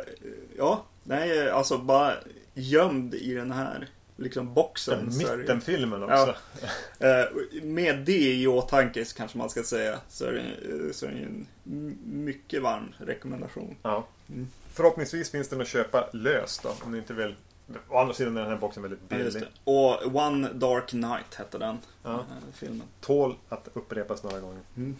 ja, 0.57 0.83
nej, 1.03 1.49
alltså 1.49 1.77
bara 1.77 2.13
gömd 2.53 3.13
i 3.13 3.33
den 3.33 3.51
här 3.51 3.87
liksom 4.17 4.53
boxen. 4.53 5.11
Mittenfilmen 5.17 6.03
också. 6.03 6.35
Eh, 6.99 7.25
med 7.63 7.97
det 7.97 8.33
i 8.33 8.47
åtanke 8.47 9.05
kanske 9.17 9.37
man 9.37 9.49
ska 9.49 9.63
säga 9.63 9.99
så 10.09 10.25
är 10.25 10.31
det, 10.31 10.93
så 10.93 11.05
är 11.05 11.09
det 11.09 11.17
en 11.17 11.47
mycket 12.05 12.61
varm 12.61 12.93
rekommendation. 12.97 13.75
Ja. 13.83 14.07
Mm. 14.29 14.47
Förhoppningsvis 14.73 15.31
finns 15.31 15.47
den 15.47 15.61
att 15.61 15.67
köpa 15.67 16.09
löst 16.13 16.63
då, 16.63 16.69
om 16.85 16.91
ni 16.91 16.97
inte 16.97 17.13
vill. 17.13 17.35
Å 17.89 17.97
andra 17.97 18.13
sidan 18.13 18.37
är 18.37 18.41
den 18.41 18.49
här 18.49 18.57
boxen 18.57 18.83
väldigt 18.83 19.09
billig. 19.09 19.43
Och 19.63 20.15
One 20.15 20.49
Dark 20.53 20.93
Night 20.93 21.35
hette 21.35 21.57
den 21.57 21.77
Ja. 22.03 22.13
eh, 22.13 22.19
filmen. 22.53 22.87
Tål 23.01 23.35
att 23.49 23.67
upprepas 23.73 24.23
några 24.23 24.39
gånger. 24.39 24.59
Mm. 24.77 24.95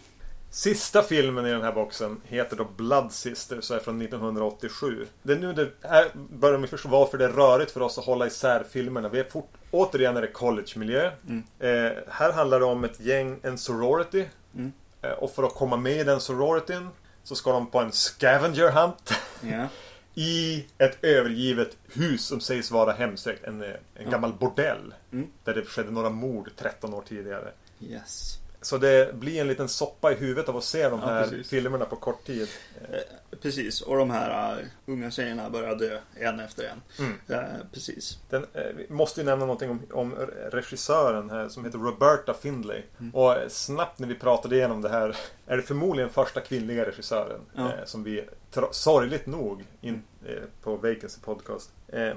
Sista 0.50 1.02
filmen 1.02 1.46
i 1.46 1.50
den 1.50 1.62
här 1.62 1.72
boxen 1.72 2.20
heter 2.24 2.56
då 2.56 2.64
Blood 2.76 3.12
Sisters 3.12 3.70
och 3.70 3.76
är 3.76 3.80
från 3.80 4.02
1987. 4.02 5.06
Det 5.22 5.32
är 5.32 5.36
nu 5.38 5.52
det 5.52 5.70
här 5.88 6.10
börjar 6.14 6.58
vi 6.58 6.66
förstå 6.66 6.88
varför 6.88 7.18
det 7.18 7.24
är 7.24 7.28
rörigt 7.28 7.70
för 7.70 7.80
oss 7.80 7.98
att 7.98 8.04
hålla 8.04 8.26
isär 8.26 8.64
filmerna. 8.70 9.08
Vi 9.08 9.18
är 9.20 9.24
fort, 9.24 9.50
återigen 9.70 10.16
är 10.16 10.20
det 10.20 10.26
collegemiljö. 10.28 11.10
Mm. 11.28 11.42
Eh, 11.58 11.92
här 12.08 12.32
handlar 12.32 12.60
det 12.60 12.66
om 12.66 12.84
ett 12.84 13.00
gäng, 13.00 13.40
en 13.42 13.58
sorority. 13.58 14.24
Mm. 14.54 14.72
Eh, 15.02 15.10
och 15.10 15.30
för 15.30 15.42
att 15.42 15.54
komma 15.54 15.76
med 15.76 15.96
i 16.00 16.04
den 16.04 16.20
sororityn 16.20 16.88
så 17.24 17.34
ska 17.34 17.52
de 17.52 17.66
på 17.70 17.78
en 17.80 17.92
scavenger 17.92 18.70
hunt. 18.70 19.12
Ja. 19.40 19.66
I 20.14 20.66
ett 20.78 21.04
övergivet 21.04 21.76
hus 21.92 22.24
som 22.24 22.40
sägs 22.40 22.70
vara 22.70 22.92
hemsökt. 22.92 23.44
En, 23.44 23.64
en 23.94 24.10
gammal 24.10 24.32
bordell. 24.32 24.94
Mm. 25.12 25.26
Där 25.44 25.54
det 25.54 25.64
skedde 25.64 25.90
några 25.90 26.10
mord 26.10 26.50
13 26.56 26.94
år 26.94 27.02
tidigare. 27.08 27.52
Yes. 27.80 28.41
Så 28.62 28.78
det 28.78 29.14
blir 29.14 29.40
en 29.40 29.48
liten 29.48 29.68
soppa 29.68 30.12
i 30.12 30.14
huvudet 30.14 30.48
av 30.48 30.56
att 30.56 30.64
se 30.64 30.88
de 30.88 31.00
Ja, 31.00 31.06
här 31.06 31.22
precis. 31.22 31.48
filmerna 31.48 31.84
på 31.84 31.96
kort 31.96 32.24
tid. 32.26 32.48
Eh, 32.92 32.98
precis. 33.42 33.80
Och 33.80 33.96
de 33.96 34.10
här 34.10 34.58
uh, 34.60 34.66
unga 34.86 35.10
tjejerna 35.10 35.50
börjar 35.50 35.74
dö 35.74 35.98
en 36.14 36.40
efter 36.40 36.64
en. 36.64 36.82
Mm. 37.06 37.18
Eh, 37.28 37.56
precis. 37.72 38.18
Den, 38.30 38.46
eh, 38.54 38.62
vi 38.76 38.86
måste 38.88 39.20
ju 39.20 39.24
nämna 39.26 39.44
någonting 39.46 39.70
om, 39.70 39.80
om 39.92 40.14
regissören 40.50 41.30
här 41.30 41.48
som 41.48 41.64
heter 41.64 41.78
Roberta 41.78 42.34
Findlay. 42.34 42.82
Mm. 43.00 43.14
Och 43.14 43.32
eh, 43.36 43.48
snabbt 43.48 43.98
när 43.98 44.08
vi 44.08 44.14
pratade 44.14 44.56
igenom 44.56 44.82
det 44.82 44.88
här 44.88 45.16
är 45.46 45.56
det 45.56 45.62
förmodligen 45.62 46.10
första 46.10 46.40
kvinnliga 46.40 46.84
regissören 46.86 47.40
Ja. 47.54 47.62
eh, 47.72 47.84
som 47.84 48.04
vi 48.04 48.24
sorgligt 48.72 49.26
nog 49.26 49.64
in, 49.80 50.02
eh, 50.26 50.42
på 50.62 50.76
Vacancy 50.76 51.20
Podcast. 51.20 51.70
Eh, 51.88 52.12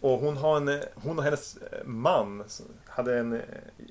och 0.00 0.18
hon, 0.18 0.36
har 0.36 0.56
en, 0.56 0.68
eh, 0.68 0.78
hon 0.94 1.18
och 1.18 1.24
hennes 1.24 1.56
eh, 1.56 1.84
man 1.84 2.44
hade 2.98 3.18
en, 3.18 3.32
eh, 3.32 3.40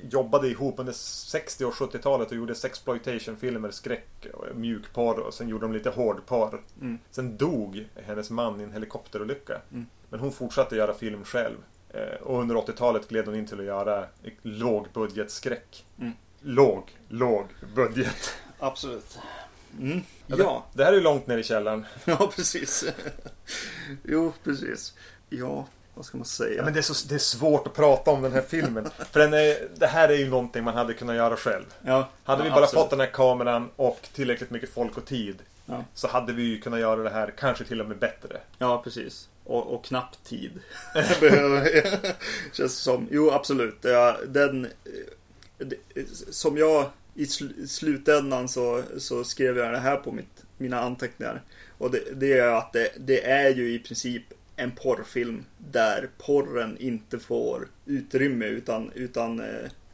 jobbade 0.10 0.48
ihop 0.48 0.80
under 0.80 0.94
60 0.94 1.66
och 1.66 1.74
70-talet 1.74 2.32
och 2.32 2.38
gjorde 2.38 2.56
sexploitation-filmer, 2.56 3.72
skräck, 3.72 4.28
och 4.34 4.56
mjukporr 4.56 5.20
och 5.20 5.34
sen 5.34 5.48
gjorde 5.50 5.66
de 5.66 5.74
lite 5.74 5.90
hårdporr. 5.90 6.62
Mm. 6.82 7.00
Sen 7.12 7.38
dog 7.38 7.88
hennes 8.06 8.30
man 8.30 8.62
i 8.62 8.64
en 8.64 8.72
helikopterolycka. 8.72 9.62
Mm. 9.72 9.86
Men 10.10 10.20
hon 10.20 10.32
fortsatte 10.32 10.76
göra 10.76 10.94
film 10.94 11.24
själv. 11.24 11.58
Eh, 11.90 12.22
Och 12.22 12.40
under 12.42 12.56
80-talet 12.56 13.08
gled 13.10 13.26
hon 13.26 13.36
in 13.36 13.46
till 13.48 13.60
att 13.60 13.66
göra 13.66 14.06
lågbudgetskräck. 14.42 15.86
Mm. 16.00 16.12
Låg, 16.42 16.84
låg 17.10 17.46
budget. 17.76 18.34
Absolut. 18.60 19.20
Mm. 19.80 20.02
Ja, 20.28 20.36
Ja. 20.40 20.66
Det, 20.72 20.78
det 20.78 20.84
här 20.84 20.92
är 20.92 20.96
ju 20.98 21.02
långt 21.04 21.28
ner 21.28 21.38
i 21.38 21.44
källaren. 21.44 21.86
ja, 22.06 22.32
precis. 22.36 22.86
jo, 24.04 24.34
precis. 24.44 24.94
Ja, 25.30 25.68
vad 25.98 26.06
ska 26.06 26.18
man 26.18 26.26
säga? 26.26 26.56
Ja, 26.58 26.64
men 26.64 26.74
det, 26.74 26.80
är 26.80 26.82
så, 26.94 27.08
det 27.08 27.16
är 27.16 27.20
svårt 27.20 27.68
att 27.68 27.74
prata 27.74 28.12
om 28.12 28.22
den 28.22 28.32
här 28.32 28.42
filmen. 28.42 28.90
För 29.12 29.20
den 29.20 29.34
är, 29.34 29.68
det 29.76 29.88
här 29.88 30.10
är 30.10 30.14
ju 30.18 30.30
någonting 30.30 30.64
man 30.64 30.74
hade 30.76 30.94
kunnat 30.94 31.16
göra 31.16 31.36
själv. 31.36 31.64
ja, 31.86 32.10
Hade 32.24 32.44
vi 32.44 32.50
bara 32.50 32.64
absolut. 32.64 32.82
fått 32.84 32.90
den 32.90 33.00
här 33.00 33.08
kameran 33.08 33.70
och 33.76 34.08
tillräckligt 34.14 34.50
mycket 34.50 34.70
folk 34.74 34.98
och 34.98 35.06
tid. 35.06 35.36
Ja. 35.66 35.84
Så 35.94 36.08
hade 36.08 36.34
vi 36.34 36.44
ju 36.44 36.60
kunnat 36.62 36.80
göra 36.80 37.04
det 37.04 37.10
här 37.10 37.34
kanske 37.38 37.64
till 37.64 37.82
och 37.82 37.88
med 37.88 37.98
bättre. 37.98 38.38
Ja, 38.58 38.82
precis. 38.84 39.30
Och, 39.44 39.74
och 39.74 39.84
knappt 39.86 40.24
tid. 40.24 40.52
Känns 42.54 42.78
som. 42.78 43.08
Jo, 43.12 43.32
absolut. 43.32 43.82
Den... 44.28 44.66
eh, 44.66 46.04
Som 46.32 46.58
jag 46.58 46.86
i 47.16 47.26
sl- 47.26 47.68
slutändan 47.68 48.48
så, 48.50 48.84
så 48.98 49.24
skrev 49.24 49.58
jag 49.58 49.72
det 49.72 49.80
här 49.80 49.96
på 49.98 50.12
mitt, 50.12 50.44
mina 50.58 50.80
anteckningar. 50.82 51.42
Och 51.78 51.92
det, 51.92 52.00
det 52.16 52.38
är 52.40 52.48
att 52.48 52.74
det, 52.74 52.90
det 52.98 53.26
är 53.26 53.50
ju 53.50 53.74
i 53.74 53.80
princip 53.80 54.24
en 54.60 54.72
porrfilm 54.72 55.46
där 55.58 56.10
porren 56.18 56.78
inte 56.78 57.20
får 57.20 57.68
utrymme 57.86 58.46
utan, 58.46 58.92
utan 58.96 59.40
eh, 59.40 59.46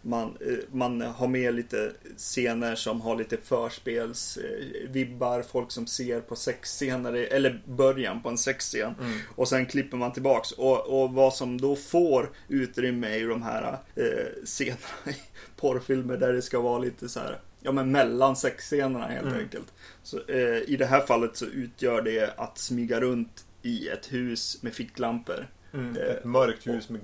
man, 0.02 0.38
eh, 0.42 0.54
man 0.72 1.02
har 1.02 1.28
med 1.28 1.56
lite 1.56 1.92
scener 2.18 2.76
som 2.76 3.02
har 3.02 3.16
lite 3.16 3.38
förspelsvibbar, 3.38 5.42
folk 5.42 5.72
som 5.72 5.88
ser 5.88 6.22
på 6.22 6.36
sexscener, 6.36 7.14
eller 7.14 7.62
början 7.66 8.22
på 8.22 8.30
en 8.30 8.38
sexscen. 8.38 8.94
Och 9.36 9.48
sen 9.48 9.66
klipper 9.66 9.98
man 9.98 10.14
tillbaks. 10.14 10.52
Och, 10.52 11.04
och 11.04 11.14
vad 11.14 11.34
som 11.34 11.62
då 11.62 11.76
får 11.76 12.30
utrymme 12.48 13.08
är 13.08 13.18
ju 13.18 13.30
de 13.30 13.42
här 13.44 13.78
eh, 13.96 14.46
scenerna 14.46 14.78
i 15.06 15.16
porrfilmer 15.56 16.18
där 16.18 16.34
det 16.34 16.42
ska 16.42 16.60
vara 16.60 16.80
lite 16.80 17.10
så 17.10 17.20
här, 17.20 17.40
ja 17.62 17.72
men 17.72 17.92
mellan 17.92 18.36
sexscenerna 18.36 19.08
helt 19.08 19.28
Mm. 19.28 19.40
enkelt. 19.40 19.74
Så, 20.04 20.18
eh, 20.28 20.58
I 20.70 20.76
det 20.80 20.86
här 20.86 21.02
fallet 21.02 21.38
så 21.38 21.46
utgör 21.46 22.02
det 22.02 22.34
att 22.38 22.58
smyga 22.58 23.00
runt 23.00 23.46
i 23.64 23.88
ett 23.88 24.14
hus 24.14 24.58
med 24.62 24.74
ficklampor. 24.74 25.48
Mm. 25.74 25.98
Eh, 25.98 26.04
Ett 26.04 26.24
mörkt 26.24 26.68
hus 26.68 26.90
med, 26.90 27.02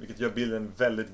vilket 0.00 0.20
gör 0.20 0.30
bilden 0.30 0.72
väldigt 0.76 1.08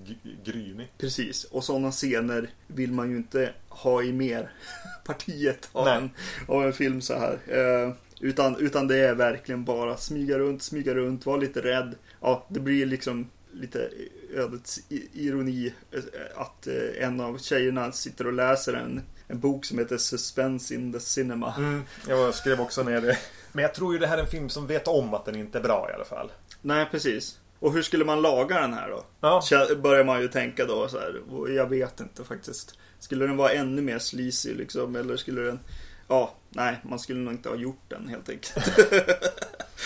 grynig. 0.45 0.93
Precis, 0.99 1.45
och 1.45 1.65
sådana 1.65 1.91
scener 1.91 2.51
vill 2.67 2.93
man 2.93 3.11
ju 3.11 3.17
inte 3.17 3.53
ha 3.69 4.03
i 4.03 4.13
mer 4.13 4.51
partiet 5.05 5.69
av, 5.73 5.89
en, 5.89 6.11
av 6.49 6.65
en 6.65 6.73
film 6.73 7.01
så 7.01 7.15
här. 7.19 7.39
Eh, 7.47 7.93
utan, 8.21 8.57
utan 8.57 8.89
det 8.89 8.97
är 8.97 9.15
verkligen 9.15 9.65
bara 9.65 9.97
smyga 9.97 10.39
runt, 10.39 10.63
smyga 10.63 10.95
runt, 10.95 11.27
vara 11.27 11.37
lite 11.37 11.61
rädd. 11.63 11.95
Ja, 12.21 12.47
det 12.49 12.61
blir 12.61 12.87
liksom 12.87 13.31
lite 13.53 13.91
ödets 14.35 14.81
ironi 15.13 15.73
eh, 15.93 16.01
att 16.35 16.67
eh, 16.67 17.05
en 17.05 17.21
av 17.21 17.39
tjejerna 17.39 17.93
sitter 17.93 18.27
och 18.27 18.33
läser 18.33 18.73
en, 18.73 19.03
en 19.29 19.41
bok 19.41 19.65
som 19.65 19.79
heter 19.79 19.99
Suspense 19.99 20.75
in 20.75 20.93
the 20.93 21.01
Cinema. 21.01 21.55
Mm, 21.59 21.83
jag 22.09 22.35
skrev 22.35 22.61
också 22.61 22.83
ner 22.83 23.01
det. 23.01 23.19
Men 23.57 23.63
jag 23.63 23.75
tror 23.75 23.93
ju 23.93 23.99
det 23.99 24.07
här 24.07 24.19
är 24.19 24.23
en 24.23 24.29
film 24.29 24.49
som 24.49 24.67
vet 24.67 24.89
om 24.89 25.15
att 25.15 25.25
den 25.25 25.37
inte 25.37 25.59
är 25.59 25.63
bra 25.63 25.89
i 25.91 25.95
alla 25.95 26.05
fall. 26.05 26.33
Nej, 26.63 26.87
precis. 26.91 27.39
Och 27.59 27.73
hur 27.73 27.83
skulle 27.83 28.05
man 28.05 28.23
laga 28.23 28.61
den 28.61 28.75
här 28.75 28.89
då? 28.89 29.05
Ja, 29.21 29.43
Börjar 29.77 30.05
man 30.05 30.21
ju 30.21 30.29
tänka 30.29 30.65
då 30.65 30.89
så 30.89 30.99
här. 30.99 31.23
Jag 31.57 31.67
vet 31.67 32.01
inte 32.01 32.25
faktiskt. 32.25 32.79
Skulle 32.99 33.27
den 33.27 33.37
vara 33.37 33.53
ännu 33.53 33.83
mer 33.83 33.99
sleazy 33.99 34.55
liksom? 34.55 34.97
Eller 34.97 35.17
skulle 35.17 35.41
den... 35.41 35.61
Ja, 36.09 36.35
nej, 36.49 36.81
man 36.83 36.99
skulle 36.99 37.21
nog 37.21 37.33
inte 37.33 37.49
ha 37.49 37.57
gjort 37.57 37.83
den 37.89 38.09
helt 38.09 38.29
enkelt. 38.29 38.79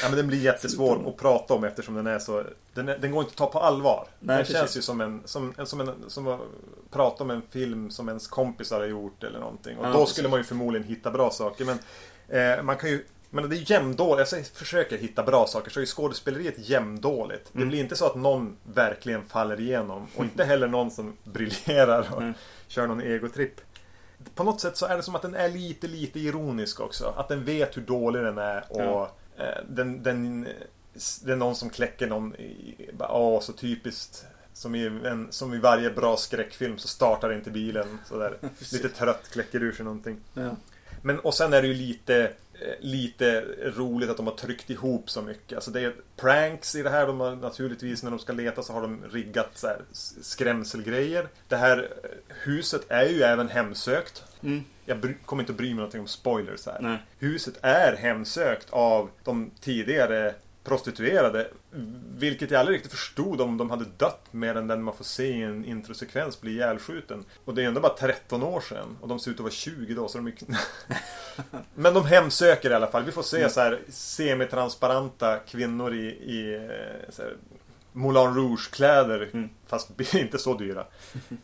Ja, 0.02 0.08
men 0.08 0.16
den 0.16 0.26
blir 0.26 0.38
jättesvår 0.38 1.08
att 1.08 1.16
prata 1.16 1.54
om 1.54 1.64
eftersom 1.64 1.94
den 1.94 2.06
är 2.06 2.18
så... 2.18 2.44
Den, 2.74 2.88
är, 2.88 2.98
den 2.98 3.10
går 3.10 3.20
inte 3.20 3.30
att 3.30 3.36
ta 3.36 3.46
på 3.46 3.58
allvar. 3.58 4.06
Nej, 4.20 4.36
den 4.36 4.38
precis. 4.38 4.56
känns 4.56 4.76
ju 4.76 4.82
som 4.82 5.00
en... 5.00 5.22
Som, 5.24 5.54
en, 5.56 5.66
som, 5.66 5.80
en, 5.80 5.94
som 6.08 6.26
att 6.28 6.40
prata 6.90 7.24
om 7.24 7.30
en 7.30 7.42
film 7.50 7.90
som 7.90 8.08
ens 8.08 8.26
kompisar 8.28 8.80
har 8.80 8.86
gjort 8.86 9.24
eller 9.24 9.38
någonting. 9.40 9.78
Och 9.78 9.86
Ja, 9.86 9.92
då 9.92 9.98
precis. 9.98 10.12
skulle 10.12 10.28
man 10.28 10.38
ju 10.40 10.44
förmodligen 10.44 10.88
hitta 10.88 11.10
bra 11.10 11.30
saker. 11.30 11.64
Men 11.64 11.78
eh, 12.28 12.62
man 12.62 12.76
kan 12.76 12.90
ju... 12.90 13.04
Men 13.30 13.48
det 13.50 13.56
är 13.56 13.70
jämndåligt. 13.70 14.32
Jag 14.32 14.46
försöker 14.46 14.98
hitta 14.98 15.22
bra 15.22 15.46
saker 15.46 15.70
så 15.70 15.80
är 15.80 15.86
skådespeleriet 15.86 16.54
jämndåligt. 16.58 17.48
Det 17.52 17.58
Mm. 17.58 17.68
blir 17.68 17.80
inte 17.80 17.96
så 17.96 18.06
att 18.06 18.14
någon 18.16 18.56
verkligen 18.74 19.24
faller 19.24 19.60
igenom. 19.60 20.06
Och 20.16 20.24
inte 20.24 20.44
heller 20.44 20.68
någon 20.68 20.90
som 20.90 21.16
briljerar 21.24 22.08
och 22.14 22.22
Mm. 22.22 22.34
kör 22.68 22.86
någon 22.86 23.00
egotripp. 23.00 23.60
På 24.34 24.44
något 24.44 24.60
sätt 24.60 24.76
så 24.76 24.86
är 24.86 24.96
det 24.96 25.02
som 25.02 25.14
att 25.14 25.22
den 25.22 25.34
är 25.34 25.48
lite, 25.48 25.86
lite 25.88 26.20
ironisk 26.20 26.80
också. 26.80 27.14
Att 27.16 27.28
den 27.28 27.44
vet 27.44 27.76
hur 27.76 27.82
dålig 27.82 28.22
den 28.22 28.38
är 28.38 28.64
och 28.68 28.80
Ja. 28.80 29.10
eh, 29.38 29.64
den, 29.68 30.02
den, 30.02 30.48
det 31.24 31.32
är 31.32 31.36
någon 31.36 31.54
som 31.56 31.70
kläcker 31.70 32.06
någon 32.06 32.34
åh 32.98 33.40
så 33.40 33.52
typiskt. 33.52 34.26
Som 34.52 34.74
i, 34.74 34.86
en, 34.86 35.26
som 35.30 35.54
i 35.54 35.58
varje 35.58 35.90
bra 35.90 36.16
skräckfilm 36.16 36.78
så 36.78 36.88
startar 36.88 37.32
inte 37.32 37.50
bilen. 37.50 37.98
Sådär. 38.08 38.38
lite 38.72 38.88
trött 38.88 39.28
kläcker 39.32 39.62
ur 39.62 39.72
sig 39.72 39.84
någonting. 39.84 40.20
Ja. 40.34 40.50
Men 41.02 41.20
och 41.20 41.34
sen 41.34 41.52
är 41.52 41.62
det 41.62 41.68
ju 41.68 41.74
lite 41.74 42.32
Lite 42.80 43.40
roligt 43.62 44.10
att 44.10 44.16
de 44.16 44.26
har 44.26 44.34
tryckt 44.34 44.70
ihop 44.70 45.10
så 45.10 45.22
mycket. 45.22 45.56
Alltså 45.56 45.70
det 45.70 45.80
är 45.80 45.94
pranks 46.16 46.74
i 46.74 46.82
det 46.82 46.90
här. 46.90 47.06
De 47.06 47.20
har 47.20 47.36
naturligtvis 47.36 48.02
när 48.02 48.10
de 48.10 48.18
ska 48.18 48.32
leta 48.32 48.62
så 48.62 48.72
har 48.72 48.82
de 48.82 49.04
riggat 49.10 49.50
så 49.54 49.68
skrämselgrejer. 50.20 51.28
Det 51.48 51.56
här 51.56 51.90
eh, 52.02 52.10
huset 52.28 52.82
är 52.88 53.08
ju 53.08 53.22
även 53.22 53.48
hemsökt. 53.48 54.24
Mm. 54.42 54.64
Jag 54.84 55.14
kommer 55.24 55.42
inte 55.42 55.52
att 55.52 55.56
bry 55.56 55.68
mig 55.68 55.76
någonting 55.76 56.00
om 56.00 56.06
spoilers 56.06 56.66
här. 56.66 56.78
Nej. 56.80 56.98
Huset 57.18 57.58
är 57.62 57.96
hemsökt 57.96 58.66
av 58.70 59.10
de 59.24 59.50
tidigare 59.60 60.34
prostituerade. 60.64 61.48
Vilket 62.18 62.50
jag 62.50 62.60
aldrig 62.60 62.76
riktigt 62.76 62.92
förstod 62.92 63.40
om 63.40 63.56
de 63.56 63.70
hade 63.70 63.84
dött 63.96 64.26
mer 64.30 64.54
än 64.54 64.66
den 64.66 64.82
man 64.82 64.94
får 64.96 65.04
se 65.04 65.26
i 65.26 65.42
en 65.42 65.64
introsekvens 65.64 66.40
bli 66.40 66.50
ihjälskjuten. 66.52 67.24
Och 67.44 67.54
det 67.54 67.62
är 67.62 67.66
ändå 67.66 67.80
bara 67.80 67.96
13 67.96 68.42
år 68.42 68.60
sedan. 68.60 68.96
Och 69.00 69.08
de 69.08 69.18
ser 69.20 69.30
ut 69.30 69.36
att 69.36 69.40
vara 69.40 69.52
20 69.52 69.94
då. 69.94 70.08
Så 70.08 70.18
de 70.18 70.26
är... 70.26 70.34
Men 71.74 71.94
de 71.94 72.04
hemsöker 72.04 72.70
i 72.70 72.74
alla 72.74 72.86
fall. 72.86 73.04
Vi 73.04 73.12
får 73.12 73.22
se 73.22 73.48
så 73.50 73.60
här 73.60 73.80
semitransparenta 73.88 75.38
kvinnor 75.38 75.94
i, 75.94 76.06
i 76.08 76.54
eh, 76.54 77.10
så 77.10 77.22
här, 77.22 77.36
Moulin 77.92 78.34
Rouge-kläder. 78.34 79.30
Mm. 79.32 79.48
Fast 79.66 80.00
inte 80.14 80.38
så 80.38 80.54
dyra. 80.54 80.86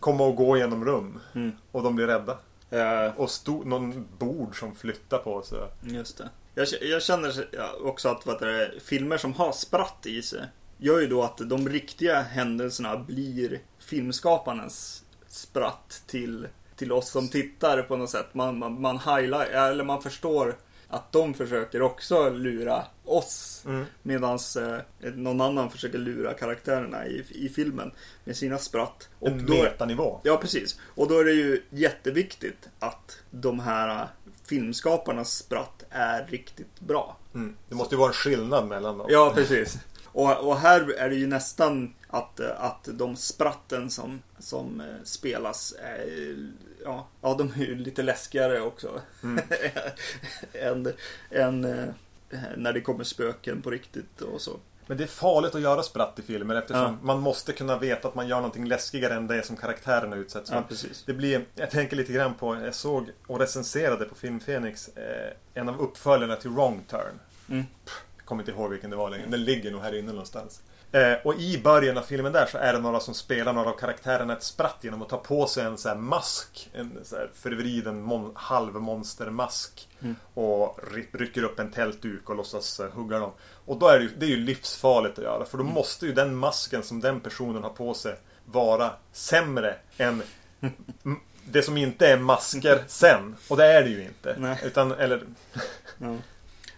Komma 0.01 0.25
och 0.25 0.37
gå 0.37 0.57
genom 0.57 0.85
rum. 0.85 1.21
Mm. 1.35 1.53
Och 1.73 1.83
de 1.83 1.97
blir 1.97 2.07
rädda. 2.07 2.39
Ja, 2.71 3.13
Och 3.17 3.31
stod 3.31 3.67
någon 3.67 4.09
bord 4.19 4.59
som 4.59 4.75
flyttar 4.75 5.19
på 5.19 5.43
sig. 5.43 5.59
just 5.83 6.19
det. 6.19 6.29
Jag, 6.59 6.69
jag 6.81 7.03
känner 7.03 7.49
också 7.83 8.09
att 8.09 8.27
vad 8.27 8.41
det 8.41 8.51
är, 8.51 8.75
filmer 8.85 9.19
som 9.19 9.33
har 9.33 9.53
spratt 9.53 10.07
i 10.07 10.23
sig 10.23 10.41
gör 10.79 11.01
ju 11.01 11.07
då 11.07 11.23
att 11.23 11.39
de 11.39 11.69
riktiga 11.69 12.21
händelserna 12.21 12.97
blir 12.97 13.61
filmskaparens 13.79 15.05
spratt 15.29 16.03
till, 16.07 16.49
till 16.77 16.93
oss 16.93 17.11
som 17.11 17.29
tittar 17.29 17.83
på 17.83 17.97
något 17.97 18.11
sätt. 18.11 18.27
Man, 18.33 18.59
man, 18.59 18.81
man 18.81 18.99
highlight, 18.99 19.49
eller 19.49 19.85
man 19.85 20.03
förstår 20.03 20.57
att 20.89 21.13
de 21.13 21.35
försöker 21.35 21.83
också 21.83 22.31
lura 22.31 22.85
oss. 23.05 23.63
Mm. 23.67 23.85
Medan 24.03 24.39
eh, 24.57 25.13
någon 25.15 25.41
annan 25.41 25.71
försöker 25.71 25.99
lura 25.99 26.35
karaktärerna 26.35 27.07
i, 27.07 27.25
i 27.31 27.49
filmen 27.49 27.93
med 28.25 28.37
sina 28.37 28.59
spratt. 28.59 29.09
Och 29.19 29.29
En 29.29 29.47
då, 29.47 29.53
metanivå. 29.53 30.21
Ja, 30.23 30.37
precis. 30.37 30.81
Och 30.95 31.09
då 31.09 31.19
är 31.19 31.25
det 31.25 31.33
ju 31.33 31.63
jätteviktigt 31.71 32.69
att 32.79 33.19
de 33.31 33.61
här 33.61 34.09
filmskaparnas 34.47 35.35
spratt 35.37 35.85
är 35.91 36.27
riktigt 36.27 36.81
bra. 36.81 37.17
Mm. 37.35 37.57
Det 37.69 37.75
måste 37.75 37.95
ju 37.95 37.99
vara 37.99 38.09
en 38.09 38.15
skillnad 38.15 38.67
mellan 38.67 38.99
dem. 38.99 39.07
Ja, 39.11 39.33
precis. 39.35 39.79
Och, 40.05 40.49
och 40.49 40.59
här 40.59 40.93
är 40.93 41.09
det 41.09 41.17
ju 41.17 41.27
nästan 41.27 41.95
att, 42.09 42.41
att 42.41 42.89
de 42.93 43.17
spratten 43.17 43.91
som, 43.91 44.23
som 44.39 44.81
äh, 44.81 44.87
spelas 45.05 45.75
är, 45.83 46.37
ja, 46.85 47.07
ja, 47.21 47.35
de 47.35 47.51
är 47.51 47.67
ju 47.67 47.75
lite 47.75 48.03
läskigare 48.03 48.61
också. 48.61 49.01
Mm. 49.23 49.45
än, 50.53 50.93
än 51.31 51.65
äh, 51.65 51.89
när 52.57 52.73
det 52.73 52.81
kommer 52.81 53.05
spöken 53.05 53.63
på 53.63 53.71
riktigt 53.71 54.21
och 54.21 54.41
så. 54.41 54.57
Men 54.87 54.97
det 54.97 55.03
är 55.05 55.09
farligt 55.09 55.55
att 55.55 55.61
göra 55.61 55.83
spratt 55.83 56.19
i 56.19 56.23
filmer 56.23 56.55
eftersom 56.55 56.83
Ja. 56.83 56.97
man 57.03 57.21
måste 57.21 57.53
kunna 57.53 57.79
veta 57.79 58.09
att 58.09 58.15
man 58.15 58.29
gör 58.29 58.37
någonting 58.37 58.69
läskigare 58.69 59.15
än 59.15 59.27
det 59.27 59.47
som 59.47 59.57
karaktärerna 59.57 60.17
utsätts 60.17 60.51
för. 60.51 60.57
Ja. 60.71 60.77
Det 61.07 61.13
blir, 61.13 61.45
jag 61.55 61.71
tänker 61.71 61.97
lite 61.97 62.13
grann 62.13 62.35
på, 62.35 62.57
jag 62.57 62.75
såg 62.75 63.11
och 63.27 63.41
recenserade 63.41 64.05
på 64.05 64.15
Film 64.15 64.41
Fenix 64.41 64.89
eh, 64.89 65.33
en 65.55 65.69
av 65.69 65.81
uppföljarna 65.81 66.37
till 66.37 66.51
Wrong 66.51 66.85
Turn. 66.89 67.21
Mm. 67.49 67.65
Jag 68.17 68.25
kommer 68.27 68.43
inte 68.43 68.53
ihåg 68.53 68.71
vilken 68.71 68.91
det 68.91 68.97
var 68.97 69.11
längre. 69.11 69.27
Den 69.29 69.45
ligger 69.45 69.71
nog 69.71 69.81
här 69.83 69.99
inne 69.99 70.11
någonstans. 70.13 70.63
Eh, 70.97 71.19
och 71.25 71.35
i 71.41 71.63
början 71.63 71.99
av 71.99 72.03
filmen 72.03 72.33
där 72.33 72.47
så 72.47 72.59
är 72.59 72.73
det 72.73 72.79
några 72.79 73.01
som 73.01 73.15
spelar 73.15 73.53
några 73.53 73.71
av 73.71 73.77
karaktärerna 73.79 74.33
ett 74.33 74.43
spratt 74.43 74.77
genom 74.81 75.03
att 75.03 75.09
ta 75.09 75.17
på 75.17 75.47
sig 75.47 75.65
en 75.65 75.79
så 75.79 75.89
här 75.89 75.97
mask. 75.97 76.71
En 76.73 76.99
så 77.05 77.17
här 77.17 77.31
förvriden 77.35 78.05
mon- 78.05 78.33
halvmonstermask. 78.35 79.89
Mm. 80.03 80.17
Och 80.35 80.79
ry- 80.93 81.07
rycker 81.13 81.43
upp 81.43 81.59
en 81.59 81.71
tältduk 81.71 82.31
och 82.31 82.37
låtsas 82.37 82.81
eh, 82.81 82.91
hugga 82.91 83.19
dem. 83.19 83.33
Och 83.65 83.79
då 83.79 83.89
är 83.89 83.99
det, 83.99 84.05
ju- 84.05 84.17
det 84.19 84.27
är 84.27 84.31
ju 84.31 84.37
livsfarligt 84.37 85.19
att 85.19 85.25
göra. 85.25 85.45
För 85.45 85.59
då 85.59 85.63
Mm. 85.65 85.75
måste 85.75 86.07
ju 86.07 86.13
den 86.13 86.37
masken 86.37 86.83
som 86.83 87.01
den 87.01 87.21
personen 87.21 87.63
har 87.63 87.71
på 87.71 87.95
sig 87.95 88.17
vara 88.45 88.91
sämre 89.13 89.77
än 89.99 90.23
det 91.45 91.63
som 91.63 91.77
inte 91.77 92.07
är 92.09 92.19
masker 92.19 92.85
sen. 92.87 93.37
Och 93.49 93.57
det 93.57 93.65
är 93.67 93.83
det 93.83 93.91
ju 93.91 94.03
inte. 94.05 94.35
Nej. 94.39 94.61
Utan, 94.65 94.93
eller... 94.93 95.23
Ja. 95.99 96.17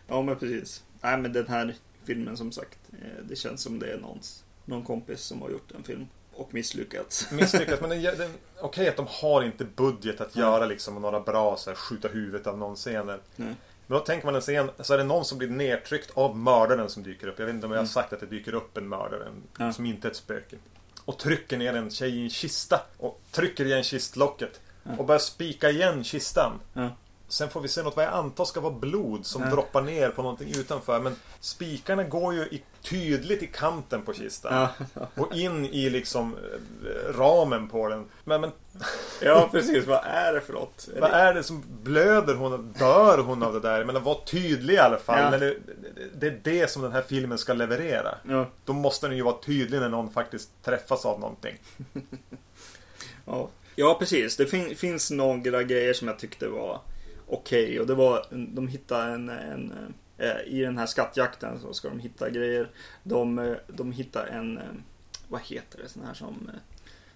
ja, 0.09 0.23
men 0.23 0.37
precis. 0.37 0.83
Nej, 1.01 1.17
men 1.19 1.33
den 1.33 1.49
här 1.49 1.75
filmen 2.09 2.37
som 2.37 2.53
sagt. 2.53 2.79
eh, 2.93 3.25
Det 3.29 3.37
känns 3.37 3.63
som 3.63 3.79
det 3.79 3.93
är 3.93 3.99
någons, 3.99 4.45
någon 4.65 4.85
kompis 4.85 5.21
som 5.21 5.43
har 5.43 5.51
gjort 5.51 5.73
en 5.77 5.83
film 5.83 6.07
och 6.33 6.55
misslyckats. 6.55 7.31
misslyckats. 7.33 7.83
Men 7.83 8.31
okej 8.61 8.89
att 8.89 8.97
de 8.97 9.07
har 9.09 9.43
inte 9.43 9.65
budget 9.65 10.21
att 10.21 10.35
Nej. 10.35 10.45
göra 10.45 10.67
liksom 10.67 11.03
några 11.03 11.21
bra 11.21 11.57
så 11.57 11.71
här, 11.71 11.75
skjuta 11.77 12.09
huvudet 12.09 12.47
av 12.47 12.59
någon 12.59 12.77
scener. 12.77 13.19
Nej. 13.37 13.55
Men 13.87 13.99
då 13.99 14.05
tänker 14.05 14.27
man 14.27 14.35
en 14.35 14.41
scen, 14.41 14.71
så 14.81 14.95
är 14.95 14.99
det 14.99 15.05
någon 15.05 15.25
som 15.25 15.39
blir 15.39 15.49
nedtryckt 15.49 16.11
av 16.15 16.37
mördaren 16.37 16.91
som 16.91 17.03
dyker 17.03 17.27
upp. 17.29 17.39
Jag 17.39 17.47
vet 17.47 17.55
inte 17.55 17.67
om 17.67 17.73
jag 17.73 17.79
har 17.79 17.83
Mm. 17.83 17.89
sagt 17.93 18.13
att 18.13 18.21
det 18.21 18.27
dyker 18.27 18.55
upp 18.55 18.77
en 18.77 18.89
mördare 18.89 19.29
Ja. 19.59 19.73
som 19.73 19.87
inte 19.87 20.09
är 20.09 20.11
ett 20.11 20.17
spöke. 20.17 20.57
Och 21.05 21.19
trycker 21.19 21.57
ner 21.59 21.75
en 21.77 21.91
tjej 21.91 22.17
i 22.19 22.23
en 22.23 22.31
kista. 22.31 22.81
Och 22.97 23.21
trycker 23.31 23.65
igen 23.65 23.83
kistlocket. 23.83 24.61
Och 24.99 25.05
börjar 25.07 25.19
spika 25.19 25.71
igen 25.71 26.05
kistan. 26.05 26.61
Sen 27.31 27.51
får 27.51 27.61
vi 27.61 27.69
se 27.69 27.83
något 27.83 27.97
vad 27.97 28.05
jag 28.05 28.13
antar 28.13 28.45
ska 28.45 28.61
vara 28.61 28.73
blod 28.73 29.27
som 29.27 29.43
Ja. 29.43 29.51
droppar 29.51 29.83
ner 29.83 30.11
på 30.11 30.23
någonting 30.23 30.49
utanför. 30.57 31.01
Men 31.01 31.17
spikarna 31.41 32.05
går 32.05 32.35
ju 32.35 32.41
i, 32.41 32.63
tydligt 32.83 33.43
i 33.43 33.47
kanten 33.47 34.03
på 34.03 34.13
kistan. 34.13 34.69
Ja, 34.95 35.07
Och 35.15 35.35
in 35.35 35.65
i 35.67 35.91
liksom 35.91 36.37
eh, 36.37 37.13
ramen 37.13 37.69
på 37.69 37.89
den. 37.89 38.07
Men, 38.25 38.41
men 38.41 38.51
ja, 39.23 39.49
precis. 39.53 39.87
Vad 39.87 40.05
är 40.05 40.33
det 40.33 40.41
för 40.41 40.53
något? 40.53 40.89
Vad 41.01 41.11
är 41.11 41.35
det 41.35 41.43
som 41.43 41.65
blöder 41.83 42.35
hon? 42.35 42.73
Dör 42.79 43.19
hon 43.19 43.43
av 43.43 43.53
det 43.53 43.61
där? 43.61 43.85
Men 43.85 44.03
var 44.05 44.25
tydlig 44.27 44.75
i 44.75 44.79
alla 44.79 44.99
fall. 44.99 45.33
Ja. 45.33 45.39
Det- 45.39 45.57
det 46.15 46.27
är 46.27 46.41
det 46.43 46.71
som 46.71 46.83
den 46.83 46.93
här 46.93 47.03
filmen 47.03 47.39
ska 47.39 47.53
leverera. 47.53 48.15
Ja, 48.29 48.47
Då 48.65 48.73
måste 48.73 49.09
den 49.09 49.17
ju 49.17 49.23
vara 49.23 49.37
tydlig 49.43 49.81
när 49.81 49.89
någon 49.89 50.11
faktiskt 50.11 50.51
träffas 50.65 51.07
av 51.07 51.21
någonting. 51.21 51.55
ja. 53.25 53.49
ja, 53.77 53.97
precis. 53.99 54.37
Det 54.37 54.47
fin- 54.47 54.77
finns 54.77 55.11
några 55.11 55.63
grejer 55.63 55.93
som 55.93 56.09
jag 56.09 56.19
tyckte 56.19 56.49
var 56.49 56.81
okej. 57.29 57.81
Och 57.81 57.87
det 57.87 57.95
var, 57.95 58.27
de 58.31 58.69
hittade 58.69 59.13
en, 59.13 59.29
en 59.29 59.95
eh, 60.19 60.41
i 60.47 60.61
den 60.61 60.79
här 60.79 60.87
skattjakten 60.87 61.61
så 61.61 61.75
ska 61.75 61.89
de 61.89 61.99
hitta 61.99 62.31
grejer. 62.31 62.71
De, 63.03 63.39
eh, 63.39 63.57
de 63.67 63.93
hittar 63.93 64.27
en, 64.27 64.59
eh, 64.59 64.65
vad 65.29 65.41
heter 65.41 65.79
det, 65.83 65.89
sån 65.89 66.05
här 66.05 66.15
som, 66.15 66.51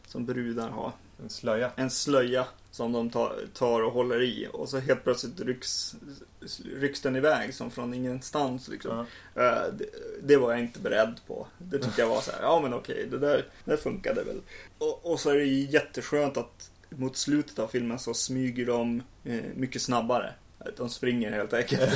som 0.07 0.27
brudar 0.27 0.69
har. 0.69 0.93
En 1.23 1.31
slöja. 1.31 1.71
en 1.77 1.91
slöja 1.91 2.47
som 2.71 2.93
de 2.93 3.11
tar, 3.11 3.37
tar 3.55 3.83
och 3.83 3.93
håller 3.93 4.23
i 4.23 4.49
och 4.53 4.69
så 4.69 4.79
helt 4.79 5.05
plötsligt 5.05 5.41
rycks, 5.41 5.97
rycks 6.75 7.01
den 7.01 7.17
iväg 7.17 7.55
som 7.55 7.71
från 7.71 7.95
ingenstans. 7.95 8.69
Liksom. 8.69 8.99
Eh, 9.35 9.65
det, 9.79 9.87
det 10.23 10.37
var 10.37 10.51
jag 10.51 10.61
inte 10.61 10.81
beredd 10.81 11.21
på. 11.27 11.47
Det 11.59 11.79
tyckte 11.79 12.01
jag 12.01 12.09
var 12.09 12.21
så 12.21 12.31
här, 12.31 12.43
ja 12.43 12.61
men 12.63 12.75
okej, 12.75 13.09
det 13.11 13.19
där 13.19 13.47
det 13.65 13.77
funkade 13.77 14.25
väl. 14.25 14.41
Och, 14.79 15.13
och 15.13 15.21
så 15.21 15.31
är 15.31 15.35
det 15.35 15.45
jätteskönt 15.45 16.37
att 16.37 16.71
mot 16.97 17.17
slutet 17.17 17.59
av 17.59 17.69
filmen 17.69 17.99
så 17.99 18.15
smyger 18.15 18.67
de 18.67 19.03
eh, 19.25 19.43
mycket 19.55 19.83
snabbare. 19.83 20.35
De 20.77 20.89
springer 20.89 21.31
helt 21.31 21.53
enkelt. 21.53 21.91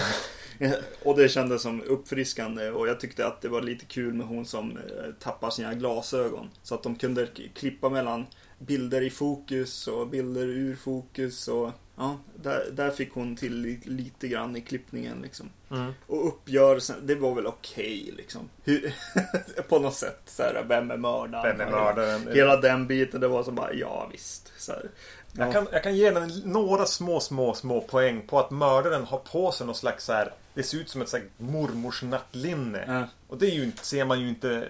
och 1.03 1.17
det 1.17 1.29
kändes 1.29 1.63
som 1.63 1.83
uppfriskande 1.83 2.71
och 2.71 2.89
jag 2.89 3.01
tyckte 3.01 3.27
att 3.27 3.43
det 3.43 3.49
var 3.49 3.63
lite 3.63 3.85
kul 3.85 4.15
med 4.15 4.27
hon 4.27 4.47
som 4.47 4.71
eh, 4.71 5.13
tappar 5.19 5.51
sina 5.51 5.75
glasögon. 5.75 6.51
Så 6.63 6.75
att 6.75 6.83
de 6.83 6.97
kunde 6.97 7.29
klippa 7.55 7.89
mellan 7.89 8.27
bilder 8.59 9.03
i 9.03 9.11
fokus 9.11 9.89
och 9.89 10.09
bilder 10.09 10.47
ur 10.47 10.77
fokus 10.77 11.49
och 11.49 11.71
ja, 11.97 12.19
där, 12.35 12.67
där 12.73 12.91
fick 12.91 13.13
hon 13.13 13.37
till 13.37 13.55
li- 13.61 13.81
lite 13.85 14.29
grann 14.29 14.57
i 14.57 14.61
klippningen 14.61 15.23
liksom. 15.23 15.51
Mm. 15.71 15.93
Och 16.07 16.27
uppgörelsen, 16.29 16.97
det 17.07 17.15
var 17.15 17.35
väl 17.35 17.47
okej 17.47 18.13
liksom. 18.17 18.49
Hur, 18.65 18.95
på 19.69 19.79
något 19.79 19.95
sätt. 19.95 20.21
Så 20.27 20.43
här, 20.43 20.65
vem 20.69 20.91
är 20.91 20.97
mördaren? 20.97 21.59
Vem 21.59 21.69
är 21.69 21.71
mördaren? 21.71 22.29
Hela 22.33 22.57
den 22.57 22.87
biten, 22.87 23.21
det 23.21 23.29
var 23.29 23.43
som 23.43 23.55
bara, 23.55 23.73
ja 23.73 24.09
visst. 24.13 24.53
Så 24.59 24.73
här. 24.73 24.91
Jag, 25.39 25.53
kan, 25.53 25.67
jag 25.73 25.83
kan 25.83 25.97
ge 25.97 26.11
den 26.11 26.33
några 26.45 26.87
små, 26.87 27.21
små, 27.21 27.55
små 27.55 27.81
poäng 27.81 28.23
på 28.27 28.39
att 28.39 28.51
mördaren 28.51 29.05
har 29.05 29.19
på 29.19 29.53
sig 29.53 29.67
någon 29.67 29.75
slags 29.75 30.05
så 30.05 30.13
här, 30.13 30.33
Det 30.55 30.63
ser 30.63 30.79
ut 30.79 30.89
som 30.89 31.03
ett 31.03 31.09
så 31.09 31.17
här 31.17 31.27
mormors 31.37 32.03
nattlinne. 32.03 32.85
Ja. 32.89 33.09
Och 33.29 33.39
det 33.39 33.47
ju, 33.47 33.73
ser 33.83 34.05
man 34.05 34.21
ju 34.21 34.29
inte 34.29 34.69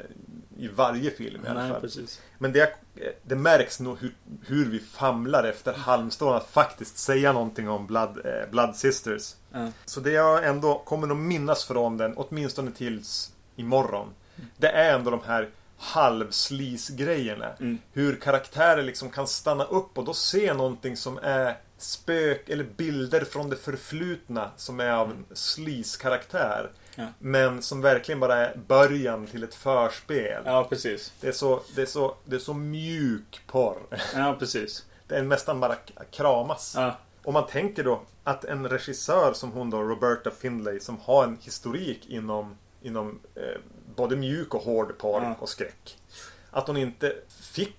i 0.59 0.69
varje 0.69 1.11
film 1.11 1.45
i 1.45 1.49
alla 1.49 1.61
Nej, 1.61 1.71
fall. 1.71 1.81
precis. 1.81 2.21
Men 2.39 2.53
det, 2.53 2.77
det 3.23 3.37
märks 3.37 3.81
nog 3.81 3.99
hur, 3.99 4.15
hur 4.47 4.71
vi 4.71 4.79
famlar 4.81 5.45
efter 5.45 5.73
halmstrån 5.73 6.35
att 6.35 6.51
faktiskt 6.51 6.99
säga 6.99 7.33
någonting 7.33 7.69
om 7.69 7.87
Blood, 7.87 8.19
eh, 8.25 8.51
Blood 8.51 8.77
Sisters. 8.77 9.35
Ja. 9.53 9.69
Så 9.85 10.01
det 10.01 10.11
jag 10.11 10.47
ändå 10.47 10.79
kommer 10.79 11.11
att 11.11 11.17
minnas 11.17 11.65
från 11.65 11.97
den, 11.97 12.15
åtminstone 12.17 12.71
tills 12.71 13.33
imorgon. 13.57 14.09
Det 14.57 14.69
är 14.69 14.95
ändå 14.95 15.11
de 15.11 15.21
här 15.27 15.51
halvslis-grejerna. 15.79 17.53
Mm. 17.61 17.79
Hur 17.93 18.17
karaktärer 18.17 18.83
liksom 18.83 19.11
kan 19.11 19.27
stanna 19.27 19.65
upp 19.65 19.99
och 19.99 20.05
då 20.05 20.15
se 20.15 20.55
någonting 20.55 20.97
som 20.97 21.19
är 21.23 21.57
spök 21.79 22.49
eller 22.49 22.65
bilder 22.65 23.25
från 23.25 23.51
det 23.51 23.57
förflutna 23.57 24.51
som 24.57 24.81
är 24.81 24.91
av 24.91 25.11
en 25.11 25.25
slis-karaktär. 25.37 26.71
Ja. 26.97 27.07
Men 27.19 27.63
som 27.63 27.81
verkligen 27.81 28.21
bara 28.21 28.47
är 28.47 28.57
början 28.57 29.27
till 29.27 29.45
ett 29.45 29.55
förspel. 29.55 30.43
Ja, 30.47 30.67
precis. 30.71 31.13
Det 31.21 31.29
är 31.29 31.33
så, 31.33 31.61
det 31.75 31.83
är 31.83 31.87
så, 31.87 32.15
det 32.25 32.37
är 32.37 32.41
så 32.41 32.55
mjuk 32.55 33.41
porr. 33.47 33.79
Ja, 34.15 34.37
precis. 34.39 34.85
Det 35.09 35.17
är 35.17 35.23
nästan 35.23 35.61
bara 35.61 35.77
kramas. 36.11 36.73
Ja, 36.77 36.97
Om 37.25 37.35
man 37.35 37.47
tänker 37.47 37.85
då 37.85 38.03
att 38.25 38.45
en 38.45 38.69
regissör 38.69 39.33
som 39.33 39.53
hon 39.53 39.71
då, 39.71 39.83
Roberta 39.83 40.31
Findlay, 40.31 40.81
som 40.81 40.99
har 41.01 41.25
en 41.25 41.39
historik 41.41 42.07
inom, 42.09 42.57
inom 42.83 43.21
eh, 43.35 43.61
både 43.97 44.17
mjuk 44.17 44.55
och 44.55 44.63
hård 44.63 44.99
porr 44.99 45.23
Ja. 45.23 45.35
och 45.39 45.49
skräck. 45.49 45.99
Att 46.51 46.67
hon 46.67 46.77
inte 46.77 47.17
fick, 47.53 47.77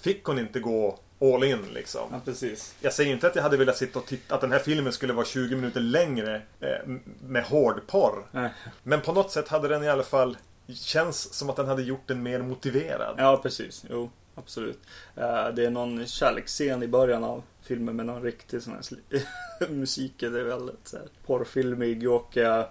fick 0.00 0.24
hon 0.24 0.38
inte 0.38 0.60
gå 0.60 0.98
all 1.20 1.44
in 1.44 1.62
liksom. 1.74 2.08
ja 2.12 2.20
precis. 2.24 2.74
Jag 2.80 2.92
säger 2.92 3.12
inte 3.12 3.26
att 3.26 3.36
jag 3.36 3.42
hade 3.42 3.56
velat 3.56 3.76
sitta 3.76 3.98
och 3.98 4.06
titta, 4.06 4.34
att 4.34 4.40
den 4.40 4.52
här 4.52 4.58
filmen 4.58 4.92
skulle 4.92 5.12
vara 5.12 5.26
20 5.26 5.56
minuter 5.56 5.80
längre 5.80 6.42
eh, 6.60 6.88
med 7.20 7.44
hård 7.44 7.80
porr. 7.86 8.26
Nej. 8.30 8.50
Men 8.82 9.00
på 9.00 9.12
något 9.12 9.30
sätt 9.30 9.48
hade 9.48 9.68
den 9.68 9.82
i 9.84 9.88
alla 9.88 10.02
fall 10.02 10.36
Känns 10.68 11.34
som 11.34 11.50
att 11.50 11.56
den 11.56 11.66
hade 11.68 11.82
gjort 11.82 12.06
den 12.06 12.22
mer 12.22 12.42
motiverad. 12.42 13.14
Ja, 13.18 13.40
precis. 13.42 13.84
Jo, 13.90 14.10
absolut. 14.34 14.78
Eh, 15.16 15.48
Det 15.54 15.66
är 15.66 15.70
någon 15.70 16.06
kärleksscen 16.06 16.82
i 16.82 16.88
början 16.88 17.24
av 17.24 17.42
filmen 17.62 17.96
med 17.96 18.06
någon 18.06 18.22
riktig 18.22 18.62
sån 18.62 18.72
här 18.72 19.68
musik. 19.68 20.12
Det 20.18 20.26
är 20.26 20.30
väldigt 20.30 20.88
så 20.88 20.96
här, 20.96 21.06
porrfilmig 21.26 22.10
och 22.10 22.36
eh, 22.36 22.66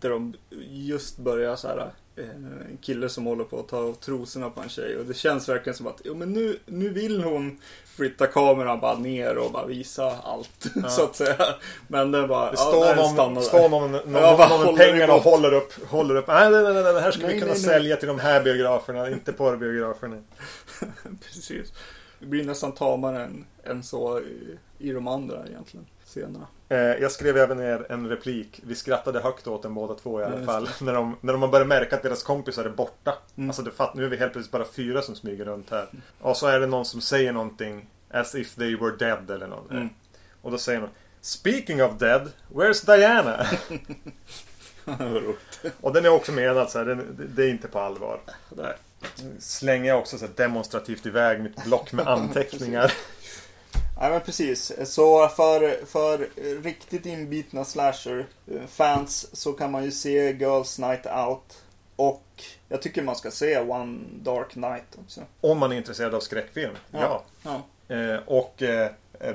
där 0.00 0.10
de 0.10 0.34
just 0.70 1.18
börjar 1.18 1.56
så 1.56 1.68
här 1.68 1.90
en 2.16 2.78
kille 2.80 3.08
som 3.08 3.26
håller 3.26 3.44
på 3.44 3.60
att 3.60 3.68
ta 3.68 3.76
av 3.76 3.92
trosorna 3.92 4.50
på 4.50 4.60
en 4.60 4.68
tjej 4.68 4.96
och 4.96 5.04
det 5.04 5.14
känns 5.14 5.48
verkligen 5.48 5.76
som 5.76 5.86
att 5.86 6.00
jo, 6.04 6.14
men 6.14 6.32
nu, 6.32 6.58
nu 6.66 6.88
vill 6.88 7.22
hon 7.22 7.58
flytta 7.84 8.26
kameran 8.26 8.80
bara 8.80 8.98
ner 8.98 9.38
och 9.38 9.52
bara 9.52 9.66
visa 9.66 10.16
allt 10.24 10.66
Ja. 10.82 10.88
så 10.88 11.04
att 11.04 11.16
säga. 11.16 11.46
Men 11.88 12.12
det 12.12 12.28
bara, 12.28 12.50
Det 12.50 12.56
ja, 12.56 12.62
står 12.62 12.84
nej, 12.84 12.96
någon, 12.96 13.42
står 13.42 13.68
någon, 13.68 13.92
någon, 13.92 14.12
Ja, 14.12 14.36
bara 14.36 14.48
någon 14.48 14.66
med 14.66 14.76
pengarna 14.76 15.14
och 15.14 15.22
håller 15.22 15.52
upp. 15.52 15.72
Håller 15.88 16.14
upp. 16.14 16.26
Nej, 16.26 16.50
nej, 16.50 16.62
nej, 16.62 16.74
nej, 16.74 16.92
det 16.92 17.00
här 17.00 17.10
ska 17.10 17.26
Nej, 17.26 17.34
vi 17.34 17.40
kunna 17.40 17.52
nej, 17.52 17.62
nej. 17.62 17.70
sälja 17.72 17.96
till 17.96 18.08
de 18.08 18.18
här 18.18 18.42
biograferna, 18.42 19.10
inte 19.10 19.32
porrbiograferna. 19.32 20.22
Precis. 21.24 21.72
Det 22.18 22.26
blir 22.26 22.44
nästan 22.44 22.72
tamare 22.72 23.24
än, 23.24 23.44
än 23.64 23.82
så 23.82 24.20
i, 24.20 24.58
i 24.78 24.92
de 24.92 25.08
andra 25.08 25.46
egentligen 25.46 25.86
scenerna. 26.12 26.46
Eh, 26.68 26.78
jag 26.78 27.12
skrev 27.12 27.36
även 27.36 27.56
ner 27.56 27.86
en 27.88 28.08
replik. 28.08 28.60
Vi 28.66 28.74
skrattade 28.74 29.20
högt 29.20 29.46
åt 29.46 29.62
den 29.62 29.74
båda 29.74 29.94
två 29.94 30.20
i 30.20 30.24
alla 30.24 30.46
fall. 30.46 30.68
När 30.80 30.92
de, 30.94 31.16
när 31.20 31.32
de 31.32 31.42
har 31.42 31.48
börjat 31.48 31.68
märka 31.68 31.96
att 31.96 32.02
deras 32.02 32.22
kompisar 32.22 32.64
är 32.64 32.70
borta. 32.70 33.18
Mm. 33.36 33.50
Alltså 33.50 33.64
fatt, 33.70 33.94
nu 33.94 34.04
är 34.04 34.08
vi 34.08 34.16
helt 34.16 34.32
plötsligt 34.32 34.52
bara 34.52 34.64
fyra 34.64 35.02
som 35.02 35.14
smyger 35.14 35.44
runt 35.44 35.70
här. 35.70 35.88
Och 36.20 36.36
så 36.36 36.46
är 36.46 36.60
det 36.60 36.66
någon 36.66 36.84
som 36.84 37.00
säger 37.00 37.32
någonting 37.32 37.86
As 38.10 38.34
if 38.34 38.54
they 38.54 38.76
were 38.76 38.96
dead 38.96 39.30
eller 39.30 39.46
något. 39.46 39.70
Mm. 39.70 39.88
Och 40.42 40.50
då 40.50 40.58
säger 40.58 40.80
de 40.80 40.88
Speaking 41.20 41.82
of 41.82 41.98
dead, 41.98 42.30
where's 42.48 42.86
Diana? 42.86 43.46
Och 45.80 45.92
den 45.92 46.04
är 46.04 46.08
också 46.08 46.32
menad 46.32 46.70
så 46.70 46.78
här, 46.78 46.84
den, 46.84 47.30
det 47.34 47.44
är 47.44 47.50
inte 47.50 47.68
på 47.68 47.78
allvar. 47.78 48.20
Där. 48.48 48.76
Slänger 49.38 49.88
jag 49.88 49.98
också 49.98 50.18
så 50.18 50.26
här 50.26 50.32
demonstrativt 50.36 51.06
iväg 51.06 51.40
mitt 51.40 51.64
block 51.64 51.92
med 51.92 52.08
anteckningar. 52.08 52.92
Ja 54.02 54.08
men 54.08 54.20
precis. 54.20 54.72
Så 54.84 55.28
för, 55.28 55.86
för 55.86 56.28
riktigt 56.62 57.06
inbitna 57.06 57.64
slasher-fans 57.64 59.26
så 59.32 59.52
kan 59.52 59.70
man 59.70 59.84
ju 59.84 59.90
se 59.90 60.32
Girls 60.32 60.78
Night 60.78 61.06
Out. 61.06 61.62
Och 61.96 62.42
jag 62.68 62.82
tycker 62.82 63.02
man 63.02 63.16
ska 63.16 63.30
se 63.30 63.60
One 63.60 63.98
Dark 64.22 64.54
Night 64.54 64.98
också. 65.04 65.20
Om 65.40 65.58
man 65.58 65.72
är 65.72 65.76
intresserad 65.76 66.14
av 66.14 66.20
skräckfilm. 66.20 66.72
Ja. 66.90 67.22
ja. 67.42 67.62
Eh, 67.96 68.20
och 68.26 68.62
eh, 68.62 68.90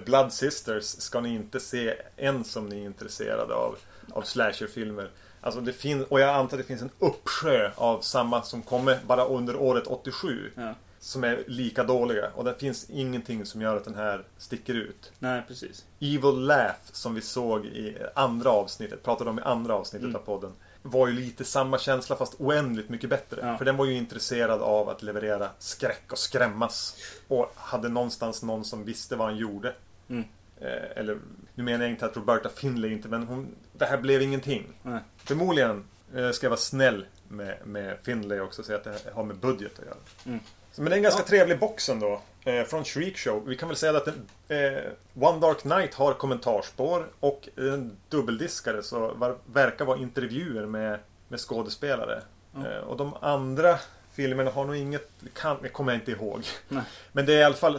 Blood 0.05 0.33
Sisters 0.33 0.83
ska 0.85 1.19
ni 1.19 1.33
inte 1.33 1.59
se 1.59 1.93
än 2.17 2.43
som 2.43 2.69
ni 2.69 2.81
är 2.81 2.85
intresserade 2.85 3.53
av, 3.53 3.77
av 4.11 4.21
slasherfilmer. 4.21 5.09
Alltså 5.41 5.61
det 5.61 5.73
fin- 5.73 6.03
och 6.03 6.19
jag 6.19 6.29
antar 6.29 6.57
att 6.57 6.63
det 6.63 6.67
finns 6.67 6.81
en 6.81 6.91
uppsjö 6.99 7.71
av 7.75 8.01
samma 8.01 8.41
som 8.41 8.61
kommer 8.61 8.99
bara 9.07 9.25
under 9.25 9.55
året 9.55 9.87
87. 9.87 10.51
ja. 10.55 10.73
Som 11.07 11.23
är 11.23 11.43
lika 11.47 11.83
dåliga. 11.83 12.29
Och 12.35 12.43
det 12.43 12.53
finns 12.59 12.89
ingenting 12.89 13.45
som 13.45 13.61
gör 13.61 13.75
att 13.77 13.83
den 13.83 13.95
här 13.95 14.23
sticker 14.37 14.73
ut. 14.73 15.11
Nej, 15.19 15.43
precis. 15.47 15.85
Evil 15.99 16.39
Laugh 16.39 16.75
som 16.91 17.15
vi 17.15 17.21
såg 17.21 17.65
i 17.65 17.97
andra 18.15 18.49
avsnittet, 18.49 19.03
pratade 19.03 19.29
om 19.29 19.39
i 19.39 19.41
andra 19.41 19.73
avsnittet 19.73 20.05
Mm. 20.09 20.15
av 20.15 20.19
podden. 20.25 20.51
Var 20.81 21.07
ju 21.07 21.13
lite 21.13 21.43
samma 21.43 21.77
känsla 21.79 22.15
fast 22.15 22.33
oändligt 22.39 22.89
mycket 22.89 23.09
bättre. 23.09 23.41
Ja. 23.43 23.57
För 23.57 23.65
den 23.65 23.77
var 23.77 23.85
ju 23.85 23.93
intresserad 23.93 24.61
av 24.61 24.89
att 24.89 25.03
leverera 25.03 25.49
skräck 25.59 26.11
och 26.11 26.17
skrämmas. 26.17 26.95
Och 27.27 27.51
hade 27.55 27.89
någonstans 27.89 28.43
någon 28.43 28.65
som 28.65 28.83
visste 28.85 29.15
vad 29.15 29.27
han 29.27 29.37
gjorde. 29.37 29.73
Mm. 30.09 30.23
Eh, 30.61 30.97
eller, 30.97 31.19
nu 31.55 31.63
menar 31.63 31.85
jag 31.85 31.91
inte 31.91 32.05
att 32.05 32.17
Roberta 32.17 32.49
Finlay 32.49 32.91
inte, 32.91 33.07
men 33.07 33.23
hon, 33.23 33.47
det 33.73 33.85
här 33.85 33.97
blev 33.97 34.21
ingenting. 34.21 34.67
Nej. 34.83 34.99
Förmodligen 35.17 35.83
eh, 36.15 36.31
ska 36.31 36.45
jag 36.45 36.49
vara 36.51 36.59
snäll 36.59 37.05
med, 37.27 37.57
med 37.65 37.97
Finlay 38.03 38.39
också 38.39 38.61
och 38.61 38.65
säga 38.65 38.77
att 38.77 38.83
det 38.83 39.11
har 39.13 39.23
med 39.23 39.35
budget 39.37 39.79
att 39.79 39.85
göra. 39.85 39.97
Mm. 40.25 40.39
Men 40.77 40.89
det 40.89 40.95
är 40.95 40.97
en 40.97 41.03
ganska 41.03 41.21
Ja. 41.21 41.27
trevlig 41.27 41.59
box 41.59 41.89
ändå. 41.89 42.21
Eh, 42.45 42.63
från 42.63 42.83
Shriek 42.85 43.17
Show. 43.17 43.43
Vi 43.47 43.55
kan 43.57 43.69
väl 43.69 43.75
säga 43.77 43.97
att 43.97 44.05
den, 44.05 44.27
eh, 44.47 44.81
One 45.19 45.39
Dark 45.39 45.63
Night 45.63 45.93
har 45.93 46.13
kommentarspår 46.13 47.07
och 47.19 47.49
en 47.55 47.97
dubbeldiskare 48.09 48.83
så 48.83 49.13
var, 49.13 49.37
verkar 49.53 49.85
vara 49.85 49.97
intervjuer 49.97 50.65
med, 50.65 50.99
med 51.27 51.39
skådespelare. 51.39 52.21
Ja. 52.55 52.71
Eh, 52.71 52.77
och 52.79 52.97
de 52.97 53.13
andra 53.21 53.79
filmerna 54.13 54.51
har 54.51 54.65
nog 54.65 54.75
inget, 54.75 55.09
kan, 55.33 55.57
kommer 55.71 55.91
jag 55.91 56.01
inte 56.01 56.11
ihåg. 56.11 56.43
Nej. 56.67 56.83
Men 57.11 57.25
det 57.25 57.33
är 57.33 57.37
i 57.39 57.43
alla 57.43 57.55
fall, 57.55 57.77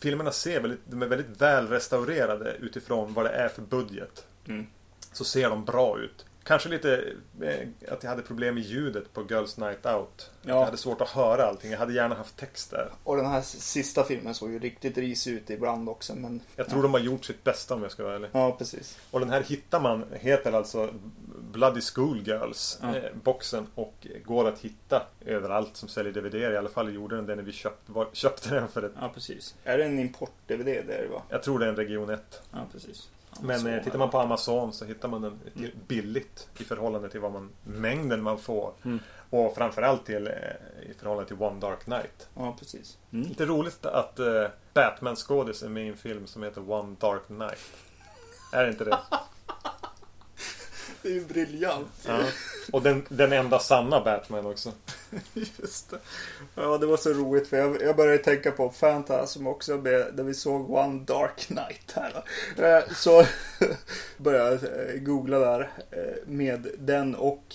filmerna 0.00 0.32
ser 0.32 0.60
väldigt, 0.60 0.80
de 0.86 1.02
är 1.02 1.06
väldigt 1.06 1.40
väl 1.42 1.68
restaurerade 1.68 2.52
utifrån 2.60 3.14
vad 3.14 3.24
det 3.24 3.30
är 3.30 3.48
för 3.48 3.62
budget. 3.62 4.24
Mm. 4.48 4.66
Så 5.12 5.24
ser 5.24 5.50
de 5.50 5.64
bra 5.64 5.98
ut. 5.98 6.24
Kanske 6.44 6.68
lite 6.68 7.12
eh, 7.42 7.92
att 7.92 8.02
jag 8.02 8.10
hade 8.10 8.22
problem 8.22 8.54
med 8.54 8.62
ljudet 8.64 9.12
på 9.12 9.26
Girls 9.30 9.56
Night 9.56 9.86
Out. 9.86 10.30
Ja. 10.42 10.54
Jag 10.54 10.64
hade 10.64 10.76
svårt 10.76 11.00
att 11.00 11.08
höra 11.08 11.44
allting. 11.44 11.70
Jag 11.70 11.78
hade 11.78 11.92
gärna 11.92 12.14
haft 12.14 12.36
text 12.36 12.70
där. 12.70 12.90
Och 13.04 13.16
den 13.16 13.26
här 13.26 13.40
sista 13.42 14.04
filmen 14.04 14.34
såg 14.34 14.50
ju 14.50 14.58
riktigt 14.58 14.98
risig 14.98 15.32
ut 15.32 15.50
ibland 15.50 15.88
också. 15.88 16.14
Men... 16.14 16.40
Jag 16.56 16.68
tror 16.68 16.82
de 16.82 16.92
har 16.92 17.00
gjort 17.00 17.24
sitt 17.24 17.44
bästa 17.44 17.74
om 17.74 17.82
jag 17.82 17.92
ska 17.92 18.02
vara 18.04 18.14
ärlig. 18.14 18.30
Ja, 18.32 18.52
precis. 18.58 18.98
Och 19.10 19.20
den 19.20 19.30
här 19.30 19.42
hittar 19.42 19.80
man, 19.80 20.04
heter 20.12 20.52
alltså 20.52 20.90
Bloody 21.52 21.80
Schoolgirls 21.80 22.78
Ja. 22.82 22.96
eh, 22.96 23.12
boxen 23.22 23.66
och 23.74 24.06
går 24.24 24.48
att 24.48 24.58
hitta 24.58 25.02
överallt 25.26 25.76
som 25.76 25.88
säljer 25.88 26.12
DVD. 26.12 26.34
I 26.34 26.56
alla 26.56 26.68
fall 26.68 26.94
gjorde 26.94 27.16
den 27.16 27.26
det 27.26 27.34
när 27.34 27.42
vi 27.42 27.52
köpte, 27.52 27.92
var, 27.92 28.08
köpte 28.12 28.54
den 28.54 28.68
för 28.68 28.82
ett, 28.82 28.92
Ja, 29.00 29.10
precis. 29.14 29.54
Är 29.64 29.78
det 29.78 29.84
en 29.84 29.98
import-DVD 29.98 30.64
det 30.86 31.08
va? 31.12 31.22
jag 31.28 31.42
tror 31.42 31.58
det 31.58 31.64
är 31.64 31.68
en 31.68 31.76
region 31.76 32.10
1. 32.10 32.42
Ja, 32.52 32.58
precis. 32.72 33.08
Men 33.40 33.66
eh, 33.66 33.84
tittar 33.84 33.98
man 33.98 34.10
på 34.10 34.18
Amazon 34.18 34.72
så 34.72 34.84
hittar 34.84 35.08
man 35.08 35.22
den 35.22 35.40
till 35.56 35.72
billigt 35.86 36.48
i 36.58 36.64
förhållande 36.64 37.10
till 37.10 37.20
vad 37.20 37.32
man, 37.32 37.50
mängden 37.64 38.22
man 38.22 38.38
får. 38.38 38.72
Mm. 38.84 38.98
Och 39.30 39.54
framförallt 39.54 40.06
till, 40.06 40.26
eh, 40.26 40.90
i 40.90 40.94
förhållande 40.98 41.28
till 41.28 41.42
One 41.42 41.60
Dark 41.60 41.86
Night. 41.86 42.28
Ja, 42.34 42.56
precis. 42.58 42.98
Mm. 43.12 43.28
Lite 43.28 43.46
roligt 43.46 43.86
att 43.86 44.18
eh, 44.18 44.46
Batman-skådis 44.74 45.62
är 45.62 45.68
med 45.68 45.86
i 45.86 45.88
en 45.88 45.96
film 45.96 46.26
som 46.26 46.42
heter 46.42 46.70
One 46.70 46.96
Dark 47.00 47.28
Night. 47.28 47.72
Är 48.52 48.64
det 48.64 48.70
inte 48.70 48.84
det? 48.84 48.98
Det 51.02 51.10
är 51.10 51.12
ju 51.12 51.24
briljant. 51.24 52.06
Ja. 52.06 52.18
Och 52.72 52.82
den, 52.82 53.06
den 53.08 53.32
enda 53.32 53.58
sanna 53.58 54.00
Batman 54.00 54.46
också. 54.46 54.72
Just 55.34 55.90
det. 55.90 55.98
Ja, 56.54 56.78
det 56.78 56.86
var 56.86 56.96
så 56.96 57.10
roligt 57.12 57.48
för 57.48 57.56
jag, 57.56 57.82
jag 57.82 57.96
började 57.96 58.18
tänka 58.18 58.50
på 58.50 58.68
Phantasm 58.68 59.46
också 59.46 59.76
med- 59.76 60.14
där 60.14 60.24
vi 60.24 60.34
såg 60.34 60.70
One 60.70 61.04
Dark 61.04 61.48
Night 61.50 61.92
här. 61.94 62.24
Eh, 62.58 62.84
Så 62.94 63.24
började 64.16 64.50
jag 64.50 64.94
eh, 64.94 65.00
googla 65.00 65.38
där 65.38 65.70
eh, 65.90 66.26
med 66.26 66.66
den 66.78 67.14
och 67.14 67.54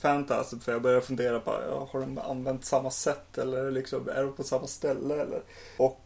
Phantasm 0.00 0.58
för 0.60 0.72
jag 0.72 0.82
började 0.82 1.02
fundera 1.06 1.40
på 1.40 1.50
har 1.92 2.00
de 2.00 2.18
använt 2.18 2.64
samma 2.64 2.90
sätt 2.90 3.38
eller 3.38 3.70
liksom, 3.70 4.08
är 4.08 4.22
de 4.22 4.32
på 4.32 4.42
samma 4.44 4.66
ställe 4.66 5.14
eller? 5.14 5.40
Och 5.76 6.00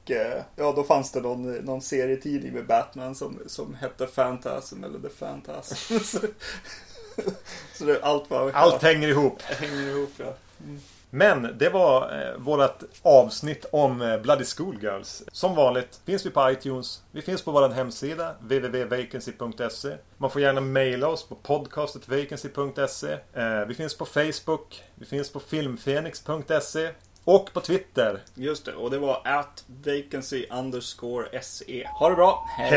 ja, 0.57 0.73
då 0.73 0.85
fanns 0.85 1.13
det 1.13 1.21
någon, 1.21 1.53
någon 1.53 1.83
serietidning 1.83 2.53
med 2.53 2.67
Batman 2.67 3.15
som, 3.15 3.39
som 3.47 3.75
hette 3.75 4.07
Phantasm 4.07 4.85
eller 4.85 4.99
The 4.99 5.09
Phantasm. 5.09 5.99
så 6.05 6.19
så 7.75 7.85
det, 7.85 8.03
allt 8.03 8.31
var 8.31 8.51
Allt 8.55 8.83
hänger 8.83 9.09
ihop. 9.09 9.43
hänger 9.43 9.89
ihop 9.89 10.11
ja. 10.17 10.35
Men 11.15 11.59
det 11.59 11.69
var 11.69 12.03
eh, 12.03 12.37
vårt 12.39 12.83
avsnitt 13.03 13.67
om 13.73 14.03
eh, 14.03 14.19
Bloody 14.19 14.45
Schoolgirls. 14.45 15.23
Som 15.33 15.55
vanligt 15.55 16.01
finns 16.05 16.27
vi 16.27 16.31
på 16.31 16.51
iTunes. 16.51 17.03
Vi 17.11 17.23
finns 17.23 17.43
på 17.43 17.51
vår 17.51 17.69
hemsida 17.69 18.35
www.vacancy.se. 18.41 19.97
Man 20.17 20.31
får 20.31 20.43
gärna 20.43 20.61
mejla 20.61 21.09
oss 21.09 21.29
på 21.29 21.35
podcastetvacancy.se. 21.35 23.13
Eh, 23.33 23.67
vi 23.69 23.75
finns 23.75 23.99
på 23.99 24.07
Facebook. 24.07 24.83
Vi 24.95 25.07
finns 25.07 25.33
på 25.33 25.41
filmfenix.se. 25.41 26.91
Och 27.25 27.53
på 27.53 27.61
Twitter. 27.61 28.21
Just 28.35 28.65
det, 28.65 28.75
och 28.75 28.91
det 28.91 28.99
var 28.99 29.21
at 29.25 29.65
vacancy 29.67 30.47
underscore 30.51 31.43
se. 31.43 31.89
Ha 31.99 32.09
det 32.09 32.15
bra, 32.15 32.47
Hej. 32.59 32.71